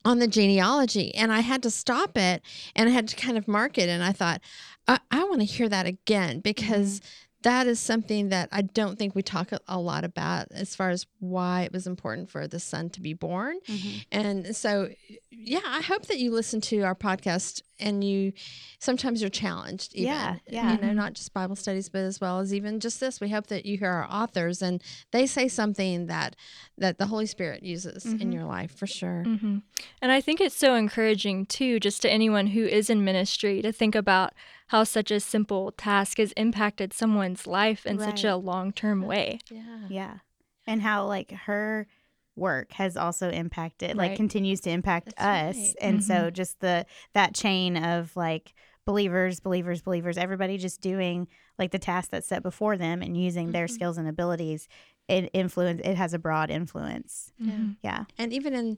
on 0.04 0.20
the 0.20 0.28
genealogy. 0.28 1.14
And 1.16 1.32
I 1.32 1.42
had 1.42 1.64
to 1.64 1.72
stop 1.72 2.18
it 2.18 2.42
and 2.76 2.90
I 2.90 2.92
had 2.92 3.08
to 3.10 3.16
kind 3.16 3.38
of 3.38 3.48
mark 3.48 3.78
it. 3.78 3.90
And 3.90 4.04
I 4.04 4.12
thought 4.12 4.42
I, 4.88 5.00
I 5.12 5.24
want 5.24 5.40
to 5.40 5.46
hear 5.46 5.70
that 5.70 5.86
again 5.86 6.40
because 6.40 7.00
mm-hmm. 7.00 7.08
that 7.44 7.68
is 7.68 7.80
something 7.80 8.30
that 8.30 8.50
I 8.52 8.62
don't 8.62 8.98
think 8.98 9.16
we 9.16 9.24
talk 9.24 9.52
a, 9.52 9.60
a 9.68 9.80
lot 9.80 10.04
about 10.04 10.48
as 10.52 10.76
far 10.76 10.90
as 10.90 11.08
why 11.20 11.64
it 11.64 11.74
was 11.74 11.88
important 11.88 12.30
for 12.30 12.48
the 12.48 12.60
son 12.60 12.90
to 12.92 13.02
be 13.02 13.14
born. 13.14 13.60
Mm-hmm. 13.68 13.98
And 14.12 14.56
so, 14.56 14.90
yeah, 15.32 15.62
I 15.66 15.82
hope 15.82 16.06
that 16.08 16.20
you 16.20 16.32
listen 16.32 16.62
to 16.62 16.82
our 16.82 16.96
podcast 16.96 17.62
and 17.80 18.04
you 18.04 18.34
sometimes 18.80 19.22
you're 19.22 19.30
challenged. 19.30 19.94
Even, 19.96 20.06
Yeah, 20.06 20.36
yeah. 20.48 20.72
You 20.74 20.82
know, 20.82 20.94
not 20.94 21.14
just 21.14 21.34
Bible 21.34 21.56
studies, 21.56 21.90
but 21.90 22.00
as 22.00 22.22
well 22.22 22.40
as 22.40 22.54
even 22.54 22.80
just 22.80 23.00
this. 23.00 23.20
We 23.20 23.30
hope 23.30 23.48
that 23.48 23.66
you 23.66 23.78
hear 23.78 23.90
our 23.92 24.08
authors 24.10 24.62
and 24.62 24.82
they 25.12 25.26
say 25.26 25.48
something 25.48 26.08
that 26.08 26.36
that 26.78 26.98
the 26.98 27.08
Holy 27.08 27.26
Spirit 27.26 27.64
uses 27.64 28.06
in 28.06 28.18
Mhm. 28.30 28.34
your 28.34 28.44
life 28.46 28.72
for 28.76 28.88
sure. 28.88 29.24
hmm 29.24 29.58
And 30.02 30.12
I 30.12 30.22
think 30.22 30.40
it's 30.40 30.56
so 30.56 30.76
encouraging 30.76 31.46
too, 31.46 31.80
just 31.80 32.02
to 32.04 32.10
anyone 32.12 32.48
who 32.48 32.66
is 32.66 32.90
in 32.90 33.04
ministry, 33.04 33.62
to 33.62 33.72
think 33.72 33.94
about 33.96 34.34
how 34.68 34.84
such 34.84 35.12
a 35.12 35.20
simple 35.20 35.72
task 35.72 36.18
has 36.18 36.32
impacted 36.34 36.94
someone's 36.94 37.46
life 37.46 37.86
in 37.86 38.00
such 38.00 38.24
a 38.24 38.36
long 38.38 38.72
term 38.72 39.02
way. 39.02 39.40
Yeah. 39.50 39.88
Yeah. 39.90 40.18
And 40.66 40.82
how 40.82 41.06
like 41.06 41.32
her 41.32 41.88
work 42.36 42.72
has 42.74 42.98
also 42.98 43.30
impacted 43.30 43.96
like 43.96 44.16
continues 44.16 44.62
to 44.62 44.70
impact 44.70 45.14
That's 45.18 45.58
us. 45.58 45.64
right. 45.64 45.76
And 45.82 46.04
so 46.04 46.30
just 46.30 46.60
the 46.60 46.86
that 47.14 47.34
chain 47.34 47.78
of 47.78 48.16
like 48.16 48.54
believers, 48.86 49.40
believers, 49.40 49.82
believers, 49.82 50.18
everybody 50.18 50.58
just 50.58 50.80
doing 50.82 51.28
like 51.58 51.72
the 51.72 51.80
task 51.80 52.12
that's 52.12 52.28
set 52.28 52.44
before 52.44 52.78
them 52.78 53.02
and 53.02 53.18
using 53.18 53.52
their 53.52 53.66
Mhm. 53.66 53.72
skills 53.72 53.98
and 53.98 54.08
abilities, 54.08 54.68
it 55.08 55.30
influence 55.34 55.82
it 55.84 55.96
has 55.96 56.14
a 56.16 56.20
broad 56.20 56.50
influence. 56.50 57.32
Yeah. 57.38 57.58
Yeah. 57.84 58.04
and 58.18 58.34
even 58.34 58.54
in 58.56 58.78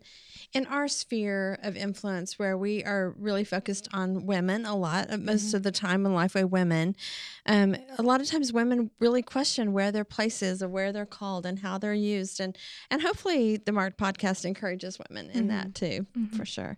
in 0.53 0.65
our 0.67 0.87
sphere 0.89 1.57
of 1.63 1.77
influence 1.77 2.37
where 2.37 2.57
we 2.57 2.83
are 2.83 3.13
really 3.17 3.43
focused 3.45 3.87
on 3.93 4.25
women 4.25 4.65
a 4.65 4.75
lot 4.75 5.09
uh, 5.11 5.17
most 5.17 5.53
of 5.53 5.63
the 5.63 5.71
time 5.71 6.05
in 6.05 6.11
lifeway 6.11 6.43
women 6.49 6.95
um, 7.45 7.75
a 7.97 8.01
lot 8.03 8.19
of 8.19 8.27
times 8.27 8.51
women 8.51 8.91
really 8.99 9.21
question 9.21 9.71
where 9.71 9.91
their 9.91 10.03
place 10.03 10.41
is 10.41 10.61
or 10.61 10.67
where 10.67 10.91
they're 10.91 11.05
called 11.05 11.45
and 11.45 11.59
how 11.59 11.77
they're 11.77 11.93
used 11.93 12.39
and 12.41 12.57
and 12.91 13.01
hopefully 13.01 13.55
the 13.57 13.71
marked 13.71 13.97
podcast 13.97 14.43
encourages 14.43 14.99
women 15.09 15.29
in 15.29 15.47
that 15.47 15.73
too 15.75 16.05
for 16.35 16.43
sure 16.45 16.77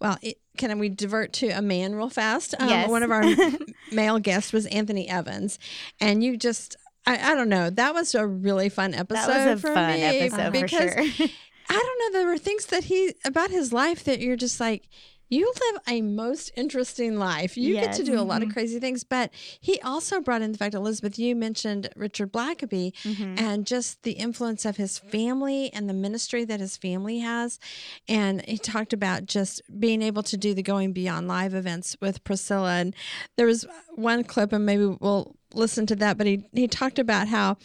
well 0.00 0.18
it, 0.20 0.38
can 0.58 0.78
we 0.78 0.88
divert 0.88 1.32
to 1.32 1.48
a 1.48 1.62
man 1.62 1.94
real 1.94 2.10
fast 2.10 2.54
um, 2.58 2.68
Yes. 2.68 2.88
one 2.90 3.02
of 3.04 3.10
our 3.12 3.24
male 3.92 4.18
guests 4.18 4.52
was 4.52 4.66
anthony 4.66 5.08
evans 5.08 5.58
and 6.00 6.22
you 6.24 6.36
just 6.36 6.76
I, 7.06 7.32
I 7.32 7.34
don't 7.34 7.48
know. 7.48 7.70
That 7.70 7.94
was 7.94 8.14
a 8.14 8.26
really 8.26 8.68
fun 8.68 8.94
episode. 8.94 9.26
That 9.28 9.50
was 9.50 9.58
a 9.58 9.60
for 9.60 9.74
fun 9.74 9.92
me 9.94 10.02
episode 10.02 10.44
for 10.46 10.50
because 10.62 10.92
sure. 11.16 11.26
I 11.68 11.74
don't 11.74 12.12
know. 12.12 12.18
There 12.18 12.26
were 12.28 12.38
things 12.38 12.66
that 12.66 12.84
he 12.84 13.14
about 13.24 13.50
his 13.50 13.72
life 13.72 14.04
that 14.04 14.20
you're 14.20 14.36
just 14.36 14.60
like, 14.60 14.88
you 15.28 15.50
live 15.72 15.80
a 15.88 16.02
most 16.02 16.50
interesting 16.56 17.16
life. 17.18 17.56
You 17.56 17.72
get 17.76 17.94
to 17.94 18.04
do 18.04 18.18
a 18.18 18.20
lot 18.20 18.42
of 18.42 18.50
Mhm. 18.50 18.52
crazy 18.52 18.78
things. 18.78 19.02
But 19.02 19.30
he 19.62 19.80
also 19.80 20.20
brought 20.20 20.42
in 20.42 20.52
the 20.52 20.58
fact, 20.58 20.74
Elizabeth, 20.74 21.18
you 21.18 21.34
mentioned 21.34 21.88
Richard 21.96 22.30
Blackaby 22.32 22.92
Mhm. 23.02 23.40
and 23.40 23.66
just 23.66 24.02
the 24.02 24.12
influence 24.12 24.66
of 24.66 24.76
his 24.76 24.98
family 24.98 25.72
and 25.72 25.88
the 25.88 25.94
ministry 25.94 26.44
that 26.44 26.60
his 26.60 26.76
family 26.76 27.20
has. 27.20 27.58
And 28.06 28.44
he 28.46 28.58
talked 28.58 28.92
about 28.92 29.24
just 29.24 29.62
being 29.80 30.02
able 30.02 30.22
to 30.24 30.36
do 30.36 30.52
the 30.52 30.62
going 30.62 30.92
beyond 30.92 31.28
live 31.28 31.54
events 31.54 31.96
with 31.98 32.22
Priscilla. 32.24 32.74
And 32.74 32.94
there 33.38 33.46
was 33.46 33.64
one 33.94 34.24
clip, 34.24 34.52
and 34.52 34.66
maybe 34.66 34.84
we'll 34.84 35.34
listen 35.54 35.86
to 35.86 35.96
that. 35.96 36.18
But 36.18 36.26
he 36.26 36.44
he 36.52 36.68
talked 36.68 36.98
about 36.98 37.28
how 37.28 37.56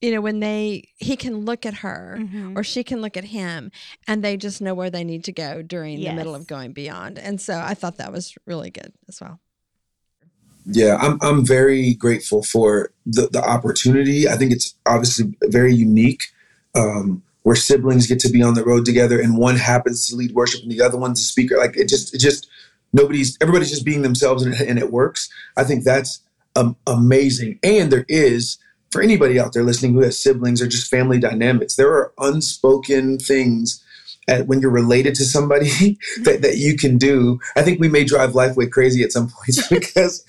you 0.00 0.10
know 0.12 0.20
when 0.20 0.40
they 0.40 0.88
he 0.96 1.14
can 1.16 1.44
look 1.44 1.66
at 1.66 1.74
her 1.74 2.16
Mhm. 2.18 2.56
or 2.56 2.64
she 2.64 2.82
can 2.82 3.00
look 3.02 3.16
at 3.18 3.24
him 3.24 3.70
and 4.08 4.24
they 4.24 4.36
just 4.38 4.60
know 4.62 4.72
where 4.74 4.88
they 4.90 5.04
need 5.04 5.24
to 5.24 5.32
go 5.32 5.60
during 5.60 6.00
the 6.00 6.12
middle 6.14 6.34
of 6.34 6.46
going 6.46 6.72
beyond 6.72 7.18
and 7.18 7.38
so 7.38 7.58
i 7.60 7.74
thought 7.74 7.98
that 7.98 8.10
was 8.10 8.34
really 8.46 8.70
good 8.70 8.94
as 9.10 9.20
well 9.20 9.40
Yeah, 10.66 10.96
I'm 11.00 11.18
I'm 11.22 11.44
very 11.44 11.94
grateful 11.94 12.42
for 12.42 12.92
the 13.06 13.28
the 13.32 13.42
opportunity. 13.42 14.28
I 14.28 14.36
think 14.36 14.52
it's 14.52 14.74
obviously 14.86 15.34
very 15.44 15.74
unique, 15.74 16.24
um, 16.74 17.22
where 17.42 17.56
siblings 17.56 18.06
get 18.06 18.20
to 18.20 18.28
be 18.30 18.42
on 18.42 18.54
the 18.54 18.64
road 18.64 18.84
together, 18.84 19.18
and 19.20 19.36
one 19.38 19.56
happens 19.56 20.06
to 20.08 20.16
lead 20.16 20.32
worship, 20.32 20.62
and 20.62 20.70
the 20.70 20.82
other 20.82 20.98
one's 20.98 21.20
a 21.20 21.24
speaker. 21.24 21.56
Like 21.56 21.76
it 21.76 21.88
just 21.88 22.14
it 22.14 22.18
just 22.18 22.46
nobody's 22.92 23.36
everybody's 23.40 23.70
just 23.70 23.84
being 23.86 24.02
themselves, 24.02 24.42
and, 24.44 24.54
it- 24.54 24.68
and 24.68 24.78
it 24.78 24.92
works. 24.92 25.28
I 25.56 25.64
think 25.64 25.82
that's 25.84 26.20
um, 26.56 26.76
amazing. 26.86 27.58
And 27.62 27.92
there 27.92 28.06
is 28.08 28.58
for 28.90 29.02
anybody 29.02 29.38
out 29.38 29.52
there 29.52 29.62
listening 29.62 29.94
who 29.94 30.00
has 30.00 30.20
siblings 30.20 30.60
or 30.60 30.66
just 30.66 30.90
family 30.90 31.18
dynamics, 31.18 31.76
there 31.76 31.92
are 31.92 32.12
unspoken 32.18 33.18
things. 33.18 33.84
At, 34.28 34.46
when 34.46 34.60
you're 34.60 34.70
related 34.70 35.14
to 35.16 35.24
somebody 35.24 35.70
that, 36.22 36.42
that 36.42 36.58
you 36.58 36.76
can 36.76 36.98
do, 36.98 37.40
I 37.56 37.62
think 37.62 37.80
we 37.80 37.88
may 37.88 38.04
drive 38.04 38.30
Lifeway 38.30 38.70
crazy 38.70 39.02
at 39.02 39.12
some 39.12 39.28
points 39.28 39.66
because 39.70 40.24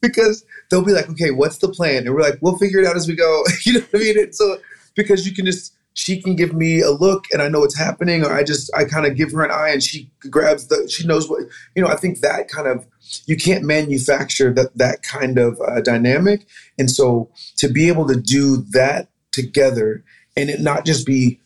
because 0.00 0.44
they'll 0.70 0.84
be 0.84 0.92
like, 0.92 1.08
okay, 1.10 1.30
what's 1.30 1.58
the 1.58 1.68
plan? 1.68 2.06
And 2.06 2.14
we're 2.14 2.22
like, 2.22 2.38
we'll 2.40 2.58
figure 2.58 2.80
it 2.80 2.86
out 2.86 2.96
as 2.96 3.06
we 3.06 3.14
go. 3.14 3.44
you 3.64 3.74
know 3.74 3.80
what 3.80 4.00
I 4.00 4.04
mean? 4.04 4.18
And 4.18 4.34
so 4.34 4.58
because 4.94 5.26
you 5.26 5.34
can 5.34 5.46
just, 5.46 5.72
she 5.94 6.20
can 6.20 6.34
give 6.34 6.52
me 6.52 6.80
a 6.80 6.90
look 6.90 7.24
and 7.32 7.40
I 7.40 7.48
know 7.48 7.60
what's 7.60 7.78
happening, 7.78 8.24
or 8.24 8.32
I 8.32 8.42
just, 8.42 8.70
I 8.76 8.84
kind 8.84 9.06
of 9.06 9.16
give 9.16 9.30
her 9.32 9.44
an 9.44 9.50
eye 9.50 9.70
and 9.70 9.82
she 9.82 10.10
grabs 10.28 10.66
the, 10.66 10.88
she 10.88 11.06
knows 11.06 11.30
what, 11.30 11.44
you 11.74 11.82
know, 11.82 11.88
I 11.88 11.96
think 11.96 12.20
that 12.20 12.48
kind 12.48 12.66
of, 12.66 12.84
you 13.26 13.36
can't 13.36 13.64
manufacture 13.64 14.52
that, 14.54 14.76
that 14.76 15.02
kind 15.02 15.38
of 15.38 15.60
uh, 15.60 15.80
dynamic. 15.80 16.46
And 16.78 16.90
so 16.90 17.30
to 17.58 17.68
be 17.68 17.88
able 17.88 18.08
to 18.08 18.20
do 18.20 18.64
that 18.72 19.08
together 19.30 20.04
and 20.36 20.50
it 20.50 20.60
not 20.60 20.84
just 20.84 21.06
be 21.06 21.40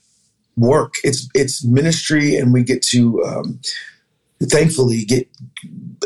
work, 0.57 0.95
it's, 1.05 1.29
it's 1.35 1.63
ministry 1.65 2.37
and 2.37 2.53
we 2.53 2.63
get 2.63 2.83
to, 2.83 3.23
um, 3.25 3.61
thankfully 4.41 5.05
get 5.05 5.29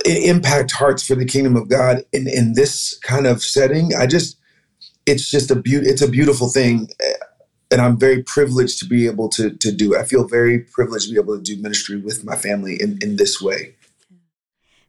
impact 0.07 0.73
hearts 0.73 1.07
for 1.07 1.15
the 1.15 1.27
kingdom 1.27 1.55
of 1.55 1.69
God 1.69 2.05
in, 2.13 2.27
in 2.27 2.55
this 2.55 2.99
kind 3.05 3.27
of 3.27 3.43
setting. 3.43 3.95
I 3.95 4.07
just, 4.07 4.39
it's 5.07 5.31
just 5.31 5.51
a 5.51 5.55
beaut, 5.55 5.87
it's 5.87 6.03
a 6.03 6.09
beautiful 6.09 6.49
thing. 6.49 6.89
And 7.73 7.81
I'm 7.81 7.99
very 7.99 8.23
privileged 8.23 8.79
to 8.81 8.85
be 8.85 9.07
able 9.07 9.31
to, 9.31 9.51
to 9.51 9.73
do 9.73 9.95
it. 9.95 9.99
I 9.99 10.05
feel 10.05 10.29
very 10.29 10.61
privileged 10.61 11.07
to 11.07 11.15
be 11.15 11.19
able 11.19 11.37
to 11.37 11.43
do 11.43 11.61
ministry 11.61 11.97
with 11.97 12.23
my 12.23 12.37
family 12.37 12.81
in, 12.81 12.99
in 13.03 13.17
this 13.17 13.41
way. 13.41 13.75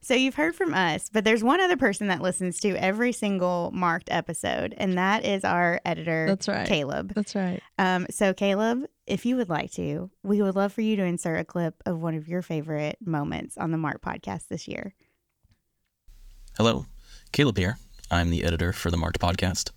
So 0.02 0.14
you've 0.14 0.36
heard 0.36 0.54
from 0.54 0.74
us, 0.74 1.10
but 1.12 1.24
there's 1.24 1.46
one 1.46 1.62
other 1.62 1.78
person 1.78 2.08
that 2.10 2.22
listens 2.22 2.60
to 2.60 2.76
every 2.76 3.14
single 3.14 3.72
marked 3.74 4.10
episode, 4.12 4.76
and 4.78 4.98
that 4.98 5.24
is 5.24 5.46
our 5.46 5.80
editor, 5.86 6.26
That's 6.28 6.50
right. 6.50 6.68
Caleb. 6.68 7.14
that's 7.16 7.34
right 7.36 7.62
Um, 7.80 8.08
so 8.10 8.34
Caleb, 8.34 8.84
if 9.08 9.26
you 9.26 9.38
would 9.38 9.48
like 9.48 9.72
to, 9.74 10.12
we 10.22 10.42
would 10.42 10.58
love 10.58 10.74
for 10.74 10.82
you 10.82 10.98
to 10.98 11.04
insert 11.04 11.40
a 11.40 11.46
clip 11.46 11.82
of 11.86 12.02
one 12.02 12.16
of 12.16 12.28
your 12.28 12.42
favorite 12.42 12.98
moments 13.00 13.58
on 13.58 13.72
the 13.72 13.78
Marked 13.78 14.04
podcast 14.04 14.50
this 14.50 14.68
year. 14.68 14.94
Hello, 16.58 16.86
Caleb 17.32 17.58
here. 17.58 17.78
I'm 18.12 18.30
the 18.30 18.44
editor 18.44 18.74
for 18.74 18.92
the 18.92 18.98
Marked 18.98 19.22
Podcast. 19.22 19.72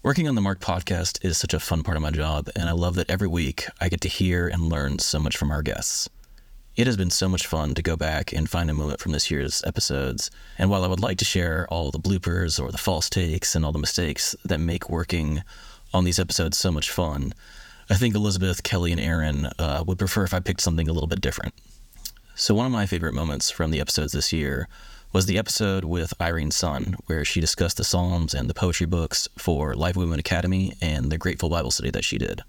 Working 0.00 0.28
on 0.28 0.36
the 0.36 0.40
Marked 0.40 0.62
Podcast 0.62 1.24
is 1.24 1.36
such 1.36 1.52
a 1.52 1.58
fun 1.58 1.82
part 1.82 1.96
of 1.96 2.02
my 2.04 2.12
job, 2.12 2.48
and 2.54 2.68
I 2.68 2.72
love 2.72 2.94
that 2.94 3.10
every 3.10 3.26
week 3.26 3.66
I 3.80 3.88
get 3.88 4.00
to 4.02 4.08
hear 4.08 4.46
and 4.46 4.68
learn 4.68 5.00
so 5.00 5.18
much 5.18 5.36
from 5.36 5.50
our 5.50 5.60
guests. 5.60 6.08
It 6.76 6.86
has 6.86 6.96
been 6.96 7.10
so 7.10 7.28
much 7.28 7.48
fun 7.48 7.74
to 7.74 7.82
go 7.82 7.96
back 7.96 8.32
and 8.32 8.48
find 8.48 8.70
a 8.70 8.74
moment 8.74 9.00
from 9.00 9.10
this 9.10 9.28
year's 9.28 9.60
episodes, 9.64 10.30
and 10.56 10.70
while 10.70 10.84
I 10.84 10.86
would 10.86 11.00
like 11.00 11.18
to 11.18 11.24
share 11.24 11.66
all 11.68 11.90
the 11.90 11.98
bloopers 11.98 12.62
or 12.62 12.70
the 12.70 12.78
false 12.78 13.10
takes 13.10 13.56
and 13.56 13.64
all 13.64 13.72
the 13.72 13.80
mistakes 13.80 14.36
that 14.44 14.60
make 14.60 14.88
working 14.88 15.42
on 15.92 16.04
these 16.04 16.20
episodes 16.20 16.56
so 16.56 16.70
much 16.70 16.92
fun, 16.92 17.34
I 17.90 17.94
think 17.94 18.14
Elizabeth, 18.14 18.62
Kelly, 18.62 18.92
and 18.92 19.00
Erin 19.00 19.46
uh, 19.58 19.82
would 19.84 19.98
prefer 19.98 20.22
if 20.22 20.32
I 20.32 20.38
picked 20.38 20.60
something 20.60 20.88
a 20.88 20.92
little 20.92 21.08
bit 21.08 21.20
different. 21.20 21.54
So, 22.36 22.54
one 22.54 22.66
of 22.66 22.72
my 22.72 22.86
favorite 22.86 23.14
moments 23.14 23.50
from 23.50 23.72
the 23.72 23.80
episodes 23.80 24.12
this 24.12 24.32
year 24.32 24.68
was 25.18 25.26
the 25.26 25.36
episode 25.36 25.84
with 25.84 26.14
Irene 26.20 26.52
Sun, 26.52 26.94
where 27.06 27.24
she 27.24 27.40
discussed 27.40 27.76
the 27.76 27.82
Psalms 27.82 28.34
and 28.34 28.48
the 28.48 28.54
poetry 28.54 28.86
books 28.86 29.26
for 29.36 29.74
Life 29.74 29.96
Women 29.96 30.20
Academy 30.20 30.74
and 30.80 31.10
the 31.10 31.18
Grateful 31.18 31.48
Bible 31.48 31.72
study 31.72 31.90
that 31.90 32.04
she 32.04 32.18
did. 32.18 32.42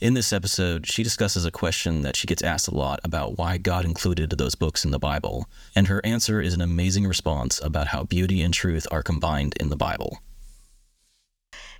In 0.00 0.14
this 0.14 0.32
episode, 0.32 0.86
she 0.86 1.02
discusses 1.02 1.44
a 1.44 1.50
question 1.50 2.00
that 2.00 2.16
she 2.16 2.26
gets 2.26 2.42
asked 2.42 2.68
a 2.68 2.74
lot 2.74 3.00
about 3.04 3.36
why 3.36 3.58
God 3.58 3.84
included 3.84 4.30
those 4.30 4.54
books 4.54 4.82
in 4.82 4.92
the 4.92 4.98
Bible, 4.98 5.46
and 5.74 5.88
her 5.88 6.00
answer 6.06 6.40
is 6.40 6.54
an 6.54 6.62
amazing 6.62 7.06
response 7.06 7.60
about 7.62 7.88
how 7.88 8.04
beauty 8.04 8.40
and 8.40 8.54
truth 8.54 8.86
are 8.90 9.02
combined 9.02 9.52
in 9.60 9.68
the 9.68 9.76
Bible. 9.76 10.20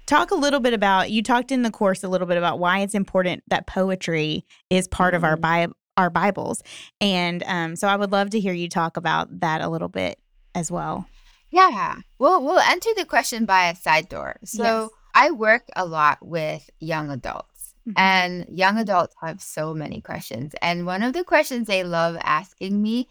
Talk 0.05 0.33
a 0.33 0.35
little 0.35 0.61
bit 0.61 0.75
about 0.75 1.11
you 1.11 1.23
talked 1.23 1.51
in 1.51 1.63
the 1.63 1.71
course 1.71 2.05
a 2.05 2.09
little 2.09 2.27
bit 2.27 2.37
about 2.37 2.59
why 2.59 2.81
it's 2.81 2.95
important 2.95 3.43
that 3.49 3.67
poetry 3.67 4.45
is 4.69 4.87
part 4.87 5.15
of 5.15 5.25
our 5.25 5.39
Bi- 5.39 5.69
our 5.97 6.11
Bibles, 6.11 6.63
and 7.01 7.43
um, 7.47 7.75
so 7.75 7.89
I 7.89 7.97
would 7.97 8.13
love 8.13 8.29
to 8.31 8.39
hear 8.39 8.53
you 8.53 8.69
talk 8.69 8.99
about 8.99 9.41
that 9.41 9.63
a 9.63 9.71
little 9.71 9.89
bit 9.89 10.19
as 10.57 10.71
well. 10.71 11.07
Yeah. 11.51 11.97
We'll 12.19 12.43
we'll 12.43 12.59
enter 12.59 12.91
the 12.97 13.05
question 13.05 13.45
by 13.45 13.69
a 13.69 13.77
side 13.77 14.09
door. 14.09 14.37
So 14.45 14.63
Yes. 14.63 14.91
I 15.15 15.31
work 15.31 15.65
a 15.77 15.85
lot 15.85 16.19
with 16.27 16.69
young 16.81 17.11
adults. 17.11 17.75
Mm-hmm. 17.87 17.99
And 17.99 18.47
young 18.49 18.79
adults 18.79 19.15
have 19.21 19.41
so 19.41 19.73
many 19.73 20.01
questions. 20.01 20.55
And 20.61 20.87
one 20.87 21.03
of 21.03 21.13
the 21.13 21.23
questions 21.23 21.69
they 21.69 21.85
love 21.85 22.17
asking 22.23 22.83
me 22.83 23.09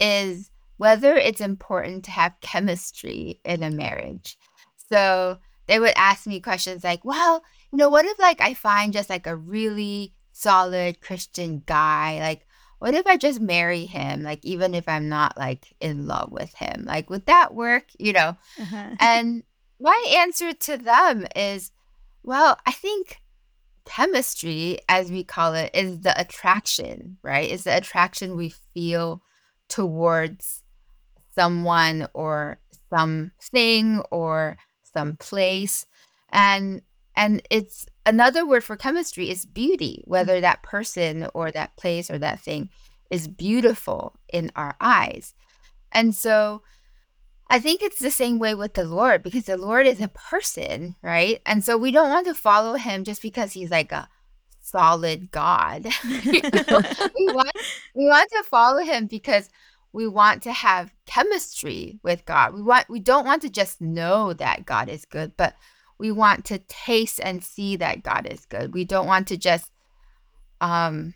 is 0.00 0.50
whether 0.78 1.14
it's 1.14 1.40
important 1.40 2.04
to 2.04 2.10
have 2.10 2.40
chemistry 2.40 3.40
in 3.44 3.62
a 3.62 3.70
marriage. 3.70 4.38
So 4.88 5.38
they 5.66 5.78
would 5.78 5.94
ask 5.96 6.26
me 6.26 6.40
questions 6.40 6.84
like, 6.84 7.04
well, 7.04 7.42
you 7.70 7.78
know, 7.78 7.88
what 7.88 8.06
if 8.06 8.18
like 8.18 8.40
I 8.40 8.54
find 8.54 8.92
just 8.92 9.10
like 9.10 9.26
a 9.26 9.36
really 9.36 10.14
solid 10.32 11.00
Christian 11.00 11.62
guy? 11.66 12.18
Like, 12.20 12.46
what 12.78 12.94
if 12.94 13.06
I 13.06 13.16
just 13.16 13.40
marry 13.40 13.86
him? 13.86 14.22
Like, 14.22 14.44
even 14.44 14.74
if 14.74 14.88
I'm 14.88 15.08
not 15.08 15.36
like 15.36 15.74
in 15.80 16.06
love 16.06 16.30
with 16.30 16.54
him, 16.54 16.84
like, 16.86 17.10
would 17.10 17.26
that 17.26 17.54
work? 17.54 17.86
You 17.98 18.12
know? 18.12 18.36
Uh-huh. 18.60 18.90
and 19.00 19.42
my 19.80 20.16
answer 20.18 20.52
to 20.52 20.76
them 20.76 21.26
is, 21.34 21.72
well, 22.22 22.58
I 22.66 22.72
think 22.72 23.18
chemistry, 23.84 24.78
as 24.88 25.10
we 25.10 25.24
call 25.24 25.54
it, 25.54 25.70
is 25.74 26.00
the 26.00 26.18
attraction, 26.18 27.18
right? 27.22 27.50
It's 27.50 27.64
the 27.64 27.76
attraction 27.76 28.36
we 28.36 28.54
feel 28.72 29.22
towards 29.68 30.62
someone 31.34 32.08
or 32.14 32.58
something 32.90 34.00
or 34.10 34.56
some 34.92 35.16
place. 35.16 35.86
And 36.30 36.82
and 37.16 37.42
it's 37.50 37.86
another 38.04 38.46
word 38.46 38.64
for 38.64 38.76
chemistry 38.76 39.30
is 39.30 39.46
beauty, 39.46 40.02
whether 40.06 40.40
that 40.40 40.62
person 40.62 41.28
or 41.34 41.50
that 41.50 41.76
place 41.76 42.10
or 42.10 42.18
that 42.18 42.40
thing 42.40 42.70
is 43.10 43.28
beautiful 43.28 44.18
in 44.32 44.50
our 44.56 44.74
eyes. 44.80 45.34
And 45.92 46.14
so 46.14 46.62
I 47.48 47.60
think 47.60 47.82
it's 47.82 48.00
the 48.00 48.10
same 48.10 48.38
way 48.38 48.54
with 48.54 48.74
the 48.74 48.84
Lord 48.84 49.22
because 49.22 49.44
the 49.44 49.56
Lord 49.56 49.86
is 49.86 50.00
a 50.00 50.08
person, 50.08 50.96
right? 51.02 51.40
And 51.46 51.64
so 51.64 51.76
we 51.76 51.92
don't 51.92 52.10
want 52.10 52.26
to 52.26 52.34
follow 52.34 52.74
him 52.74 53.04
just 53.04 53.22
because 53.22 53.52
he's 53.52 53.70
like 53.70 53.92
a 53.92 54.08
solid 54.60 55.30
God. 55.30 55.86
We 56.04 57.32
want 57.32 57.56
we 57.94 58.06
want 58.06 58.30
to 58.32 58.42
follow 58.44 58.82
him 58.82 59.06
because 59.06 59.50
we 59.92 60.08
want 60.08 60.42
to 60.42 60.52
have 60.52 60.92
chemistry 61.06 62.00
with 62.02 62.24
God. 62.24 62.54
We 62.54 62.62
want 62.62 62.88
we 62.88 62.98
don't 62.98 63.24
want 63.24 63.42
to 63.42 63.50
just 63.50 63.80
know 63.80 64.32
that 64.32 64.66
God 64.66 64.88
is 64.88 65.04
good, 65.04 65.36
but 65.36 65.54
we 65.98 66.10
want 66.10 66.44
to 66.46 66.58
taste 66.58 67.20
and 67.22 67.44
see 67.44 67.76
that 67.76 68.02
God 68.02 68.26
is 68.30 68.46
good. 68.46 68.74
We 68.74 68.84
don't 68.84 69.06
want 69.06 69.28
to 69.28 69.36
just 69.36 69.70
um 70.60 71.14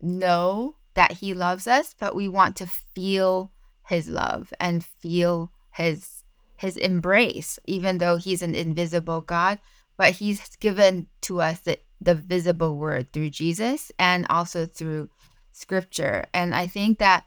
know 0.00 0.76
that 0.94 1.12
he 1.12 1.34
loves 1.34 1.66
us, 1.66 1.94
but 1.98 2.14
we 2.14 2.28
want 2.28 2.56
to 2.56 2.66
feel 2.66 3.50
his 3.86 4.08
love 4.08 4.52
and 4.58 4.84
feel 4.84 5.50
his 5.70 6.24
his 6.56 6.76
embrace 6.76 7.58
even 7.66 7.98
though 7.98 8.16
he's 8.16 8.42
an 8.42 8.54
invisible 8.54 9.20
god 9.20 9.58
but 9.96 10.12
he's 10.12 10.56
given 10.56 11.06
to 11.20 11.40
us 11.40 11.60
the, 11.60 11.78
the 12.00 12.14
visible 12.14 12.76
word 12.76 13.12
through 13.12 13.28
jesus 13.28 13.92
and 13.98 14.26
also 14.30 14.64
through 14.64 15.08
scripture 15.52 16.24
and 16.32 16.54
i 16.54 16.66
think 16.66 16.98
that 16.98 17.24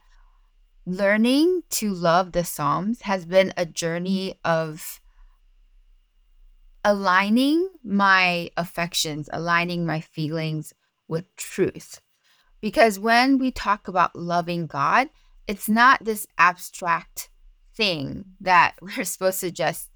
learning 0.86 1.62
to 1.70 1.93
love 1.93 2.32
the 2.32 2.43
psalms 2.43 3.02
has 3.02 3.26
been 3.26 3.54
a 3.58 3.66
journey 3.66 4.39
of 4.43 5.00
aligning 6.88 7.70
my 7.84 8.50
affections 8.56 9.30
aligning 9.34 9.86
my 9.86 10.00
feelings 10.00 10.74
with 11.08 11.36
truth 11.36 12.02
because 12.62 13.00
when 13.00 13.38
we 13.38 13.52
talk 13.52 13.88
about 13.88 14.16
loving 14.16 14.68
god 14.68 15.10
it's 15.48 15.70
not 15.70 16.04
this 16.04 16.28
abstract 16.38 17.30
thing 17.74 18.26
that 18.42 18.76
we're 18.82 19.06
supposed 19.06 19.40
to 19.40 19.52
just 19.52 19.90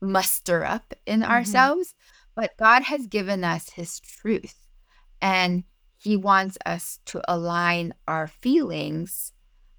muster 0.00 0.64
up 0.64 0.94
in 1.06 1.20
mm-hmm. 1.20 1.30
ourselves, 1.30 1.94
but 2.34 2.56
God 2.56 2.84
has 2.84 3.06
given 3.06 3.44
us 3.44 3.70
His 3.70 4.00
truth. 4.00 4.66
And 5.20 5.64
He 5.98 6.16
wants 6.16 6.56
us 6.64 7.00
to 7.06 7.20
align 7.28 7.92
our 8.08 8.26
feelings, 8.26 9.32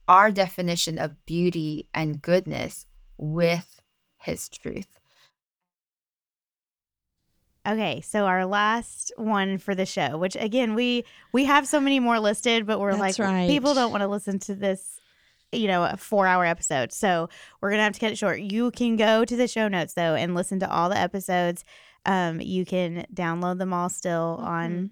our 0.07 0.31
definition 0.31 0.99
of 0.99 1.25
beauty 1.25 1.87
and 1.93 2.21
goodness 2.21 2.85
with 3.17 3.81
His 4.17 4.47
truth. 4.47 4.99
Okay, 7.67 8.01
so 8.01 8.25
our 8.25 8.45
last 8.45 9.11
one 9.17 9.59
for 9.59 9.75
the 9.75 9.85
show, 9.85 10.17
which 10.17 10.35
again 10.35 10.73
we 10.73 11.05
we 11.31 11.45
have 11.45 11.67
so 11.67 11.79
many 11.79 11.99
more 11.99 12.19
listed, 12.19 12.65
but 12.65 12.79
we're 12.79 12.95
That's 12.95 13.19
like 13.19 13.27
right. 13.27 13.47
people 13.47 13.75
don't 13.75 13.91
want 13.91 14.01
to 14.01 14.07
listen 14.07 14.39
to 14.39 14.55
this, 14.55 14.99
you 15.51 15.67
know, 15.67 15.83
a 15.83 15.95
four 15.95 16.25
hour 16.25 16.43
episode. 16.43 16.91
So 16.91 17.29
we're 17.61 17.69
gonna 17.69 17.83
have 17.83 17.93
to 17.93 17.99
cut 17.99 18.11
it 18.11 18.17
short. 18.17 18.39
You 18.39 18.71
can 18.71 18.95
go 18.95 19.25
to 19.25 19.35
the 19.35 19.47
show 19.47 19.67
notes 19.67 19.93
though 19.93 20.15
and 20.15 20.33
listen 20.33 20.59
to 20.61 20.71
all 20.71 20.89
the 20.89 20.97
episodes. 20.97 21.63
Um, 22.03 22.41
you 22.41 22.65
can 22.65 23.05
download 23.13 23.59
them 23.59 23.73
all 23.73 23.89
still 23.89 24.39
on 24.41 24.89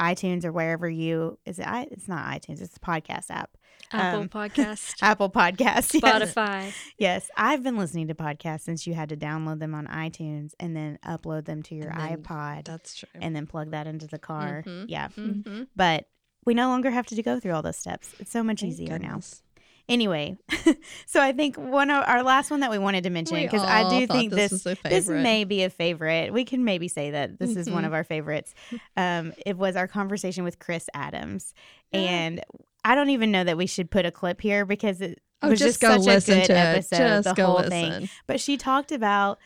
iTunes 0.00 0.44
or 0.44 0.50
wherever 0.50 0.88
you 0.88 1.38
is 1.44 1.60
it? 1.60 1.66
I, 1.66 1.86
it's 1.90 2.08
not 2.08 2.26
iTunes. 2.26 2.60
It's 2.60 2.74
the 2.74 2.80
podcast 2.80 3.30
app. 3.30 3.56
Apple 3.92 4.20
Um, 4.20 4.28
Podcast. 4.48 4.94
Apple 5.02 5.30
Podcast. 5.30 5.58
yes. 5.60 5.92
Spotify. 5.92 6.72
Yes, 6.98 7.30
I've 7.36 7.62
been 7.62 7.76
listening 7.76 8.08
to 8.08 8.14
podcasts 8.14 8.62
since 8.62 8.86
you 8.86 8.94
had 8.94 9.08
to 9.10 9.16
download 9.16 9.58
them 9.60 9.74
on 9.74 9.86
iTunes 9.86 10.52
and 10.60 10.76
then 10.76 10.98
upload 11.04 11.44
them 11.44 11.62
to 11.64 11.74
your 11.74 11.92
then- 11.96 12.22
iPod. 12.22 12.64
That's 12.66 12.96
true. 12.96 13.08
And 13.20 13.34
then 13.36 13.46
plug 13.46 13.70
that 13.72 13.86
into 13.86 14.06
the 14.06 14.18
car. 14.18 14.62
Mhm, 14.66 14.86
Yeah. 14.88 15.08
mhm. 15.08 15.66
But 15.76 16.08
we 16.44 16.54
no 16.54 16.68
longer 16.68 16.90
have 16.90 17.06
to 17.06 17.22
go 17.22 17.40
through 17.40 17.52
all 17.52 17.62
those 17.62 17.76
steps. 17.78 18.14
It's 18.18 18.30
so 18.30 18.42
much 18.42 18.60
Thank 18.60 18.72
easier 18.72 18.98
goodness. 18.98 19.40
now. 19.40 19.50
Anyway, 19.86 20.38
so 21.06 21.20
I 21.20 21.32
think 21.32 21.56
one 21.56 21.90
of 21.90 22.04
our 22.06 22.22
last 22.22 22.50
one 22.50 22.60
that 22.60 22.70
we 22.70 22.78
wanted 22.78 23.04
to 23.04 23.10
mention 23.10 23.36
because 23.42 23.62
I 23.62 23.86
do 23.90 24.06
think 24.06 24.32
this 24.32 24.62
this 24.62 24.78
this 24.82 25.08
may 25.10 25.44
be 25.44 25.62
a 25.62 25.68
favorite. 25.68 26.32
We 26.32 26.46
can 26.46 26.64
maybe 26.64 26.88
say 26.88 27.10
that 27.10 27.38
this 27.38 27.54
is 27.54 27.68
one 27.68 27.82
Mhm. 27.82 27.88
of 27.88 27.92
our 27.92 28.02
favorites. 28.04 28.54
Um, 28.96 29.34
it 29.44 29.58
was 29.58 29.76
our 29.76 29.86
conversation 29.86 30.42
with 30.42 30.58
Chris 30.58 30.88
Adams, 30.94 31.52
and 31.92 32.42
I 32.84 32.94
don't 32.94 33.10
even 33.10 33.30
know 33.30 33.44
that 33.44 33.56
we 33.56 33.66
should 33.66 33.90
put 33.90 34.04
a 34.06 34.10
clip 34.10 34.40
here 34.40 34.64
because 34.66 35.00
it 35.00 35.20
Oh, 35.42 35.50
was 35.50 35.58
just 35.58 35.80
just, 35.80 35.80
go 35.80 35.98
such 35.98 36.06
listen 36.06 36.38
a 36.38 36.40
good 36.42 36.46
to 36.46 36.56
episode. 36.58 36.96
Just 36.98 37.28
the 37.28 37.34
go 37.34 37.46
whole 37.46 37.54
listen. 37.56 37.70
thing, 37.70 38.08
but 38.26 38.40
she 38.40 38.56
talked 38.56 38.92
about 38.92 39.38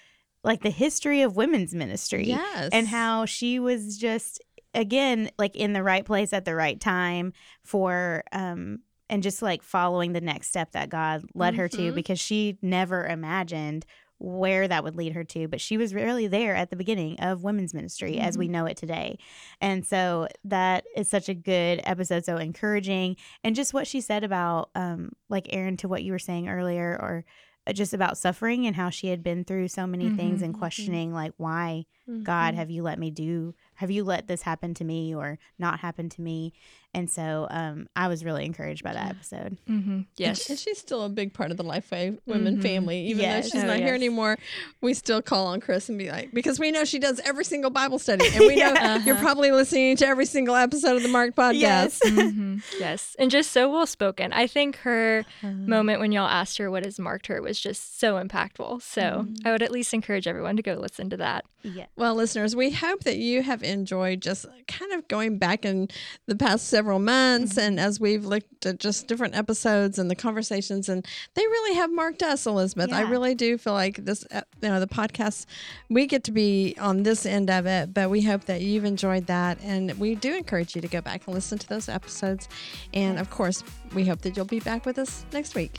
like 0.44 0.62
the 0.62 0.70
history 0.70 1.22
of 1.22 1.34
women's 1.36 1.74
ministry 1.74 2.28
Yes. 2.28 2.68
and 2.72 2.86
how 2.86 3.24
she 3.24 3.58
was 3.58 3.98
just 3.98 4.40
again 4.74 5.30
like 5.38 5.56
in 5.56 5.72
the 5.72 5.82
right 5.82 6.04
place 6.04 6.32
at 6.32 6.44
the 6.44 6.54
right 6.54 6.78
time 6.80 7.32
for 7.64 8.22
um 8.32 8.78
and 9.10 9.22
just 9.22 9.40
like 9.42 9.62
following 9.62 10.12
the 10.12 10.20
next 10.20 10.48
step 10.48 10.70
that 10.72 10.88
God 10.90 11.24
led 11.34 11.54
her 11.56 11.66
to 11.68 11.90
Mhm. 11.92 11.94
because 11.94 12.20
she 12.20 12.58
never 12.62 13.06
imagined 13.06 13.84
where 14.18 14.66
that 14.68 14.82
would 14.84 14.96
lead 14.96 15.12
her 15.12 15.24
to 15.24 15.46
but 15.48 15.60
she 15.60 15.76
was 15.76 15.94
really 15.94 16.26
there 16.26 16.54
at 16.54 16.70
the 16.70 16.76
beginning 16.76 17.18
of 17.20 17.42
women's 17.44 17.72
ministry 17.72 18.18
as 18.18 18.36
we 18.36 18.48
know 18.48 18.66
it 18.66 18.76
today 18.76 19.16
and 19.60 19.86
so 19.86 20.26
that 20.44 20.84
is 20.96 21.08
such 21.08 21.28
a 21.28 21.34
good 21.34 21.80
episode 21.84 22.24
so 22.24 22.36
encouraging 22.36 23.16
and 23.44 23.54
just 23.54 23.72
what 23.72 23.86
she 23.86 24.00
said 24.00 24.24
about 24.24 24.70
um 24.74 25.10
like 25.28 25.46
Erin 25.50 25.76
to 25.78 25.88
what 25.88 26.02
you 26.02 26.12
were 26.12 26.18
saying 26.18 26.48
earlier 26.48 26.98
or 27.00 27.24
uh, 27.66 27.72
just 27.72 27.92
about 27.94 28.18
suffering 28.18 28.66
and 28.66 28.74
how 28.76 28.90
she 28.90 29.08
had 29.08 29.22
been 29.22 29.44
through 29.44 29.68
so 29.68 29.86
many 29.86 30.10
things 30.10 30.40
Mhm, 30.40 30.44
and 30.46 30.54
mhm. 30.54 30.58
questioning 30.58 31.12
like 31.12 31.32
why 31.36 31.84
God 32.24 32.54
Mhm. 32.54 32.56
have 32.56 32.70
you 32.70 32.82
let 32.82 32.98
me 32.98 33.10
do 33.10 33.54
have 33.74 33.90
you 33.90 34.02
let 34.02 34.26
this 34.26 34.42
happen 34.42 34.74
to 34.74 34.84
me 34.84 35.14
or 35.14 35.38
not 35.58 35.80
happen 35.80 36.08
to 36.08 36.22
me? 36.22 36.52
And 36.94 37.08
so 37.10 37.46
um, 37.50 37.86
I 37.94 38.08
was 38.08 38.24
really 38.24 38.44
encouraged 38.46 38.82
by 38.82 38.92
that 38.94 39.10
episode. 39.10 39.58
Mm-hmm. 39.68 40.00
Yes. 40.16 40.48
And, 40.48 40.58
she's 40.58 40.78
still 40.78 41.04
a 41.04 41.08
big 41.08 41.34
part 41.34 41.50
of 41.50 41.56
the 41.58 41.62
Lifeway 41.62 42.18
Women 42.26 42.56
Mhm. 42.58 42.62
family. 42.62 43.06
Even 43.08 43.22
Yes. 43.22 43.44
though 43.52 43.58
she's 43.58 43.64
Oh, 43.64 43.66
not 43.68 43.76
here 43.76 43.94
anymore, 43.94 44.38
we 44.80 44.94
still 44.94 45.20
call 45.20 45.48
on 45.48 45.60
Chris 45.60 45.88
and 45.90 45.98
be 45.98 46.10
like, 46.10 46.32
because 46.32 46.58
we 46.58 46.70
know 46.72 46.84
she 46.84 46.98
does 46.98 47.20
every 47.24 47.44
single 47.44 47.70
Bible 47.70 47.98
study. 47.98 48.26
And 48.28 48.40
we 48.40 48.48
know 48.56 48.72
Yeah. 48.72 49.04
you're 49.04 49.14
Uh-huh. 49.16 49.22
probably 49.22 49.52
listening 49.52 49.96
to 49.98 50.06
every 50.06 50.24
single 50.26 50.54
episode 50.56 50.96
of 50.96 51.02
the 51.02 51.08
Marked 51.08 51.36
podcast. 51.36 52.00
Mhm. 52.02 52.62
Yes. 52.80 53.14
And 53.18 53.30
just 53.30 53.52
so 53.52 53.70
well 53.70 53.86
spoken. 53.86 54.32
I 54.32 54.46
think 54.46 54.76
her 54.78 55.24
Uh-huh. 55.42 55.52
moment 55.52 56.00
when 56.00 56.10
y'all 56.10 56.26
asked 56.28 56.56
her 56.58 56.70
what 56.70 56.84
has 56.84 56.98
marked 56.98 57.26
her 57.26 57.40
was 57.42 57.60
just 57.60 58.00
so 58.00 58.14
impactful. 58.14 58.80
So 58.82 59.02
Mm-hmm. 59.02 59.46
I 59.46 59.52
would 59.52 59.62
at 59.62 59.70
least 59.70 59.92
encourage 59.92 60.26
everyone 60.26 60.56
to 60.56 60.62
go 60.62 60.74
listen 60.74 61.10
to 61.10 61.18
that. 61.18 61.44
Yeah. 61.62 61.86
Well, 61.96 62.14
listeners, 62.14 62.56
we 62.56 62.70
hope 62.70 63.04
that 63.04 63.16
you 63.18 63.42
have 63.42 63.62
enjoyed 63.62 64.22
just 64.22 64.46
kind 64.68 64.92
of 64.92 65.06
going 65.08 65.38
back 65.38 65.64
in 65.66 65.88
the 66.26 66.36
past 66.36 66.68
several 66.68 66.87
months 66.96 67.54
Mm-hmm. 67.54 67.60
and 67.60 67.80
as 67.80 67.98
we've 68.00 68.24
looked 68.24 68.64
at 68.66 68.78
just 68.78 69.06
different 69.08 69.34
episodes 69.36 69.98
and 69.98 70.10
the 70.10 70.14
conversations, 70.14 70.88
and 70.88 71.04
they 71.34 71.42
really 71.42 71.74
have 71.74 71.92
marked 71.92 72.22
us, 72.22 72.46
Elizabeth. 72.46 72.92
I 72.92 73.02
really 73.02 73.34
do 73.34 73.58
feel 73.58 73.72
like 73.72 73.96
this, 74.04 74.24
uh, 74.30 74.42
you 74.62 74.68
know, 74.68 74.80
the 74.80 74.86
podcast, 74.86 75.46
we 75.90 76.06
get 76.06 76.22
to 76.24 76.32
be 76.32 76.76
on 76.80 77.02
this 77.02 77.26
end 77.26 77.50
of 77.50 77.66
it, 77.66 77.92
but 77.92 78.10
we 78.10 78.22
hope 78.22 78.44
that 78.44 78.60
you've 78.60 78.84
enjoyed 78.84 79.26
that. 79.26 79.58
And 79.62 79.92
we 79.98 80.14
do 80.14 80.34
encourage 80.36 80.74
you 80.76 80.80
to 80.82 80.88
go 80.88 81.00
back 81.00 81.26
and 81.26 81.34
listen 81.34 81.58
to 81.58 81.68
those 81.68 81.88
episodes. 81.88 82.48
And 82.94 83.18
of 83.18 83.28
course, 83.30 83.62
we 83.94 84.06
hope 84.06 84.20
that 84.22 84.36
you'll 84.36 84.44
be 84.46 84.60
back 84.60 84.86
with 84.86 84.98
us 84.98 85.24
next 85.32 85.54
week, 85.54 85.78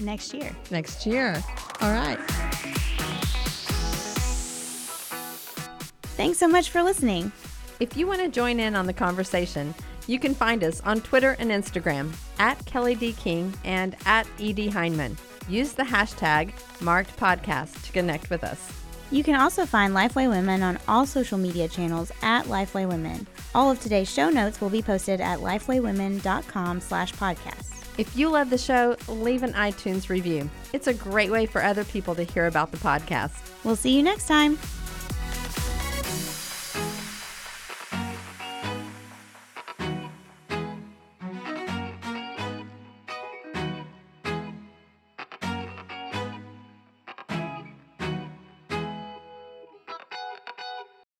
Next 0.00 0.32
year. 0.34 0.54
next 0.70 1.06
year. 1.06 1.42
All 1.80 1.92
right. 1.92 2.18
Thanks 6.16 6.38
so 6.38 6.46
much 6.48 6.70
for 6.70 6.82
listening. 6.82 7.32
If 7.80 7.96
you 7.96 8.06
want 8.06 8.20
to 8.20 8.28
join 8.28 8.60
in 8.60 8.76
on 8.76 8.86
the 8.86 8.92
conversation, 8.92 9.74
you 10.06 10.18
can 10.18 10.34
find 10.34 10.62
us 10.64 10.80
on 10.82 11.00
Twitter 11.00 11.36
and 11.38 11.50
Instagram 11.50 12.14
at 12.38 12.64
Kelly 12.66 12.94
D. 12.94 13.12
King 13.12 13.52
and 13.64 13.96
at 14.06 14.26
ED 14.38 14.70
Hyndman. 14.70 15.16
Use 15.48 15.72
the 15.72 15.82
hashtag 15.82 16.52
Marked 16.80 17.16
Podcast 17.16 17.84
to 17.84 17.92
connect 17.92 18.30
with 18.30 18.44
us. 18.44 18.72
You 19.10 19.22
can 19.22 19.34
also 19.34 19.66
find 19.66 19.94
Lifeway 19.94 20.28
Women 20.28 20.62
on 20.62 20.78
all 20.88 21.06
social 21.06 21.38
media 21.38 21.68
channels 21.68 22.10
at 22.22 22.46
Lifeway 22.46 22.88
Women. 22.88 23.26
All 23.54 23.70
of 23.70 23.80
today's 23.80 24.10
show 24.10 24.30
notes 24.30 24.60
will 24.60 24.70
be 24.70 24.82
posted 24.82 25.20
at 25.20 25.38
lifewaywomen.com 25.38 26.80
slash 26.80 27.12
podcast. 27.12 27.70
If 27.96 28.16
you 28.16 28.28
love 28.28 28.50
the 28.50 28.58
show, 28.58 28.96
leave 29.06 29.44
an 29.44 29.52
iTunes 29.52 30.08
review. 30.08 30.50
It's 30.72 30.88
a 30.88 30.94
great 30.94 31.30
way 31.30 31.46
for 31.46 31.62
other 31.62 31.84
people 31.84 32.14
to 32.16 32.24
hear 32.24 32.46
about 32.46 32.72
the 32.72 32.78
podcast. 32.78 33.36
We'll 33.62 33.76
see 33.76 33.96
you 33.96 34.02
next 34.02 34.26
time. 34.26 34.58